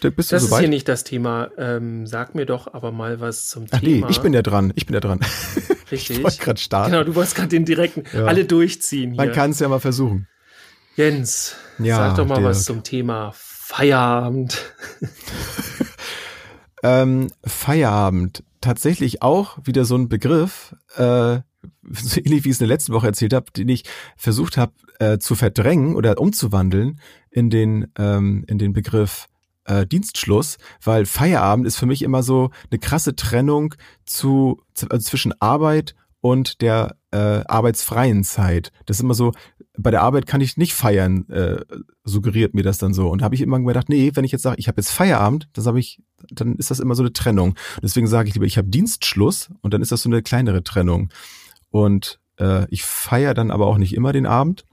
Bist 0.00 0.32
das 0.32 0.44
ist 0.44 0.58
hier 0.58 0.68
nicht 0.68 0.86
das 0.88 1.04
Thema. 1.04 1.50
Ähm, 1.56 2.06
sag 2.06 2.34
mir 2.34 2.44
doch 2.44 2.72
aber 2.72 2.92
mal 2.92 3.20
was 3.20 3.48
zum 3.48 3.66
Ach 3.70 3.80
Thema. 3.80 4.06
Nee, 4.06 4.10
ich 4.10 4.20
bin 4.20 4.34
ja 4.34 4.42
dran. 4.42 4.72
Ich 4.76 4.86
bin 4.86 4.94
ja 4.94 5.00
dran. 5.00 5.20
Richtig. 5.90 6.18
ich 6.18 6.24
wollte 6.24 6.42
gerade 6.42 6.60
starten. 6.60 6.92
Genau, 6.92 7.04
du 7.04 7.14
wolltest 7.14 7.36
gerade 7.36 7.48
den 7.48 7.64
direkten, 7.64 8.04
ja. 8.12 8.24
alle 8.24 8.44
durchziehen. 8.44 9.12
Hier. 9.12 9.16
Man 9.16 9.32
kann 9.32 9.50
es 9.50 9.60
ja 9.60 9.68
mal 9.68 9.80
versuchen. 9.80 10.28
Jens, 10.96 11.56
ja, 11.78 11.96
sag 11.96 12.16
doch 12.16 12.26
mal 12.26 12.36
Dirk. 12.36 12.50
was 12.50 12.64
zum 12.64 12.82
Thema 12.82 13.32
Feierabend. 13.34 14.62
ähm, 16.82 17.30
Feierabend 17.44 18.44
tatsächlich 18.64 19.22
auch 19.22 19.58
wieder 19.64 19.84
so 19.84 19.96
ein 19.96 20.08
Begriff, 20.08 20.74
äh, 20.96 21.40
so 21.92 22.20
ähnlich 22.20 22.44
wie 22.44 22.48
ich 22.48 22.56
es 22.56 22.60
in 22.60 22.66
der 22.66 22.74
letzten 22.74 22.92
Woche 22.92 23.06
erzählt 23.06 23.32
habe, 23.32 23.50
den 23.52 23.68
ich 23.68 23.84
versucht 24.16 24.56
habe 24.56 24.72
äh, 24.98 25.18
zu 25.18 25.34
verdrängen 25.34 25.94
oder 25.96 26.18
umzuwandeln 26.18 27.00
in 27.30 27.50
den 27.50 27.88
ähm, 27.98 28.44
in 28.48 28.58
den 28.58 28.72
Begriff 28.72 29.28
äh, 29.64 29.86
Dienstschluss, 29.86 30.58
weil 30.82 31.06
Feierabend 31.06 31.66
ist 31.66 31.76
für 31.76 31.86
mich 31.86 32.02
immer 32.02 32.22
so 32.22 32.50
eine 32.70 32.78
krasse 32.78 33.16
Trennung 33.16 33.74
zu, 34.04 34.60
also 34.88 35.08
zwischen 35.08 35.32
Arbeit 35.40 35.94
und 36.20 36.60
der 36.62 36.96
äh, 37.14 37.44
arbeitsfreien 37.46 38.24
Zeit. 38.24 38.72
Das 38.86 38.96
ist 38.96 39.02
immer 39.02 39.14
so, 39.14 39.32
bei 39.78 39.92
der 39.92 40.02
Arbeit 40.02 40.26
kann 40.26 40.40
ich 40.40 40.56
nicht 40.56 40.74
feiern, 40.74 41.28
äh, 41.28 41.64
suggeriert 42.02 42.54
mir 42.54 42.64
das 42.64 42.78
dann 42.78 42.92
so. 42.92 43.08
Und 43.08 43.22
habe 43.22 43.36
ich 43.36 43.40
immer 43.40 43.60
gedacht, 43.60 43.88
nee, 43.88 44.10
wenn 44.14 44.24
ich 44.24 44.32
jetzt 44.32 44.42
sage, 44.42 44.56
ich 44.58 44.66
habe 44.66 44.80
jetzt 44.80 44.90
Feierabend, 44.90 45.48
das 45.52 45.66
habe 45.66 45.78
ich, 45.78 46.02
dann 46.30 46.56
ist 46.56 46.72
das 46.72 46.80
immer 46.80 46.96
so 46.96 47.04
eine 47.04 47.12
Trennung. 47.12 47.54
Deswegen 47.82 48.08
sage 48.08 48.28
ich 48.28 48.34
lieber, 48.34 48.46
ich 48.46 48.58
habe 48.58 48.68
Dienstschluss 48.68 49.50
und 49.62 49.72
dann 49.72 49.80
ist 49.80 49.92
das 49.92 50.02
so 50.02 50.08
eine 50.08 50.22
kleinere 50.22 50.64
Trennung. 50.64 51.10
Und 51.70 52.18
äh, 52.40 52.66
ich 52.70 52.82
feiere 52.82 53.34
dann 53.34 53.52
aber 53.52 53.66
auch 53.66 53.78
nicht 53.78 53.94
immer 53.94 54.12
den 54.12 54.26
Abend, 54.26 54.64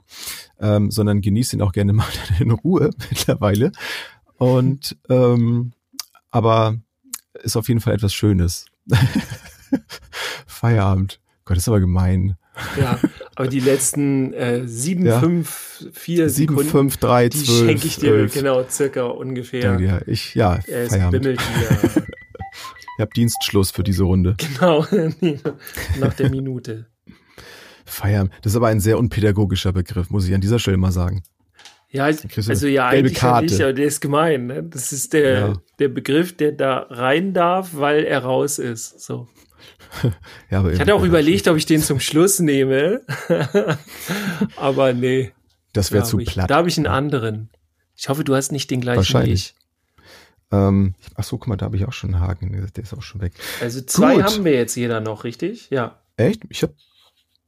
ähm, 0.59 0.89
sondern 0.89 1.21
genieße 1.21 1.55
ihn 1.55 1.61
auch 1.61 1.73
gerne 1.73 1.93
mal 1.93 2.07
in 2.39 2.49
Ruhe 2.49 2.89
mittlerweile. 3.11 3.71
Und 4.39 4.97
ähm, 5.09 5.73
aber 6.31 6.77
ist 7.43 7.55
auf 7.55 7.67
jeden 7.67 7.81
Fall 7.81 7.93
etwas 7.93 8.15
Schönes. 8.15 8.65
Feierabend. 10.47 11.20
Gott, 11.51 11.57
das 11.57 11.63
ist 11.63 11.67
aber 11.67 11.81
gemein. 11.81 12.37
Ja, 12.79 12.97
aber 13.35 13.49
die 13.49 13.59
letzten 13.59 14.31
äh, 14.31 14.65
sieben, 14.65 15.05
ja. 15.05 15.19
fünf, 15.19 15.85
vier 15.91 16.29
sieben, 16.29 16.53
Sekunden, 16.53 16.71
fünf, 16.71 16.95
drei, 16.95 17.27
die 17.27 17.43
zwölf, 17.43 17.67
schenke 17.67 17.87
ich 17.87 17.95
dir 17.97 18.11
zwölf. 18.11 18.33
genau 18.33 18.63
circa 18.69 19.03
ungefähr. 19.03 19.77
Ja, 19.81 19.99
ich, 20.07 20.33
ja, 20.33 20.59
es 20.65 20.91
Feierabend. 20.91 21.23
bimmelt 21.23 21.41
hier. 21.41 22.03
ich 22.95 23.01
habe 23.01 23.11
Dienstschluss 23.13 23.71
für 23.71 23.83
diese 23.83 24.03
Runde. 24.03 24.37
Genau, 24.37 24.85
nach 25.99 26.13
der 26.13 26.29
Minute. 26.29 26.85
Feierabend. 27.83 28.31
Das 28.43 28.53
ist 28.53 28.55
aber 28.55 28.67
ein 28.67 28.79
sehr 28.79 28.97
unpädagogischer 28.97 29.73
Begriff, 29.73 30.09
muss 30.09 30.25
ich 30.25 30.33
an 30.33 30.39
dieser 30.39 30.59
Stelle 30.59 30.77
mal 30.77 30.93
sagen. 30.93 31.21
Ja, 31.89 32.05
also 32.05 32.67
ja, 32.67 32.87
eigentlich 32.87 33.15
Karte. 33.15 33.47
nicht, 33.47 33.61
aber 33.61 33.73
der 33.73 33.87
ist 33.87 33.99
gemein. 33.99 34.47
Ne? 34.47 34.63
Das 34.63 34.93
ist 34.93 35.11
der, 35.11 35.31
ja. 35.31 35.53
der 35.79 35.89
Begriff, 35.89 36.37
der 36.37 36.53
da 36.53 36.87
rein 36.89 37.33
darf, 37.33 37.71
weil 37.73 38.05
er 38.05 38.23
raus 38.23 38.57
ist. 38.57 39.01
So. 39.01 39.27
ja, 40.49 40.59
aber 40.59 40.73
ich 40.73 40.79
hatte 40.79 40.95
auch 40.95 41.03
überlegt, 41.03 41.47
ob 41.47 41.57
ich 41.57 41.65
den 41.65 41.81
zum 41.81 41.99
Schluss 41.99 42.39
nehme. 42.39 43.01
aber 44.55 44.93
nee. 44.93 45.31
Das 45.73 45.91
wäre 45.91 46.03
zu 46.03 46.19
ich, 46.19 46.29
platt. 46.29 46.49
Da 46.49 46.57
habe 46.57 46.69
ich 46.69 46.77
einen 46.77 46.87
anderen. 46.87 47.49
Ich 47.95 48.09
hoffe, 48.09 48.23
du 48.23 48.35
hast 48.35 48.51
nicht 48.51 48.71
den 48.71 48.81
gleichen 48.81 48.97
Wahrscheinlich. 48.97 49.55
Ähm, 50.51 50.95
ach 51.15 51.23
so, 51.23 51.37
guck 51.37 51.47
mal, 51.47 51.55
da 51.55 51.65
habe 51.65 51.77
ich 51.77 51.85
auch 51.85 51.93
schon 51.93 52.13
einen 52.13 52.23
Haken. 52.23 52.69
Der 52.75 52.83
ist 52.83 52.93
auch 52.93 53.01
schon 53.01 53.21
weg. 53.21 53.33
Also 53.61 53.81
zwei 53.81 54.15
Gut. 54.15 54.23
haben 54.23 54.43
wir 54.43 54.53
jetzt 54.53 54.75
jeder 54.75 54.99
noch, 54.99 55.23
richtig? 55.23 55.69
Ja. 55.69 56.01
Echt? 56.17 56.43
Ich 56.49 56.61
habe. 56.63 56.73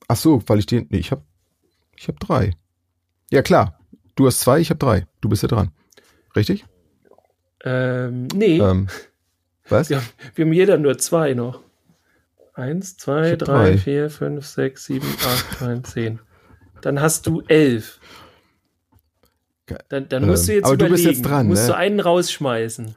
Ach 0.07 0.15
so, 0.15 0.41
weil 0.47 0.59
ich 0.59 0.65
den. 0.65 0.87
Nee, 0.89 0.99
ich 0.99 1.11
habe. 1.11 1.23
Ich 1.95 2.07
habe 2.07 2.17
drei. 2.19 2.53
Ja 3.29 3.41
klar. 3.41 3.79
Du 4.15 4.27
hast 4.27 4.41
zwei, 4.41 4.59
ich 4.59 4.69
habe 4.69 4.77
drei. 4.77 5.07
Du 5.21 5.29
bist 5.29 5.41
ja 5.41 5.47
dran. 5.47 5.71
Richtig? 6.35 6.65
Ähm, 7.63 8.27
nee. 8.33 8.59
Ähm, 8.59 8.87
was? 9.69 9.89
Wir, 9.89 9.97
haben, 9.97 10.07
wir 10.35 10.45
haben 10.45 10.53
jeder 10.53 10.77
nur 10.77 10.97
zwei 10.97 11.33
noch. 11.33 11.61
Eins, 12.53 12.97
zwei, 12.97 13.31
hab 13.31 13.39
drei, 13.39 13.69
drei. 13.71 13.77
vier, 13.77 14.09
fünf, 14.09 14.45
sechs, 14.45 14.85
sieben, 14.85 15.07
acht, 15.25 15.61
neun, 15.61 15.83
zehn. 15.83 16.19
Dann 16.81 17.01
hast 17.01 17.25
du 17.27 17.41
elf. 17.47 17.99
Ge- 19.65 19.77
Dann, 19.89 20.07
dann 20.09 20.27
musst 20.27 20.47
du 20.47 20.51
Ähm, 20.51 20.57
jetzt 20.57 20.65
aber 20.65 20.77
du 20.77 20.85
überlegen. 20.85 21.07
bist 21.09 21.17
jetzt 21.19 21.29
dran, 21.29 21.47
musst 21.47 21.63
ne? 21.63 21.67
du 21.69 21.75
einen 21.77 21.99
rausschmeißen. 21.99 22.95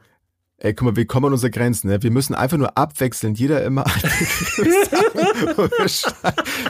Ey, 0.59 0.73
guck 0.73 0.85
mal, 0.87 0.95
wir 0.95 1.05
kommen 1.05 1.27
an 1.27 1.33
unsere 1.33 1.51
Grenzen. 1.51 1.87
Ne? 1.87 2.01
Wir 2.01 2.09
müssen 2.11 2.33
einfach 2.35 2.57
nur 2.57 2.75
abwechselnd, 2.77 3.37
jeder 3.39 3.63
immer. 3.63 3.85
wir, 4.57 5.87
schei 5.87 6.11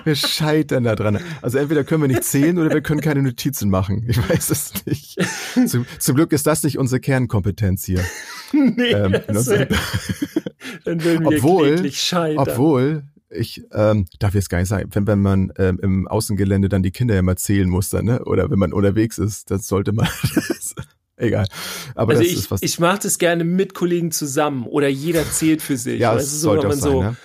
wir 0.03 0.15
scheitern 0.15 0.83
da 0.83 0.95
dran. 0.95 1.19
Also 1.41 1.57
entweder 1.57 1.83
können 1.85 2.01
wir 2.03 2.07
nicht 2.09 2.23
zählen 2.25 2.57
oder 2.57 2.69
wir 2.73 2.81
können 2.81 2.99
keine 3.01 3.21
Notizen 3.23 3.69
machen. 3.69 4.05
Ich 4.09 4.17
weiß 4.29 4.49
es 4.49 4.85
nicht. 4.85 5.17
Zum, 5.67 5.85
zum 5.99 6.15
Glück 6.15 6.31
ist 6.33 6.47
das 6.47 6.63
nicht 6.63 6.77
unsere 6.77 6.99
Kernkompetenz 6.99 7.85
hier. 7.85 8.03
nee, 8.75 8.91
Ähm, 8.91 9.15
das 9.27 9.47
wär, 9.47 9.67
dann 10.85 11.03
würden 11.03 11.29
wir 11.29 11.37
Obwohl- 11.37 11.91
scheitern. 11.91 12.37
Obwohl, 12.39 13.03
ich 13.29 13.63
ähm, 13.73 14.05
darf 14.19 14.33
jetzt 14.35 14.49
gar 14.49 14.59
nicht 14.59 14.69
sagen, 14.69 14.89
wenn, 14.93 15.07
wenn 15.07 15.19
man 15.21 15.51
ähm, 15.57 15.79
im 15.81 16.07
Außengelände 16.07 16.69
dann 16.69 16.83
die 16.83 16.91
Kinder 16.91 17.15
ja 17.15 17.21
mal 17.21 17.37
zählen 17.37 17.69
muss, 17.69 17.89
dann, 17.89 18.05
ne? 18.05 18.23
oder 18.25 18.49
wenn 18.49 18.59
man 18.59 18.73
unterwegs 18.73 19.17
ist, 19.17 19.51
dann 19.51 19.59
sollte 19.59 19.91
man. 19.91 20.07
egal. 21.17 21.45
Aber 21.95 22.11
also 22.11 22.23
das 22.23 22.31
ich, 22.31 22.37
ist 22.39 22.51
was. 22.51 22.61
ich 22.63 22.79
mache 22.79 22.99
das 23.03 23.17
gerne 23.17 23.43
mit 23.43 23.73
Kollegen 23.73 24.11
zusammen 24.11 24.65
oder 24.65 24.87
jeder 24.87 25.29
zählt 25.29 25.61
für 25.61 25.77
sich. 25.77 25.99
ja, 25.99 26.17
so, 26.19 26.25
sollte 26.37 26.63
wenn 26.69 26.71
auch 26.71 26.81
sein. 26.81 26.91
so 26.91 27.03
ne? 27.03 27.15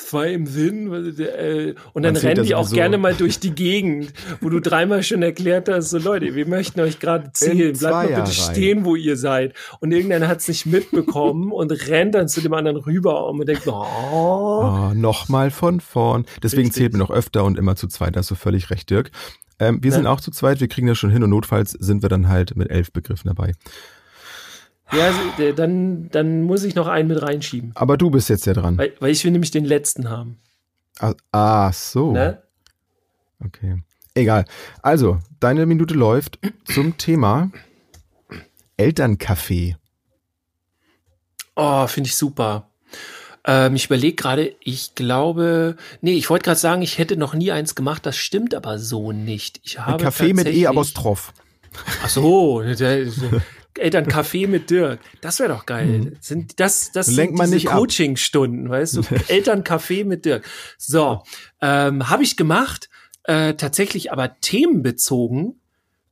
Zwei 0.00 0.32
im 0.32 0.46
Sinn 0.46 0.92
äh, 1.20 1.74
und 1.92 2.02
dann 2.02 2.16
rennen 2.16 2.44
die 2.44 2.54
auch 2.54 2.64
sowieso. 2.64 2.74
gerne 2.76 2.98
mal 2.98 3.14
durch 3.14 3.38
die 3.38 3.54
Gegend, 3.54 4.12
wo 4.40 4.48
du 4.48 4.60
dreimal 4.60 5.02
schon 5.02 5.22
erklärt 5.22 5.68
hast, 5.68 5.90
so 5.90 5.98
Leute, 5.98 6.34
wir 6.34 6.46
möchten 6.46 6.80
euch 6.80 6.98
gerade 6.98 7.30
zählen, 7.32 7.76
bleibt 7.76 7.94
mal 7.94 8.06
bitte 8.08 8.30
Zweierreihen. 8.30 8.54
stehen, 8.54 8.84
wo 8.84 8.96
ihr 8.96 9.16
seid. 9.16 9.54
Und 9.80 9.92
irgendeiner 9.92 10.28
hat 10.28 10.38
es 10.40 10.48
nicht 10.48 10.66
mitbekommen 10.66 11.52
und 11.52 11.70
rennt 11.88 12.14
dann 12.14 12.28
zu 12.28 12.40
dem 12.40 12.52
anderen 12.54 12.78
rüber 12.78 13.26
und 13.28 13.38
man 13.38 13.46
denkt, 13.46 13.66
oh, 13.68 13.84
Oh, 14.62 14.92
Nochmal 14.94 15.50
von 15.50 15.80
vorn. 15.80 16.24
Deswegen 16.42 16.62
Richtig. 16.68 16.76
zählt 16.82 16.92
man 16.92 17.00
noch 17.00 17.10
öfter 17.10 17.44
und 17.44 17.58
immer 17.58 17.76
zu 17.76 17.86
zweit. 17.88 18.16
Da 18.16 18.20
hast 18.20 18.30
du 18.30 18.34
völlig 18.34 18.70
recht, 18.70 18.90
Dirk. 18.90 19.10
Ähm, 19.58 19.78
wir 19.82 19.90
Ja. 19.90 19.96
sind 19.96 20.06
auch 20.06 20.20
zu 20.20 20.30
zweit, 20.30 20.60
wir 20.60 20.68
kriegen 20.68 20.86
das 20.86 20.98
schon 20.98 21.10
hin 21.10 21.22
und 21.22 21.30
notfalls 21.30 21.72
sind 21.72 22.02
wir 22.02 22.08
dann 22.08 22.28
halt 22.28 22.56
mit 22.56 22.70
elf 22.70 22.92
Begriffen 22.92 23.28
dabei. 23.28 23.52
Ja, 24.92 25.52
dann, 25.52 26.08
dann 26.10 26.42
muss 26.42 26.64
ich 26.64 26.74
noch 26.74 26.86
einen 26.86 27.08
mit 27.08 27.22
reinschieben. 27.22 27.72
Aber 27.74 27.96
du 27.96 28.10
bist 28.10 28.28
jetzt 28.28 28.46
ja 28.46 28.52
dran. 28.52 28.78
Weil, 28.78 28.92
weil 29.00 29.10
ich 29.10 29.24
will 29.24 29.32
nämlich 29.32 29.50
den 29.50 29.64
letzten 29.64 30.10
haben. 30.10 30.38
Ah, 30.98 31.14
ah 31.32 31.72
so. 31.72 32.12
Ne? 32.12 32.42
Okay. 33.44 33.82
Egal. 34.14 34.44
Also, 34.82 35.18
deine 35.38 35.66
Minute 35.66 35.94
läuft 35.94 36.38
zum 36.64 36.96
Thema 36.98 37.50
Elterncafé. 38.78 39.76
Oh, 41.56 41.86
finde 41.86 42.08
ich 42.08 42.16
super. 42.16 42.68
Ähm, 43.44 43.74
ich 43.74 43.86
überlege 43.86 44.16
gerade, 44.16 44.54
ich 44.60 44.94
glaube, 44.94 45.76
nee, 46.00 46.12
ich 46.12 46.28
wollte 46.28 46.44
gerade 46.44 46.58
sagen, 46.58 46.82
ich 46.82 46.98
hätte 46.98 47.16
noch 47.16 47.34
nie 47.34 47.52
eins 47.52 47.74
gemacht, 47.74 48.04
das 48.04 48.16
stimmt 48.16 48.54
aber 48.54 48.78
so 48.78 49.12
nicht. 49.12 49.60
Ich 49.62 49.78
Ein 49.78 49.86
habe 49.86 50.04
Café 50.04 50.28
mit 50.28 50.36
tatsächlich- 50.38 50.62
E 50.62 50.66
apostroph. 50.66 51.32
Ach 52.02 52.08
so, 52.08 52.62
der, 53.76 53.90
der, 53.90 54.00
Eltern 54.00 54.06
Kaffee 54.06 54.46
mit 54.46 54.70
Dirk. 54.70 55.00
Das 55.20 55.38
wäre 55.38 55.50
doch 55.50 55.66
geil. 55.66 56.16
Sind 56.20 56.60
das 56.60 56.92
das 56.92 57.08
Mhm. 57.08 57.16
Lenkt 57.16 57.38
sind 57.38 57.54
diese. 57.54 57.72
Coaching-Stunden, 57.72 58.68
weißt 58.68 58.96
du? 58.96 59.02
Eltern 59.28 59.64
Kaffee 59.64 60.04
mit 60.04 60.24
Dirk. 60.24 60.44
So, 60.78 61.22
ähm, 61.60 62.08
habe 62.08 62.22
ich 62.22 62.36
gemacht, 62.36 62.88
äh, 63.24 63.54
tatsächlich 63.54 64.12
aber 64.12 64.40
themenbezogen. 64.40 65.60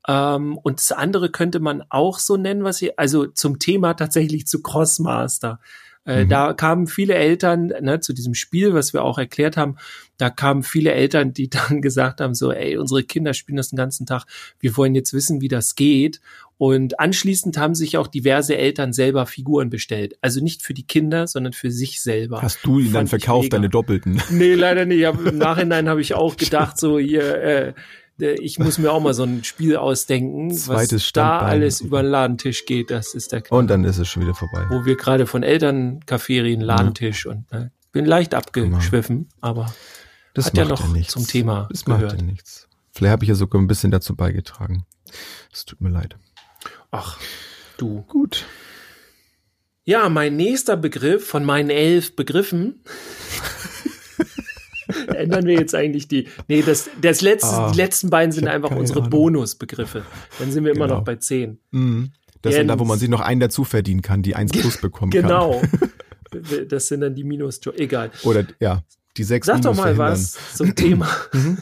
Ähm, 0.07 0.57
und 0.59 0.79
das 0.79 0.93
andere 0.93 1.31
könnte 1.31 1.61
man 1.61 1.83
auch 1.91 2.19
so 2.19 2.37
nennen, 2.37 2.65
was 2.65 2.81
ihr, 2.81 2.95
also 2.97 3.27
zum 3.27 3.59
Thema 3.59 3.95
tatsächlich 3.95 4.47
zu 4.47 4.63
Crossmaster. 4.63 5.61
Äh, 6.09 6.25
Mhm. 6.25 6.29
Da 6.31 6.53
kamen 6.55 6.87
viele 6.87 7.15
Eltern 7.15 7.67
ne, 7.81 8.01
zu 8.01 8.13
diesem 8.13 8.35
Spiel, 8.35 8.73
was 8.73 8.93
wir 8.93 9.05
auch 9.05 9.19
erklärt 9.19 9.57
haben. 9.57 9.77
Da 10.17 10.31
kamen 10.31 10.63
viele 10.63 10.93
Eltern, 10.93 11.33
die 11.35 11.51
dann 11.69 11.83
gesagt 11.83 12.21
haben: 12.21 12.35
so, 12.35 12.51
ey, 12.51 12.77
unsere 12.79 13.05
Kinder 13.05 13.35
spielen 13.35 13.57
das 13.57 13.71
den 13.71 13.77
ganzen 13.77 14.07
Tag. 14.07 14.25
Wir 14.59 14.77
wollen 14.77 14.95
jetzt 14.95 15.13
wissen, 15.13 15.41
wie 15.41 15.49
das 15.49 15.75
geht. 15.75 16.21
Und 16.57 16.99
anschließend 16.99 17.57
haben 17.57 17.77
sich 17.77 17.99
auch 17.99 18.09
diverse 18.09 18.57
Eltern 18.57 18.93
selber 18.93 19.27
Figuren 19.27 19.71
bestellt. 19.71 20.19
Also 20.23 20.43
nicht 20.43 20.63
für 20.63 20.75
die 20.75 20.83
Kinder, 20.83 21.29
sondern 21.29 21.53
für 21.53 21.71
sich 21.71 22.01
selber. 22.01 22.43
Hast 22.43 22.65
du 22.65 22.81
ihn 22.81 22.93
dann 22.93 23.07
verkauft, 23.07 23.45
mega. 23.45 23.59
deine 23.59 23.69
Doppelten? 23.69 24.21
Nee, 24.31 24.55
leider 24.55 24.85
nicht. 24.85 25.03
Im 25.03 25.39
Nachhinein 25.39 25.89
habe 25.89 26.01
ich 26.01 26.15
auch 26.15 26.37
gedacht, 26.37 26.79
so 26.79 26.99
hier, 26.99 27.41
äh, 27.43 27.75
ich 28.19 28.59
muss 28.59 28.79
mir 28.79 28.91
auch 28.93 29.01
mal 29.01 29.15
so 29.15 29.23
ein 29.25 29.45
Spiel 29.45 29.77
ausdenken, 29.77 30.51
was 30.51 30.65
Zweites 30.65 30.91
da 30.91 30.99
Standbein. 31.39 31.49
alles 31.51 31.81
über 31.81 32.03
den 32.03 32.11
Ladentisch 32.11 32.67
geht. 32.67 32.91
Das 32.91 33.15
ist 33.15 33.33
der 33.33 33.43
Und 33.51 33.69
dann 33.69 33.85
ist 33.85 33.99
es 33.99 34.09
schon 34.09 34.23
wieder 34.23 34.35
vorbei. 34.35 34.67
wo 34.71 34.85
wir 34.85 34.97
gerade 34.97 35.27
von 35.27 35.43
Elterncafé 35.45 36.43
reden, 36.43 36.61
Ladentisch 36.63 37.27
und 37.27 37.45
äh, 37.53 37.69
bin 37.93 38.05
leicht 38.07 38.35
abgeschwiffen, 38.35 39.29
aber 39.41 39.73
Das 40.35 40.47
hat 40.47 40.57
ja 40.59 40.65
macht 40.65 40.83
noch 40.85 40.93
nichts. 40.93 41.13
zum 41.13 41.27
Thema 41.27 41.69
Das 41.71 41.87
macht 41.87 42.01
gehört. 42.01 42.21
ja 42.21 42.25
nichts. 42.27 42.69
Vielleicht 42.93 43.13
habe 43.13 43.25
ich 43.25 43.29
ja 43.29 43.35
sogar 43.37 43.61
ein 43.63 43.67
bisschen 43.69 43.91
dazu 43.93 44.17
beigetragen. 44.17 44.85
Es 45.53 45.65
tut 45.65 45.81
mir 45.81 45.91
leid. 45.91 46.17
ach 46.91 47.19
du. 47.77 48.03
Gut. 48.09 48.45
Ja, 49.85 50.09
mein 50.11 50.37
nächster 50.37 50.77
Begriff 50.77 51.27
von 51.27 51.45
meinen 51.47 51.71
elf 51.71 52.15
Begriffen. 52.17 52.83
Ändern 55.15 55.47
wir 55.47 55.55
jetzt 55.55 55.75
eigentlich 55.75 56.09
die. 56.09 56.29
Nee, 56.49 56.63
das, 56.63 56.89
das 57.01 57.21
letzte, 57.21 57.49
Ah, 57.49 57.71
die 57.71 57.77
letzten 57.77 58.11
beiden 58.11 58.33
sind 58.33 58.49
einfach 58.49 58.71
unsere 58.71 59.01
Ahnung. 59.01 59.11
Bonusbegriffe. 59.11 60.03
Dann 60.39 60.51
sind 60.53 60.65
wir 60.65 60.73
immer 60.73 60.87
Genau. 60.87 60.99
noch 60.99 61.05
bei 61.05 61.17
zehn. 61.17 61.59
Mhm. 61.71 62.11
Das 62.43 62.55
sind 62.55 62.69
da, 62.69 62.79
wo 62.79 62.85
man 62.85 62.91
Jens. 62.95 63.01
sich 63.01 63.09
noch 63.09 63.21
einen 63.21 63.41
dazu 63.41 63.65
verdienen 63.65 64.01
kann, 64.03 64.23
die 64.23 64.35
eins 64.37 64.53
plus 64.59 64.79
bekommen 64.81 65.11
Genau. 65.11 65.61
Das 66.69 66.89
sind 66.89 67.01
dann 67.01 67.15
die 67.15 67.25
Minus. 67.25 67.59
Egal. 67.77 68.11
kann. 68.11 68.21
Oder 68.31 68.45
ja, 68.61 68.83
die 69.17 69.25
sechs 69.25 69.47
Sag 69.47 69.63
doch 69.63 69.75
mal 69.75 69.95
verhindern. 69.95 70.13
was 70.13 70.37
zum 70.55 70.75
Thema. 70.75 71.09
Mhm. 71.33 71.59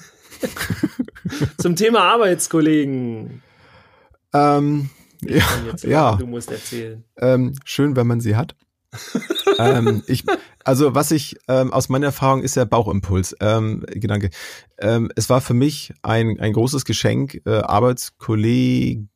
zum 1.59 1.77
Thema 1.77 2.01
Arbeitskollegen. 2.13 3.43
Ähm, 4.35 4.91
ja, 5.23 5.45
ja. 5.83 6.17
Du 6.17 6.27
musst 6.27 6.51
erzählen. 6.51 7.05
ähm, 7.19 7.55
schön, 7.65 7.97
wenn 7.97 8.07
man 8.07 8.21
sie 8.21 8.37
hat. 8.37 8.55
Ähm, 9.59 10.03
ich, 10.07 10.25
also 10.65 10.95
was 10.95 11.11
ich 11.11 11.37
ähm, 11.49 11.73
aus 11.73 11.89
meiner 11.89 12.07
Erfahrung 12.07 12.43
ist 12.43 12.57
der 12.57 12.65
Bauchimpuls. 12.65 13.37
Ähm, 13.41 13.85
Gedanke. 13.89 14.31
Ähm, 14.79 15.11
es 15.17 15.29
war 15.31 15.41
für 15.41 15.55
mich 15.55 15.93
ein, 16.03 16.39
ein 16.41 16.53
großes 16.53 16.85
Geschenk, 16.85 17.41
äh, 17.47 17.59
Arbeitskolleginnen 17.59 19.09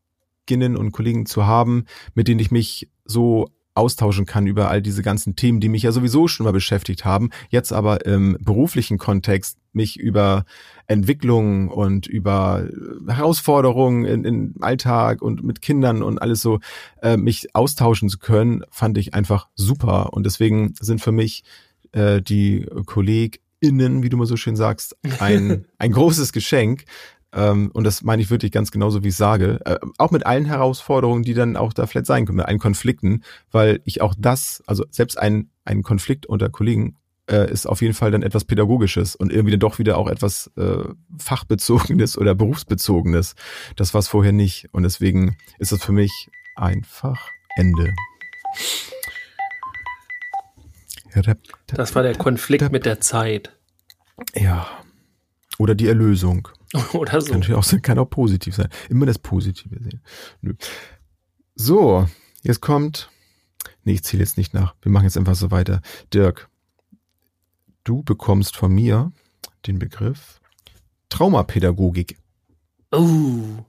und 0.76 0.92
Kollegen 0.92 1.26
zu 1.26 1.46
haben, 1.46 1.84
mit 2.14 2.28
denen 2.28 2.40
ich 2.40 2.50
mich 2.50 2.88
so 3.04 3.48
austauschen 3.80 4.26
kann 4.26 4.46
über 4.46 4.68
all 4.68 4.82
diese 4.82 5.02
ganzen 5.02 5.34
Themen, 5.34 5.60
die 5.60 5.68
mich 5.68 5.82
ja 5.82 5.90
sowieso 5.90 6.28
schon 6.28 6.44
mal 6.44 6.52
beschäftigt 6.52 7.04
haben, 7.04 7.30
jetzt 7.48 7.72
aber 7.72 8.06
im 8.06 8.36
beruflichen 8.40 8.98
Kontext 8.98 9.58
mich 9.72 9.98
über 9.98 10.44
Entwicklung 10.86 11.68
und 11.68 12.06
über 12.06 12.68
äh, 12.68 13.12
Herausforderungen 13.12 14.04
in, 14.04 14.24
im 14.24 14.54
Alltag 14.60 15.22
und 15.22 15.42
mit 15.42 15.62
Kindern 15.62 16.02
und 16.02 16.20
alles 16.20 16.42
so 16.42 16.60
äh, 17.02 17.16
mich 17.16 17.54
austauschen 17.54 18.08
zu 18.08 18.18
können, 18.18 18.64
fand 18.70 18.98
ich 18.98 19.14
einfach 19.14 19.48
super. 19.54 20.12
Und 20.12 20.26
deswegen 20.26 20.74
sind 20.80 21.00
für 21.00 21.12
mich 21.12 21.44
äh, 21.92 22.20
die 22.20 22.66
KollegInnen, 22.86 24.02
wie 24.02 24.08
du 24.08 24.16
mal 24.16 24.26
so 24.26 24.36
schön 24.36 24.56
sagst, 24.56 24.96
ein, 25.20 25.64
ein 25.78 25.92
großes 25.92 26.32
Geschenk. 26.32 26.84
Ähm, 27.32 27.70
und 27.72 27.84
das 27.84 28.02
meine 28.02 28.22
ich 28.22 28.30
wirklich 28.30 28.52
ganz 28.52 28.70
genauso, 28.70 29.04
wie 29.04 29.08
ich 29.08 29.16
sage. 29.16 29.60
Äh, 29.64 29.78
auch 29.98 30.10
mit 30.10 30.26
allen 30.26 30.44
Herausforderungen, 30.44 31.22
die 31.22 31.34
dann 31.34 31.56
auch 31.56 31.72
da 31.72 31.86
vielleicht 31.86 32.06
sein 32.06 32.26
können, 32.26 32.38
mit 32.38 32.46
allen 32.46 32.58
Konflikten, 32.58 33.22
weil 33.50 33.80
ich 33.84 34.00
auch 34.00 34.14
das, 34.18 34.62
also 34.66 34.84
selbst 34.90 35.18
ein, 35.18 35.50
ein 35.64 35.82
Konflikt 35.82 36.26
unter 36.26 36.48
Kollegen 36.48 36.96
äh, 37.30 37.50
ist 37.50 37.66
auf 37.66 37.80
jeden 37.80 37.94
Fall 37.94 38.10
dann 38.10 38.22
etwas 38.22 38.44
Pädagogisches 38.44 39.14
und 39.14 39.32
irgendwie 39.32 39.52
dann 39.52 39.60
doch 39.60 39.78
wieder 39.78 39.96
auch 39.96 40.08
etwas 40.08 40.50
äh, 40.56 40.84
Fachbezogenes 41.18 42.18
oder 42.18 42.34
Berufsbezogenes. 42.34 43.34
Das 43.76 43.94
war 43.94 44.00
es 44.00 44.08
vorher 44.08 44.32
nicht. 44.32 44.68
Und 44.72 44.82
deswegen 44.82 45.36
ist 45.58 45.72
es 45.72 45.82
für 45.82 45.92
mich 45.92 46.28
einfach 46.56 47.28
Ende. 47.56 47.94
Das 51.66 51.94
war 51.94 52.02
der 52.02 52.16
Konflikt 52.16 52.70
mit 52.70 52.84
der 52.86 53.00
Zeit. 53.00 53.56
Ja. 54.34 54.66
Oder 55.58 55.74
die 55.74 55.88
Erlösung. 55.88 56.48
Oder 56.92 57.20
so. 57.20 57.30
Kann 57.30 57.40
natürlich 57.40 57.58
auch 57.58 57.64
sein, 57.64 57.82
kann 57.82 57.98
auch 57.98 58.10
positiv 58.10 58.54
sein. 58.54 58.68
Immer 58.88 59.06
das 59.06 59.18
Positive 59.18 59.76
sehen. 59.82 60.00
Nö. 60.40 60.54
So, 61.54 62.06
jetzt 62.42 62.60
kommt. 62.60 63.10
Nee, 63.84 63.92
ich 63.94 64.04
zähle 64.04 64.22
jetzt 64.22 64.36
nicht 64.36 64.54
nach. 64.54 64.74
Wir 64.82 64.92
machen 64.92 65.04
jetzt 65.04 65.16
einfach 65.16 65.34
so 65.34 65.50
weiter. 65.50 65.80
Dirk, 66.12 66.48
du 67.84 68.02
bekommst 68.02 68.56
von 68.56 68.72
mir 68.72 69.12
den 69.66 69.78
Begriff 69.78 70.40
Traumapädagogik. 71.08 72.16
Oh. 72.92 73.64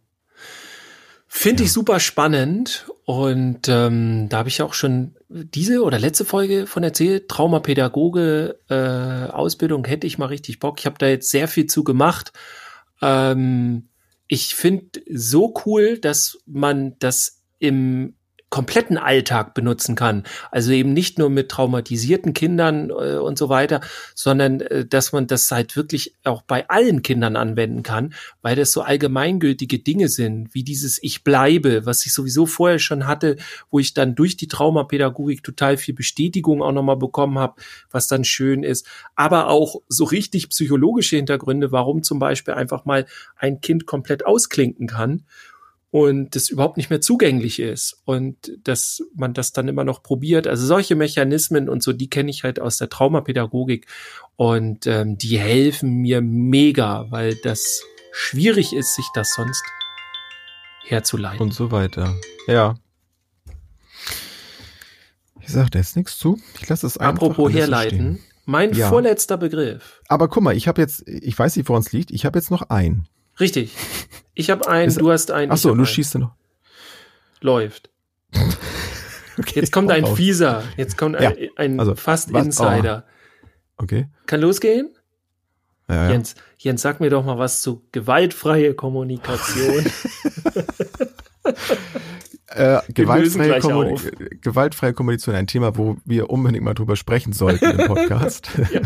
Finde 1.28 1.64
ich 1.64 1.72
super 1.72 2.00
spannend 2.00 2.88
und 3.06 3.68
ähm, 3.70 4.28
da 4.30 4.40
habe 4.40 4.50
ich 4.50 4.62
auch 4.62 4.74
schon 4.74 5.16
diese 5.30 5.82
oder 5.84 5.98
letzte 5.98 6.26
Folge 6.26 6.68
von 6.68 6.84
erzählt. 6.84 7.30
Traumapädagoge 7.30 8.60
äh, 8.70 9.32
Ausbildung 9.32 9.86
hätte 9.86 10.08
ich 10.08 10.18
mal 10.18 10.26
richtig 10.26 10.60
Bock. 10.60 10.80
Ich 10.80 10.86
habe 10.86 10.98
da 11.00 11.08
jetzt 11.08 11.30
sehr 11.30 11.48
viel 11.48 11.68
zu 11.68 11.84
gemacht. 11.84 12.34
Ähm, 13.02 13.90
ich 14.28 14.56
finde 14.56 15.02
so 15.12 15.54
cool, 15.66 15.98
dass 15.98 16.40
man 16.46 16.98
das 17.00 17.42
im 17.60 18.16
kompletten 18.52 18.98
Alltag 18.98 19.54
benutzen 19.54 19.96
kann. 19.96 20.24
Also 20.52 20.74
eben 20.74 20.92
nicht 20.92 21.18
nur 21.18 21.30
mit 21.30 21.50
traumatisierten 21.50 22.34
Kindern 22.34 22.90
äh, 22.90 23.16
und 23.16 23.38
so 23.38 23.48
weiter, 23.48 23.80
sondern 24.14 24.60
äh, 24.60 24.86
dass 24.86 25.14
man 25.14 25.26
das 25.26 25.50
halt 25.50 25.78
wirklich 25.78 26.16
auch 26.26 26.42
bei 26.42 26.70
allen 26.70 27.02
Kindern 27.02 27.38
anwenden 27.38 27.82
kann, 27.82 28.14
weil 28.42 28.58
das 28.58 28.74
so 28.74 28.82
allgemeingültige 28.82 29.80
Dinge 29.80 30.10
sind, 30.10 30.54
wie 30.54 30.64
dieses 30.64 31.02
Ich 31.02 31.24
bleibe, 31.24 31.86
was 31.86 32.06
ich 32.06 32.14
sowieso 32.14 32.46
vorher 32.46 32.78
schon 32.80 33.08
hatte, 33.08 33.38
wo 33.70 33.80
ich 33.80 33.94
dann 33.94 34.16
durch 34.16 34.36
die 34.36 34.50
Traumapädagogik 34.50 35.44
total 35.44 35.78
viel 35.78 35.96
Bestätigung 35.96 36.62
auch 36.62 36.74
nochmal 36.74 36.98
bekommen 36.98 37.40
habe, 37.40 37.56
was 37.90 38.08
dann 38.08 38.26
schön 38.26 38.64
ist. 38.64 38.86
Aber 39.16 39.48
auch 39.48 39.82
so 39.88 40.04
richtig 40.04 40.50
psychologische 40.50 41.16
Hintergründe, 41.16 41.72
warum 41.72 42.04
zum 42.04 42.20
Beispiel 42.20 42.54
einfach 42.56 42.84
mal 42.84 43.06
ein 43.38 43.62
Kind 43.62 43.86
komplett 43.86 44.26
ausklinken 44.26 44.88
kann 44.88 45.24
und 45.92 46.36
das 46.36 46.50
überhaupt 46.50 46.78
nicht 46.78 46.90
mehr 46.90 47.02
zugänglich 47.02 47.60
ist 47.60 48.02
und 48.06 48.52
dass 48.64 49.04
man 49.14 49.34
das 49.34 49.52
dann 49.52 49.68
immer 49.68 49.84
noch 49.84 50.02
probiert. 50.02 50.48
Also 50.48 50.66
solche 50.66 50.96
Mechanismen 50.96 51.68
und 51.70 51.84
so, 51.84 51.92
die 51.92 52.10
kenne 52.10 52.32
ich 52.32 52.44
halt 52.44 52.60
aus 52.62 52.78
der 52.78 52.90
Traumapädagogik 52.90 53.86
und 54.38 54.88
ähm, 54.88 55.18
die 55.18 55.38
helfen 55.38 55.96
mir 55.98 56.22
mega, 56.22 57.08
weil 57.12 57.36
das 57.44 57.84
schwierig 58.14 58.74
ist, 58.74 58.96
sich 58.96 59.06
das 59.14 59.34
sonst 59.34 59.64
herzuleiten. 60.86 61.42
Und 61.42 61.54
so 61.54 61.72
weiter. 61.72 62.16
Ja. 62.48 62.76
Ich 65.42 65.50
sag 65.50 65.72
da 65.72 65.80
jetzt 65.80 65.98
nichts 65.98 66.18
zu. 66.18 66.40
Ich 66.62 66.70
lasse 66.70 66.88
es 66.88 66.98
einfach 66.98 67.14
Apropos 67.24 67.52
herleiten, 67.52 68.16
so 68.18 68.22
mein 68.46 68.74
Ja. 68.74 68.90
vorletzter 68.90 69.38
Begriff. 69.38 70.02
Aber 70.08 70.30
guck 70.30 70.44
mal, 70.44 70.56
ich 70.56 70.68
habe 70.70 70.82
jetzt, 70.82 71.06
ich 71.08 71.38
weiß 71.38 71.56
nicht, 71.58 71.68
woran 71.68 71.82
es 71.82 71.92
liegt. 71.92 72.12
Ich 72.12 72.26
habe 72.26 72.40
jetzt 72.40 72.52
noch 72.52 72.70
einen. 72.70 73.08
Richtig. 73.42 73.76
Ich 74.34 74.50
habe 74.50 74.68
einen, 74.70 74.88
Ist- 74.90 75.02
du 75.02 75.12
hast 75.12 75.32
einen. 75.32 75.52
Ach 75.52 75.56
ich 75.56 75.62
so, 75.62 75.70
hab 75.70 75.76
du 75.76 75.82
einen. 75.82 75.86
schießt 75.88 76.16
noch. 76.20 76.36
Läuft. 77.42 77.90
Okay, 79.40 79.62
Jetzt 79.62 79.72
kommt 79.72 79.90
ein. 79.92 80.06
Fieser. 80.06 80.62
Jetzt 80.78 80.98
kommt 80.98 81.16
ein, 81.16 81.24
Ja, 81.24 81.50
ein 81.56 81.80
also, 81.80 81.96
fast 81.96 82.32
was- 82.34 82.46
Insider. 82.46 83.06
Okay. 83.78 84.08
Kann 84.28 84.42
losgehen? 84.42 84.94
Ja, 85.90 85.96
ja. 86.06 86.12
Jens, 86.12 86.36
Jens, 86.58 86.82
sag 86.82 87.00
mir 87.00 87.10
doch 87.10 87.26
mal 87.26 87.40
was 87.40 87.62
zu 87.62 87.82
gewaltfreie 87.92 88.74
Kommunikation. 88.76 89.86
Äh, 92.54 92.82
gewaltfreie, 92.94 93.60
Kommuni 93.62 93.94
auf. 93.94 94.06
gewaltfreie 94.42 94.92
Kommunikation, 94.94 95.36
ein 95.36 95.48
Thema, 95.48 95.78
wo 95.78 95.98
wir 96.04 96.30
unbedingt 96.30 96.66
mal 96.66 96.74
drüber 96.74 96.98
sprechen 96.98 97.32
sollten 97.32 97.64
im 97.80 97.88
Podcast. 97.88 98.50
ja, 98.74 98.82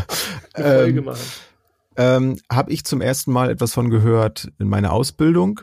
eine 0.53 0.75
Folge 0.77 0.99
ähm, 0.99 1.05
machen. 1.05 1.19
Ähm, 1.97 2.37
Habe 2.51 2.71
ich 2.71 2.83
zum 2.83 3.01
ersten 3.01 3.31
Mal 3.31 3.49
etwas 3.49 3.73
von 3.73 3.89
gehört 3.89 4.51
in 4.59 4.67
meiner 4.67 4.93
Ausbildung. 4.93 5.61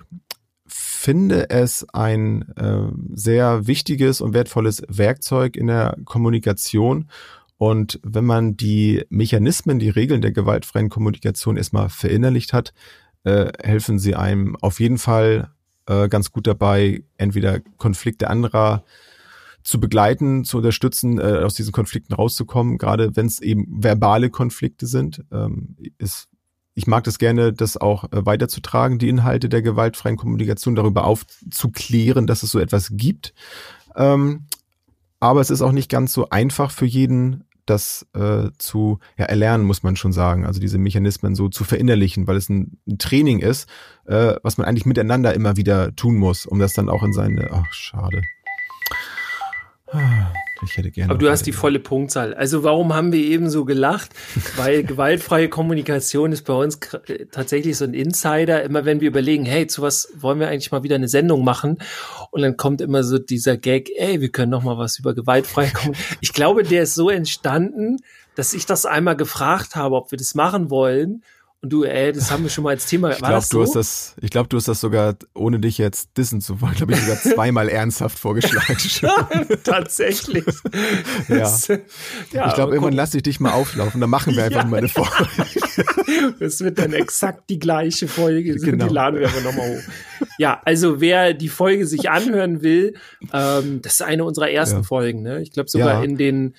Finde 0.66 1.50
es 1.50 1.86
ein 1.92 2.42
äh, 2.56 2.88
sehr 3.14 3.66
wichtiges 3.66 4.20
und 4.20 4.34
wertvolles 4.34 4.82
Werkzeug 4.88 5.56
in 5.56 5.66
der 5.66 5.96
Kommunikation. 6.04 7.08
Und 7.58 8.00
wenn 8.02 8.24
man 8.24 8.56
die 8.56 9.04
Mechanismen, 9.08 9.78
die 9.78 9.90
Regeln 9.90 10.22
der 10.22 10.32
gewaltfreien 10.32 10.88
Kommunikation 10.88 11.56
erstmal 11.56 11.88
verinnerlicht 11.88 12.52
hat, 12.52 12.72
äh, 13.24 13.52
helfen 13.62 13.98
sie 13.98 14.14
einem 14.14 14.56
auf 14.56 14.80
jeden 14.80 14.98
Fall 14.98 15.50
äh, 15.86 16.08
ganz 16.08 16.32
gut 16.32 16.46
dabei, 16.46 17.04
entweder 17.18 17.60
Konflikte 17.76 18.30
anderer 18.30 18.84
zu 19.62 19.80
begleiten, 19.80 20.44
zu 20.44 20.58
unterstützen, 20.58 21.18
äh, 21.18 21.42
aus 21.44 21.54
diesen 21.54 21.72
Konflikten 21.72 22.14
rauszukommen, 22.14 22.78
gerade 22.78 23.16
wenn 23.16 23.26
es 23.26 23.40
eben 23.40 23.66
verbale 23.82 24.30
Konflikte 24.30 24.86
sind. 24.86 25.24
Ähm, 25.30 25.76
ist, 25.98 26.28
ich 26.74 26.86
mag 26.86 27.04
das 27.04 27.18
gerne, 27.18 27.52
das 27.52 27.76
auch 27.76 28.04
äh, 28.04 28.26
weiterzutragen, 28.26 28.98
die 28.98 29.08
Inhalte 29.08 29.48
der 29.48 29.62
gewaltfreien 29.62 30.16
Kommunikation, 30.16 30.74
darüber 30.74 31.04
aufzuklären, 31.04 32.26
dass 32.26 32.42
es 32.42 32.50
so 32.50 32.58
etwas 32.58 32.90
gibt. 32.92 33.34
Ähm, 33.94 34.46
aber 35.20 35.40
es 35.40 35.50
ist 35.50 35.62
auch 35.62 35.72
nicht 35.72 35.90
ganz 35.90 36.12
so 36.12 36.30
einfach 36.30 36.70
für 36.70 36.86
jeden, 36.86 37.44
das 37.66 38.06
äh, 38.14 38.50
zu 38.58 38.98
ja, 39.16 39.26
erlernen, 39.26 39.64
muss 39.64 39.82
man 39.82 39.94
schon 39.96 40.12
sagen. 40.12 40.44
Also 40.46 40.60
diese 40.60 40.78
Mechanismen 40.78 41.34
so 41.34 41.48
zu 41.48 41.64
verinnerlichen, 41.64 42.26
weil 42.26 42.36
es 42.36 42.48
ein, 42.48 42.78
ein 42.88 42.98
Training 42.98 43.38
ist, 43.38 43.68
äh, 44.06 44.34
was 44.42 44.58
man 44.58 44.66
eigentlich 44.66 44.86
miteinander 44.86 45.34
immer 45.34 45.56
wieder 45.56 45.94
tun 45.94 46.16
muss, 46.16 46.46
um 46.46 46.58
das 46.58 46.72
dann 46.72 46.88
auch 46.88 47.02
in 47.02 47.12
seine. 47.12 47.50
Ach, 47.52 47.72
schade. 47.72 48.22
Ich 50.64 50.76
hätte 50.76 50.90
gerne. 50.90 51.10
Aber 51.10 51.18
du 51.18 51.28
hast 51.28 51.46
die 51.46 51.52
volle 51.52 51.80
Punktzahl. 51.80 52.34
Also 52.34 52.62
warum 52.62 52.94
haben 52.94 53.12
wir 53.12 53.20
eben 53.20 53.50
so 53.50 53.64
gelacht? 53.64 54.10
Weil 54.56 54.84
gewaltfreie 54.84 55.48
Kommunikation 55.48 56.32
ist 56.32 56.42
bei 56.42 56.54
uns 56.54 56.78
äh, 57.06 57.26
tatsächlich 57.26 57.76
so 57.76 57.84
ein 57.84 57.94
Insider. 57.94 58.62
Immer 58.62 58.84
wenn 58.84 59.00
wir 59.00 59.08
überlegen, 59.08 59.44
hey, 59.44 59.66
zu 59.66 59.82
was 59.82 60.12
wollen 60.16 60.38
wir 60.38 60.48
eigentlich 60.48 60.70
mal 60.70 60.82
wieder 60.82 60.94
eine 60.94 61.08
Sendung 61.08 61.44
machen? 61.44 61.78
Und 62.30 62.42
dann 62.42 62.56
kommt 62.56 62.80
immer 62.80 63.02
so 63.02 63.18
dieser 63.18 63.56
Gag, 63.56 63.90
ey, 63.96 64.20
wir 64.20 64.30
können 64.30 64.52
noch 64.52 64.62
mal 64.62 64.78
was 64.78 64.98
über 64.98 65.14
gewaltfreie 65.14 65.70
Kommunikation. 65.72 66.18
Ich 66.20 66.32
glaube, 66.32 66.62
der 66.62 66.84
ist 66.84 66.94
so 66.94 67.10
entstanden, 67.10 67.98
dass 68.34 68.54
ich 68.54 68.64
das 68.64 68.86
einmal 68.86 69.16
gefragt 69.16 69.74
habe, 69.74 69.96
ob 69.96 70.10
wir 70.10 70.18
das 70.18 70.34
machen 70.34 70.70
wollen. 70.70 71.22
Und 71.62 71.72
du, 71.72 71.84
ey, 71.84 72.12
das 72.12 72.30
haben 72.32 72.42
wir 72.42 72.50
schon 72.50 72.64
mal 72.64 72.70
als 72.70 72.86
Thema. 72.86 73.12
Ich 73.12 73.18
glaube, 73.18 73.34
das 73.34 73.48
du 73.48 73.58
so? 73.58 73.62
hast 73.62 73.76
das, 73.76 74.14
ich 74.20 74.30
glaube, 74.30 74.48
du 74.48 74.56
hast 74.56 74.66
das 74.66 74.80
sogar, 74.80 75.14
ohne 75.32 75.60
dich 75.60 75.78
jetzt 75.78 76.10
dissen 76.18 76.40
zu 76.40 76.60
wollen, 76.60 76.74
glaube 76.74 76.92
ich, 76.94 76.98
sogar 77.00 77.16
zweimal 77.22 77.68
ernsthaft 77.68 78.18
vorgeschlagen. 78.18 78.76
Tatsächlich. 79.64 80.44
Ja. 81.28 81.36
Das- 81.38 81.68
ja, 81.68 82.48
ich 82.48 82.54
glaube, 82.54 82.72
irgendwann 82.72 82.94
lasse 82.94 83.16
ich 83.18 83.22
dich 83.22 83.38
mal 83.38 83.52
auflaufen, 83.52 84.00
dann 84.00 84.10
machen 84.10 84.34
wir 84.34 84.42
einfach 84.44 84.64
Ja. 84.64 84.66
mal 84.68 84.78
eine 84.78 84.88
Folge. 84.88 85.10
Es 86.40 86.60
wird 86.60 86.78
dann 86.78 86.92
exakt 86.92 87.48
die 87.48 87.58
gleiche 87.60 88.08
Folge. 88.08 88.58
So, 88.58 88.66
Genau. 88.66 88.88
Die 88.88 88.94
laden 88.94 89.20
wir 89.20 89.28
aber 89.28 89.40
nochmal 89.42 89.76
hoch. 89.76 90.26
Ja, 90.38 90.60
also 90.64 91.00
wer 91.00 91.32
die 91.32 91.48
Folge 91.48 91.86
sich 91.86 92.10
anhören 92.10 92.62
will, 92.62 92.94
ähm, 93.32 93.80
das 93.82 93.94
ist 93.94 94.02
eine 94.02 94.24
unserer 94.24 94.50
ersten 94.50 94.78
Ja. 94.78 94.82
Folgen. 94.82 95.22
Ne? 95.22 95.40
Ich 95.42 95.52
glaube 95.52 95.68
sogar 95.70 96.02
in 96.02 96.16
den 96.16 96.54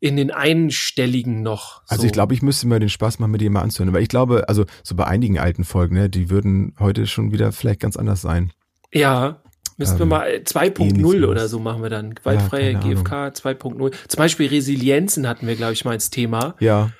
in 0.00 0.16
den 0.16 0.30
einstelligen 0.30 1.42
noch. 1.42 1.82
Also 1.86 2.02
so. 2.02 2.06
ich 2.06 2.12
glaube, 2.12 2.34
ich 2.34 2.42
müsste 2.42 2.66
mir 2.66 2.80
den 2.80 2.88
Spaß 2.88 3.18
machen, 3.18 3.30
mit 3.30 3.40
dir 3.42 3.50
mal 3.50 3.60
anzuhören. 3.62 3.92
Weil 3.94 4.02
ich 4.02 4.08
glaube, 4.08 4.48
also 4.48 4.64
so 4.82 4.94
bei 4.94 5.06
einigen 5.06 5.38
alten 5.38 5.64
Folgen, 5.64 5.94
ne, 5.94 6.08
die 6.08 6.30
würden 6.30 6.74
heute 6.78 7.06
schon 7.06 7.32
wieder 7.32 7.52
vielleicht 7.52 7.80
ganz 7.80 7.96
anders 7.96 8.22
sein. 8.22 8.50
Ja, 8.92 9.42
müssten 9.76 9.98
wir 9.98 10.02
Ähm, 10.04 10.08
mal 10.08 10.26
äh, 10.26 10.42
2.0 10.44 10.80
ähnliches. 10.82 11.28
oder 11.28 11.48
so 11.48 11.58
machen 11.58 11.82
wir 11.82 11.90
dann. 11.90 12.14
Gewaltfreie 12.14 12.78
Ahnung. 12.78 12.90
GFK 12.94 13.12
2.0. 13.28 13.94
Zum 14.08 14.18
Beispiel 14.18 14.48
Resilienzen 14.48 15.28
hatten 15.28 15.46
wir, 15.46 15.54
glaube 15.56 15.74
ich, 15.74 15.84
mal 15.84 15.92
als 15.92 16.10
Thema. 16.10 16.54
Ja, 16.60 16.90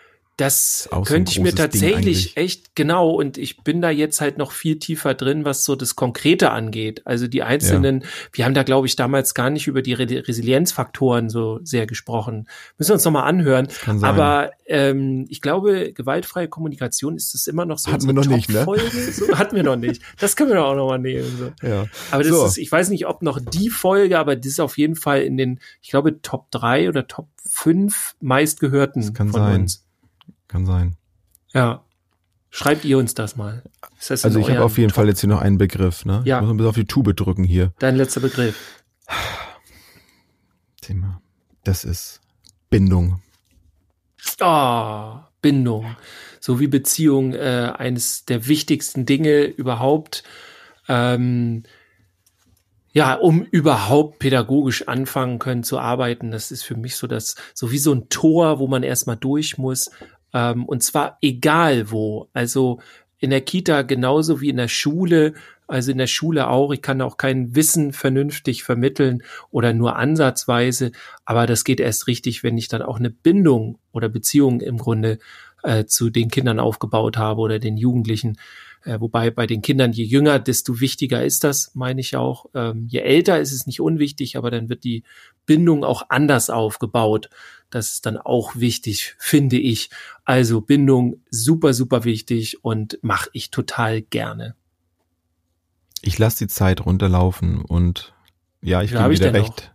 Das 0.40 0.88
könnte 1.04 1.32
ich 1.32 1.40
mir 1.40 1.54
tatsächlich 1.54 2.36
echt 2.38 2.74
genau 2.74 3.10
und 3.10 3.36
ich 3.36 3.62
bin 3.62 3.82
da 3.82 3.90
jetzt 3.90 4.22
halt 4.22 4.38
noch 4.38 4.52
viel 4.52 4.78
tiefer 4.78 5.12
drin, 5.12 5.44
was 5.44 5.64
so 5.64 5.76
das 5.76 5.96
Konkrete 5.96 6.50
angeht. 6.50 7.02
Also 7.06 7.26
die 7.26 7.42
einzelnen, 7.42 8.04
wir 8.32 8.46
haben 8.46 8.54
da 8.54 8.62
glaube 8.62 8.86
ich 8.86 8.96
damals 8.96 9.34
gar 9.34 9.50
nicht 9.50 9.66
über 9.66 9.82
die 9.82 9.92
Re 9.92 10.06
Resilienzfaktoren 10.26 11.28
so 11.28 11.60
sehr 11.62 11.86
gesprochen. 11.86 12.48
Müssen 12.78 12.88
wir 12.90 12.94
uns 12.94 13.04
nochmal 13.04 13.24
anhören. 13.28 13.68
Aber 14.00 14.52
ähm, 14.64 15.26
ich 15.28 15.42
glaube, 15.42 15.92
gewaltfreie 15.92 16.48
Kommunikation 16.48 17.16
ist 17.16 17.34
es 17.34 17.46
immer 17.46 17.66
noch 17.66 17.78
so. 17.78 17.92
Hatten 17.92 18.06
wir 18.06 18.14
noch 18.14 18.24
nicht, 18.26 18.48
ne? 18.48 18.66
So, 19.12 19.36
hatten 19.36 19.56
wir 19.56 19.62
noch 19.62 19.76
nicht. 19.76 20.00
Das 20.18 20.36
können 20.36 20.50
wir 20.50 20.56
doch 20.56 20.68
auch 20.68 20.76
nochmal 20.76 21.00
nehmen. 21.00 21.36
So. 21.38 21.66
ja. 21.66 21.84
Aber 22.10 22.22
das 22.22 22.32
So. 22.32 22.46
ist, 22.46 22.56
ich 22.56 22.72
weiß 22.72 22.88
nicht, 22.88 23.06
ob 23.06 23.20
noch 23.22 23.38
die 23.40 23.68
Folge, 23.68 24.18
aber 24.18 24.36
das 24.36 24.46
ist 24.46 24.60
auf 24.60 24.78
jeden 24.78 24.96
Fall 24.96 25.22
in 25.22 25.36
den, 25.36 25.60
ich 25.82 25.90
glaube, 25.90 26.22
Top 26.22 26.50
3 26.50 26.88
oder 26.88 27.06
Top 27.06 27.28
5 27.46 28.14
meistgehörten 28.20 29.02
Das 29.02 29.12
kann 29.12 29.28
von 29.28 29.40
sein. 29.42 29.60
uns. 29.62 29.84
Kann 30.50 30.66
sein. 30.66 30.96
Ja. 31.54 31.84
Schreibt 32.50 32.84
ihr 32.84 32.98
uns 32.98 33.14
das 33.14 33.36
mal. 33.36 33.62
Das 34.08 34.24
Also 34.24 34.40
ich 34.40 34.50
habe 34.50 34.64
auf 34.64 34.76
jeden 34.78 34.88
Top- 34.88 34.96
Fall 34.96 35.06
jetzt 35.06 35.20
hier 35.20 35.28
noch 35.28 35.40
einen 35.40 35.58
Begriff, 35.58 36.04
ne? 36.04 36.22
Ja. 36.24 36.38
Ich 36.38 36.42
muss 36.42 36.50
ein 36.50 36.56
bisschen 36.56 36.68
auf 36.70 36.74
die 36.74 36.86
Tube 36.86 37.14
drücken 37.14 37.44
hier. 37.44 37.72
Dein 37.78 37.94
letzter 37.94 38.20
Begriff. 38.20 38.56
Thema. 40.80 41.22
Das 41.62 41.84
ist 41.84 42.20
Bindung. 42.68 43.22
Ah, 44.40 45.28
Bindung. 45.40 45.94
So 46.40 46.58
wie 46.58 46.66
Beziehung 46.66 47.32
äh, 47.34 47.72
eines 47.76 48.24
der 48.24 48.48
wichtigsten 48.48 49.06
Dinge 49.06 49.42
überhaupt. 49.44 50.24
Ähm, 50.88 51.62
ja, 52.92 53.14
um 53.14 53.42
überhaupt 53.44 54.18
pädagogisch 54.18 54.88
anfangen 54.88 55.38
können 55.38 55.62
zu 55.62 55.78
arbeiten. 55.78 56.32
Das 56.32 56.50
ist 56.50 56.64
für 56.64 56.74
mich 56.76 56.96
so 56.96 57.06
das, 57.06 57.36
so 57.54 57.70
wie 57.70 57.78
so 57.78 57.92
ein 57.92 58.08
Tor, 58.08 58.58
wo 58.58 58.66
man 58.66 58.82
erstmal 58.82 59.16
durch 59.16 59.56
muss. 59.58 59.90
Ähm, 60.32 60.64
und 60.64 60.82
zwar 60.82 61.18
egal 61.22 61.90
wo. 61.90 62.28
Also 62.32 62.80
in 63.18 63.30
der 63.30 63.42
Kita 63.42 63.82
genauso 63.82 64.40
wie 64.40 64.48
in 64.48 64.56
der 64.56 64.68
Schule. 64.68 65.34
Also 65.66 65.92
in 65.92 65.98
der 65.98 66.06
Schule 66.06 66.48
auch. 66.48 66.72
Ich 66.72 66.82
kann 66.82 67.00
auch 67.00 67.16
kein 67.16 67.54
Wissen 67.54 67.92
vernünftig 67.92 68.64
vermitteln 68.64 69.22
oder 69.50 69.72
nur 69.72 69.96
ansatzweise. 69.96 70.92
Aber 71.24 71.46
das 71.46 71.64
geht 71.64 71.80
erst 71.80 72.06
richtig, 72.06 72.42
wenn 72.42 72.58
ich 72.58 72.68
dann 72.68 72.82
auch 72.82 72.98
eine 72.98 73.10
Bindung 73.10 73.78
oder 73.92 74.08
Beziehung 74.08 74.60
im 74.60 74.78
Grunde 74.78 75.18
äh, 75.62 75.84
zu 75.84 76.10
den 76.10 76.28
Kindern 76.30 76.58
aufgebaut 76.58 77.16
habe 77.18 77.40
oder 77.40 77.58
den 77.58 77.76
Jugendlichen. 77.76 78.38
Äh, 78.82 79.00
wobei 79.00 79.30
bei 79.30 79.46
den 79.46 79.60
Kindern, 79.60 79.92
je 79.92 80.04
jünger, 80.04 80.38
desto 80.38 80.80
wichtiger 80.80 81.22
ist 81.22 81.44
das, 81.44 81.72
meine 81.74 82.00
ich 82.00 82.16
auch. 82.16 82.46
Ähm, 82.54 82.86
je 82.88 83.00
älter 83.00 83.38
ist 83.38 83.52
es 83.52 83.66
nicht 83.66 83.80
unwichtig, 83.80 84.36
aber 84.36 84.50
dann 84.50 84.68
wird 84.68 84.84
die 84.84 85.04
Bindung 85.44 85.84
auch 85.84 86.04
anders 86.08 86.48
aufgebaut. 86.48 87.28
Das 87.70 87.92
ist 87.92 88.06
dann 88.06 88.18
auch 88.18 88.56
wichtig, 88.56 89.14
finde 89.18 89.56
ich. 89.58 89.90
Also 90.24 90.60
Bindung 90.60 91.16
super, 91.30 91.72
super 91.72 92.04
wichtig 92.04 92.64
und 92.64 92.98
mache 93.02 93.30
ich 93.32 93.50
total 93.50 94.02
gerne. 94.02 94.54
Ich 96.02 96.18
lasse 96.18 96.44
die 96.44 96.48
Zeit 96.48 96.84
runterlaufen 96.84 97.62
und 97.62 98.12
Ja, 98.62 98.82
ich 98.82 98.92
Wie 98.92 98.96
gebe 98.96 99.14
denn 99.14 99.34
recht. 99.36 99.72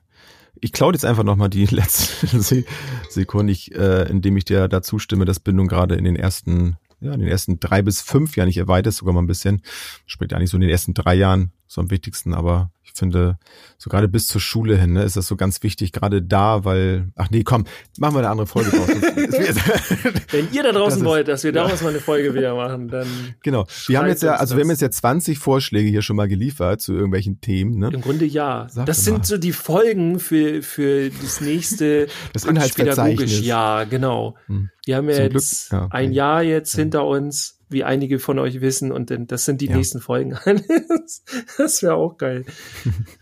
Ich 0.61 0.71
klaue 0.71 0.93
jetzt 0.93 1.05
einfach 1.05 1.23
nochmal 1.23 1.49
die 1.49 1.65
letzte 1.71 2.41
Se- 2.41 2.65
Sekunde, 3.09 3.51
ich, 3.53 3.73
äh, 3.75 4.09
indem 4.09 4.35
ich 4.37 4.45
dir 4.45 4.67
dazu 4.67 4.99
stimme, 4.99 5.25
dass 5.25 5.39
Bindung 5.39 5.67
gerade 5.67 5.95
in 5.95 6.03
den 6.03 6.15
ersten, 6.15 6.77
ja, 7.01 7.13
in 7.13 7.19
den 7.19 7.29
ersten 7.29 7.59
drei 7.59 7.81
bis 7.81 8.01
fünf 8.01 8.35
Jahren, 8.35 8.49
ich 8.49 8.57
erweitere 8.57 8.89
es 8.89 8.97
sogar 8.97 9.13
mal 9.13 9.21
ein 9.21 9.27
bisschen, 9.27 9.61
spricht 10.05 10.33
eigentlich 10.33 10.49
so 10.49 10.57
in 10.57 10.61
den 10.61 10.69
ersten 10.69 10.93
drei 10.93 11.13
Jahren 11.15 11.51
so 11.67 11.81
am 11.81 11.89
wichtigsten, 11.91 12.33
aber 12.33 12.71
ich 12.83 12.91
finde, 12.93 13.37
so 13.79 13.89
gerade 13.89 14.07
bis 14.07 14.27
zur 14.27 14.39
Schule 14.39 14.77
hin, 14.77 14.93
ne, 14.93 15.03
ist 15.03 15.17
das 15.17 15.25
so 15.27 15.35
ganz 15.35 15.63
wichtig, 15.63 15.91
gerade 15.91 16.21
da, 16.21 16.63
weil, 16.63 17.09
ach 17.15 17.29
nee, 17.31 17.43
komm, 17.43 17.65
machen 17.97 18.13
wir 18.13 18.19
eine 18.19 18.29
andere 18.29 18.45
Folge 18.45 18.69
draus. 18.69 18.87
Wenn 20.31 20.51
ihr 20.51 20.63
da 20.63 20.71
draußen 20.71 20.89
Das 20.89 20.97
ist- 20.99 21.05
wollt, 21.05 21.27
dass 21.27 21.43
wir 21.43 21.51
daraus 21.51 21.81
mal 21.81 21.89
eine 21.89 21.99
Folge 21.99 22.33
wieder 22.33 22.55
machen, 22.55 22.87
dann 22.87 23.07
genau. 23.41 23.65
Wir 23.87 23.97
haben 23.99 24.07
jetzt 24.07 24.21
ja, 24.23 24.35
also 24.35 24.55
wir 24.55 24.63
haben 24.63 24.69
jetzt 24.69 24.81
ja 24.81 24.91
20 24.91 25.39
Vorschläge 25.39 25.89
hier 25.89 26.01
schon 26.03 26.15
mal 26.15 26.27
geliefert 26.27 26.81
zu 26.81 26.93
irgendwelchen 26.93 27.41
Themen, 27.41 27.77
ne? 27.79 27.89
im 27.91 28.01
Grunde 28.01 28.25
ja. 28.25 28.67
Sag 28.69 28.85
das 28.85 29.03
sind 29.03 29.17
mal. 29.19 29.23
so 29.25 29.37
die 29.37 29.53
Folgen 29.53 30.19
für, 30.19 30.61
für 30.61 31.09
das 31.09 31.41
nächste 31.41 32.07
Das 32.33 32.45
Inhaltsverzeichnis. 32.45 33.41
Jahr, 33.43 33.85
genau. 33.87 34.35
Hm. 34.47 34.69
Wir 34.85 34.97
haben 34.97 35.09
ja 35.09 35.15
Zum 35.15 35.23
Glück- 35.29 35.33
jetzt 35.41 35.71
ja, 35.71 35.85
okay. 35.85 35.97
ein 35.97 36.11
Jahr 36.11 36.43
jetzt 36.43 36.75
hinter 36.75 37.05
uns, 37.05 37.54
wie 37.69 37.83
einige 37.83 38.19
von 38.19 38.37
euch 38.39 38.61
wissen, 38.61 38.91
und 38.91 39.09
dann, 39.09 39.27
das 39.27 39.45
sind 39.45 39.61
die 39.61 39.67
Ja. 39.67 39.75
nächsten 39.77 39.99
Folgen. 40.01 40.37
das 41.57 41.81
wäre 41.83 41.95
auch 41.95 42.17
geil. 42.17 42.45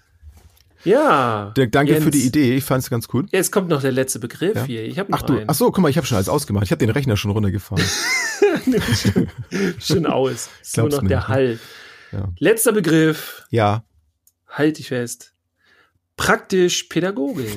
ja. 0.84 1.52
Dirk, 1.56 1.72
danke 1.72 1.94
Jens, 1.94 2.04
für 2.04 2.12
die 2.12 2.24
Idee, 2.26 2.56
ich 2.56 2.64
fand 2.64 2.84
es 2.84 2.90
ganz 2.90 3.08
gut. 3.08 3.30
Jetzt 3.32 3.52
kommt 3.52 3.70
noch 3.70 3.82
der 3.82 3.92
letzte 3.94 4.20
Begriff 4.20 4.56
Ja. 4.56 4.64
hier. 4.66 4.84
Ich 4.84 5.00
habe 5.00 5.12
noch 5.12 5.20
Ach 5.20 5.24
du, 5.26 5.38
einen. 5.38 5.50
ach 5.50 5.54
so, 5.56 5.72
guck 5.72 5.82
mal, 5.82 5.90
ich 5.90 5.98
habe 5.98 6.06
schon 6.08 6.18
alles 6.18 6.30
ausgemacht. 6.30 6.66
Ich 6.66 6.72
habe 6.72 6.80
den 6.80 6.90
Rechner 6.90 7.16
schon 7.18 7.32
runtergefahren. 7.32 7.84
Schon 9.80 10.06
aus. 10.06 10.50
Ist 10.62 10.78
nur 10.78 10.90
noch 10.90 11.02
mir 11.02 11.10
der 11.10 11.18
nicht, 11.20 11.28
ne? 11.30 11.34
Hall. 11.34 11.60
Ja. 12.12 12.30
Letzter 12.40 12.72
Begriff. 12.72 13.46
ja, 13.50 13.84
Halt 14.48 14.78
dich 14.78 14.90
fest. 14.90 15.34
Praktisch 16.16 16.84
Pädagogin. 16.84 17.48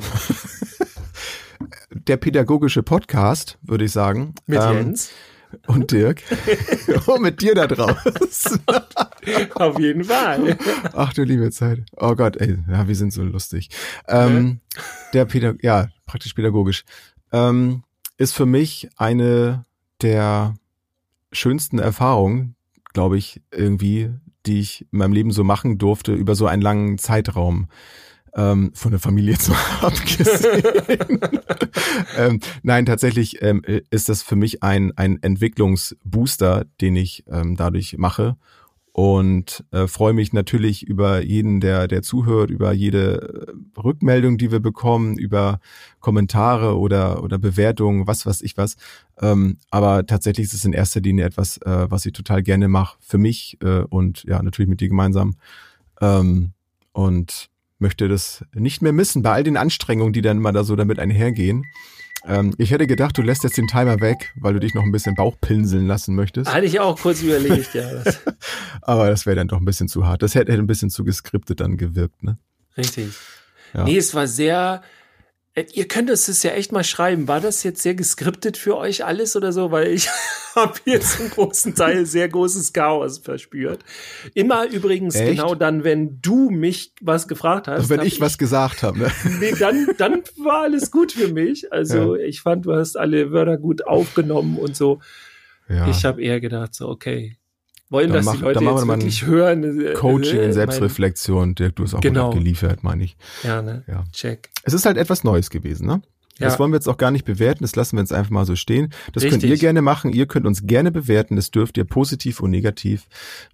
der 1.91 2.17
pädagogische 2.17 2.83
Podcast, 2.83 3.59
würde 3.63 3.85
ich 3.85 3.93
sagen. 3.93 4.35
Mit 4.47 4.61
Ähm, 4.63 4.73
Jens. 4.73 5.11
Und 5.67 5.91
Dirk. 5.91 6.23
oh, 7.07 7.19
mit 7.19 7.41
dir 7.41 7.55
da 7.55 7.67
draus. 7.67 8.59
Auf 9.55 9.79
jeden 9.79 10.05
Fall. 10.05 10.57
Ach 10.93 11.13
du 11.13 11.25
liebe 11.25 11.51
Zeit. 11.51 11.85
Oh 11.97 12.15
Gott, 12.15 12.37
ey, 12.37 12.59
ja, 12.69 12.87
wir 12.87 12.95
sind 12.95 13.13
so 13.13 13.23
lustig. 13.23 13.71
Ähm, 14.09 14.61
Der 15.13 15.25
Pädag 15.25 15.63
ja, 15.63 15.89
praktisch 16.07 16.35
pädagogisch. 16.35 16.85
Ähm, 17.33 17.83
ist 18.19 18.33
für 18.33 18.47
mich 18.47 18.89
eine 18.97 19.65
der 20.03 20.55
schönsten 21.33 21.79
Erfahrungen, 21.79 22.55
glaube 22.93 23.19
ich, 23.19 23.43
irgendwie, 23.51 24.11
die 24.47 24.61
ich 24.61 24.87
in 24.93 24.99
meinem 24.99 25.13
Leben 25.13 25.31
so 25.31 25.45
machen 25.45 25.79
durfte, 25.79 26.15
über 26.15 26.35
so 26.35 26.47
einen 26.47 26.63
langen 26.63 26.99
Zeitraum. 26.99 27.69
Ähm, 28.37 28.71
von 28.75 28.91
der 28.91 29.01
Familie 29.01 29.39
zu 29.39 29.53
abgesehen. 29.81 31.21
ähm, 32.19 32.41
nein, 32.63 32.85
tatsächlich 32.85 33.41
ähm, 33.41 33.63
ist 33.91 34.11
das 34.11 34.23
für 34.23 34.37
mich 34.37 34.63
ein, 34.63 34.93
ein 34.97 35.23
Entwicklungsbooster, 35.23 36.67
den 36.81 36.97
ich 36.97 37.25
ähm, 37.31 37.57
dadurch 37.57 37.97
mache 37.97 38.37
und 38.97 39.63
äh, 39.73 39.89
freue 39.89 40.15
mich 40.15 40.33
natürlich 40.33 40.83
über 40.83 41.23
jeden, 41.23 41.61
der, 41.61 41.87
der 41.87 42.01
zuhört, 42.01 42.49
über 42.49 42.73
jede 42.73 43.47
äh, 43.77 43.79
Rückmeldung, 43.79 44.39
die 44.39 44.51
wir 44.51 44.61
bekommen, 44.61 45.19
über 45.19 45.61
Kommentare 46.01 46.79
oder, 46.79 47.23
oder 47.23 47.37
Bewertungen, 47.37 48.07
was 48.07 48.25
weiß 48.25 48.41
ich 48.41 48.57
was. 48.57 48.77
Ähm, 49.21 49.59
aber 49.71 50.07
tatsächlich 50.07 50.47
ist 50.47 50.55
es 50.55 50.65
in 50.65 50.73
erster 50.73 51.01
Linie 51.01 51.27
etwas, 51.27 51.59
äh, 51.59 51.91
was 51.91 52.07
ich 52.07 52.15
total 52.15 52.43
gerne 52.43 52.69
mache 52.69 52.97
für 53.01 53.19
mich 53.19 53.59
äh, 53.61 53.81
und 53.81 54.25
ja, 54.25 54.43
natürlich 54.43 54.71
mit 54.71 54.81
dir 54.81 54.89
gemeinsam. 54.89 55.35
Ähm, 56.01 56.53
und 56.93 57.51
möchte 57.79 58.09
das 58.09 58.45
nicht 58.55 58.83
mehr 58.83 58.93
missen 58.93 59.23
bei 59.23 59.33
all 59.33 59.45
den 59.45 59.57
Anstrengungen, 59.57 60.13
die 60.13 60.23
dann 60.23 60.39
mal 60.39 60.53
da 60.53 60.65
so 60.65 60.77
damit 60.77 60.99
einhergehen. 60.99 61.65
Ähm, 62.27 62.55
ich 62.59 62.71
hätte 62.71 62.87
gedacht, 62.87 63.17
du 63.19 63.23
lässt 63.23 63.45
jetzt 63.45 63.57
den 63.57 63.69
Timer 63.69 64.01
weg, 64.01 64.33
weil 64.41 64.55
du 64.55 64.61
dich 64.61 64.75
noch 64.75 64.83
ein 64.83 64.93
bisschen 64.93 65.15
Bauch 65.15 65.37
pinseln 65.41 65.87
lassen 65.87 66.15
möchtest. 66.15 66.53
Hatte 66.53 66.67
ich 66.67 66.81
auch 66.81 66.99
kurz 66.99 67.23
überlegt, 67.23 67.75
ja. 67.75 67.89
Das, 67.93 68.21
Aber 68.83 69.09
das 69.09 69.27
wäre 69.27 69.37
dann 69.37 69.49
doch 69.49 69.59
ein 69.59 69.65
bisschen 69.65 69.89
zu 69.89 70.07
hart. 70.07 70.23
Das 70.23 70.35
hätte, 70.35 70.53
hätte 70.53 70.63
ein 70.63 70.67
bisschen 70.67 70.91
zu 70.91 71.05
geskriptet 71.05 71.61
dann 71.61 71.77
gewirkt, 71.77 72.23
ne? 72.23 72.39
richtig. 72.77 73.15
Ja. 73.75 73.85
Nee, 73.85 73.97
es 73.99 74.15
war 74.15 74.27
sehr. 74.27 74.83
Äh, 75.57 75.65
Ihr 75.73 75.89
könnt 75.89 76.11
es 76.11 76.43
ja 76.43 76.53
echt 76.53 76.71
mal 76.71 76.85
schreiben. 76.85 77.27
War 77.27 77.41
das 77.41 77.65
jetzt 77.65 77.83
sehr 77.83 77.95
geskriptet 77.95 78.57
für 78.57 78.77
euch 78.77 79.05
alles 79.05 79.35
oder 79.35 79.53
so? 79.53 79.73
Weil 79.73 79.89
ich 79.89 80.09
habe 80.55 80.79
jetzt 80.85 81.19
einen 81.19 81.31
großen 81.31 81.75
Teil 81.75 82.07
sehr 82.07 82.29
großes 82.29 82.73
Chaos 82.73 83.19
verspürt. 83.19 83.85
Immer 84.35 84.67
übrigens 84.71 85.17
Echt? 85.17 85.33
genau 85.33 85.55
dann, 85.55 85.83
wenn 85.83 86.21
du 86.23 86.51
mich 86.51 86.93
was 87.01 87.27
gefragt 87.27 87.67
hast. 87.67 87.75
Also 87.75 87.91
wenn 87.91 88.01
hab 88.01 88.07
ich 88.07 88.21
was 88.21 88.39
gesagt 88.39 88.83
habe, 88.85 88.99
ne? 88.99 89.11
Nee, 89.41 89.53
dann, 89.59 89.89
dann 89.99 90.23
war 90.37 90.63
alles 90.63 90.91
gut 90.91 91.13
für 91.13 91.29
mich. 91.29 91.73
Also 91.73 92.15
ich 92.15 92.41
fand, 92.43 92.67
du 92.67 92.75
hast 92.75 92.97
alle 92.97 93.33
Wörter 93.33 93.59
gut 93.59 93.87
aufgenommen 93.87 94.59
und 94.59 94.77
so. 94.77 95.01
Ja. 95.69 95.89
Ich 95.89 96.05
habe 96.05 96.23
eher 96.23 96.41
gedacht, 96.41 96.75
so, 96.75 96.89
okay. 96.89 97.37
Wollen 97.89 98.09
Dann 98.09 98.17
das 98.17 98.27
mach- 98.27 98.35
die 98.37 98.41
Leute 98.43 98.55
dann 98.55 98.65
machen 98.65 98.89
wir 98.89 98.95
jetzt 98.95 99.03
wirklich 99.05 99.27
hören? 99.27 99.87
Äh, 99.87 99.93
Coaching 99.95 100.35
äh, 100.35 100.39
in 100.39 100.43
mein- 100.47 100.53
Selbstreflexion, 100.55 101.55
Dirk, 101.55 101.77
du 101.77 101.85
hast 101.85 101.95
auch 101.95 102.01
Genau. 102.01 102.27
gut 102.27 102.35
abgeliefert, 102.39 102.83
meine 102.83 103.05
ich. 103.05 103.17
Ja, 103.45 103.63
ne? 103.63 103.85
Ja. 103.87 104.05
Check. 104.13 104.49
Es 104.65 104.75
ist 104.75 104.87
halt 104.87 104.97
etwas 104.97 105.23
Neues 105.25 105.51
gewesen, 105.51 105.87
ne? 105.87 106.03
Das 106.39 106.55
Ja. 106.55 106.59
wollen 106.59 106.71
wir 106.73 106.77
jetzt 106.77 106.89
auch 106.89 106.99
gar 106.99 107.11
nicht 107.13 107.25
bewerten, 107.25 107.65
das 107.65 107.77
lassen 107.77 107.97
wir 107.97 108.03
jetzt 108.03 108.13
einfach 108.13 108.31
mal 108.31 108.45
so 108.45 108.57
stehen. 108.57 108.91
Das 109.15 109.23
könnt 109.23 109.35
Richtig. 109.35 109.51
ihr 109.51 109.57
gerne 109.59 109.81
machen, 109.83 110.13
ihr 110.13 110.27
könnt 110.27 110.47
uns 110.47 110.67
gerne 110.67 110.91
bewerten, 110.91 111.37
das 111.37 111.51
dürft 111.51 111.79
ihr 111.79 111.85
positiv 111.85 112.41
und 112.41 112.51
negativ. 112.51 113.07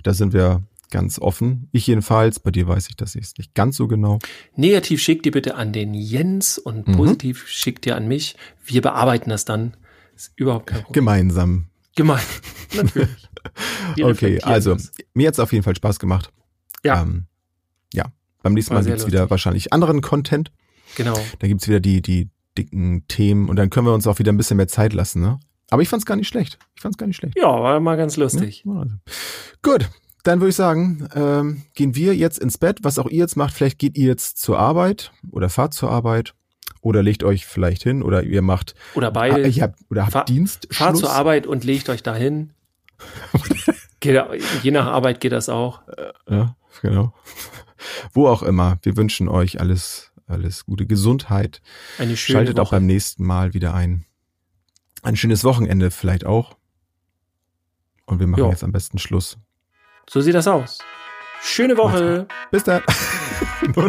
Da 0.03 0.15
sind 0.15 0.33
wir 0.33 0.63
ganz 0.91 1.19
offen. 1.21 1.69
Ich 1.73 1.87
jedenfalls, 1.87 2.41
bei 2.41 2.51
dir 2.51 2.67
weiß 2.67 2.89
ich 2.89 2.97
das 2.97 3.15
jetzt 3.15 3.39
nicht 3.39 3.55
ganz 3.55 3.77
so 3.77 3.87
genau. 3.87 4.19
Negativ 4.57 5.01
schickt 5.01 5.27
ihr 5.27 5.33
bitte 5.33 5.55
an 5.55 5.73
den 5.73 5.95
Jens 5.95 6.59
und 6.59 6.89
Mhm. 6.89 6.97
positiv 6.97 7.47
schickt 7.47 7.87
ihr 7.87 7.97
an 7.97 8.09
mich. 8.09 8.35
Wir 8.65 8.81
bearbeiten 8.83 9.31
das 9.31 9.45
dann. 9.45 9.75
Ist 10.17 10.33
überhaupt 10.37 10.67
kein 10.67 10.83
Problem. 10.83 10.93
Gemeinsam. 10.95 11.67
Gemein. 11.97 12.23
Natürlich. 12.75 13.29
Wir 13.97 14.07
Okay, 14.07 14.41
also 14.43 14.75
das. 14.75 14.93
mir 15.15 15.29
hat's 15.29 15.39
auf 15.39 15.53
jeden 15.53 15.65
Fall 15.65 15.77
Spaß 15.77 15.99
gemacht. 15.99 16.33
Ja, 16.85 17.03
Ähm, 17.03 17.27
ja. 17.93 18.07
Beim 18.43 18.55
nächsten 18.55 18.75
Mal 18.75 18.85
gibt's 18.85 19.07
wieder 19.07 19.21
lustig. 19.21 19.31
wahrscheinlich 19.31 19.73
anderen 19.73 20.01
Content. 20.01 20.53
genau. 20.97 21.19
Da 21.39 21.47
gibt's 21.49 21.69
wieder 21.69 21.81
die, 21.81 22.03
die 22.03 22.29
dicken 22.59 23.07
Themen 23.09 23.49
und 23.49 23.57
dann 23.57 23.71
können 23.71 23.87
wir 23.87 23.95
uns 23.95 24.07
auch 24.07 24.19
wieder 24.19 24.33
ein 24.33 24.37
bisschen 24.37 24.57
mehr 24.57 24.69
Zeit 24.69 24.93
lassen, 24.93 25.21
ne? 25.23 25.39
Aber 25.71 25.81
ich 25.81 25.89
fand's 25.89 26.05
gar 26.05 26.17
nicht 26.17 26.29
schlecht. 26.29 26.59
Ich 26.75 26.83
fand's 26.83 26.99
gar 26.99 27.07
nicht 27.07 27.17
schlecht. 27.17 27.37
Ja, 27.37 27.47
war 27.49 27.81
mal 27.81 27.97
ganz 27.97 28.17
lustig. 28.19 28.65
Ja, 28.67 28.73
also. 28.81 28.95
Gut, 29.63 29.89
dann 30.23 30.41
würde 30.41 30.51
ich 30.51 30.57
sagen, 30.57 31.09
ähm, 31.15 31.63
gehen 31.75 31.95
wir 31.95 32.15
jetzt 32.15 32.39
ins 32.39 32.59
Bett. 32.59 32.81
Was 32.83 32.99
auch 32.99 33.07
ihr 33.09 33.19
jetzt 33.21 33.37
macht, 33.37 33.55
vielleicht 33.55 33.79
geht 33.79 33.97
ihr 33.97 34.07
jetzt 34.09 34.37
zur 34.39 34.59
Arbeit 34.59 35.13
oder 35.31 35.49
fahrt 35.49 35.73
zur 35.73 35.91
Arbeit 35.91 36.35
oder 36.81 37.03
legt 37.03 37.23
euch 37.25 37.47
vielleicht 37.47 37.83
hin 37.83 38.03
oder 38.03 38.23
ihr 38.23 38.43
macht 38.43 38.75
Oder 38.95 39.11
beide. 39.11 39.45
Ah, 39.45 39.49
ihr 39.49 39.63
habt, 39.63 39.79
oder 39.91 40.03
habt 40.03 40.13
Fahr- 40.13 40.25
Dienst. 40.25 40.69
Fahrt 40.71 40.97
zur 40.97 41.11
Arbeit 41.13 41.47
und 41.47 41.65
legt 41.65 41.89
euch 41.89 42.03
dahin. 42.03 42.53
Je 44.63 44.71
nach 44.73 44.87
Arbeit 44.87 45.21
geht 45.21 45.33
das 45.33 45.49
auch. 45.49 45.83
Ja, 46.29 46.57
genau. 46.81 47.15
Wo 48.13 48.27
auch 48.29 48.43
immer. 48.43 48.79
Wir 48.83 48.97
wünschen 48.97 49.29
euch 49.29 49.61
alles, 49.61 50.13
alles 50.27 50.65
gute 50.67 50.87
Gesundheit. 50.87 51.63
Eine 51.99 52.17
schöne 52.17 52.39
Schaltet 52.39 52.59
auch 52.61 52.67
Woche. 52.67 52.77
beim 52.77 52.87
nächsten 52.87 53.25
Mal 53.25 53.55
wieder 53.55 53.75
ein. 53.75 54.05
Ein 55.03 55.17
schönes 55.17 55.45
Wochenende 55.45 55.91
vielleicht 55.91 56.27
auch. 56.27 56.57
Und 58.07 58.19
wir 58.21 58.27
machen 58.27 58.43
Ja. 58.45 58.51
jetzt 58.51 58.65
am 58.65 58.73
besten 58.73 58.99
Schluss. 58.99 59.39
So 60.11 60.21
sieht 60.21 60.35
das 60.35 60.49
aus. 60.49 60.79
Schöne 61.43 61.77
Woche. 61.77 62.27
Bis 62.51 62.65
dann. 62.65 62.83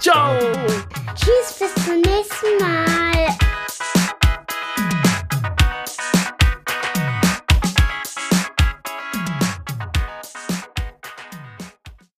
Ciao. 0.00 0.38
Tschüss, 1.14 1.58
bis 1.58 1.84
zum 1.84 2.00
nächsten 2.00 2.58
Mal. 2.60 3.47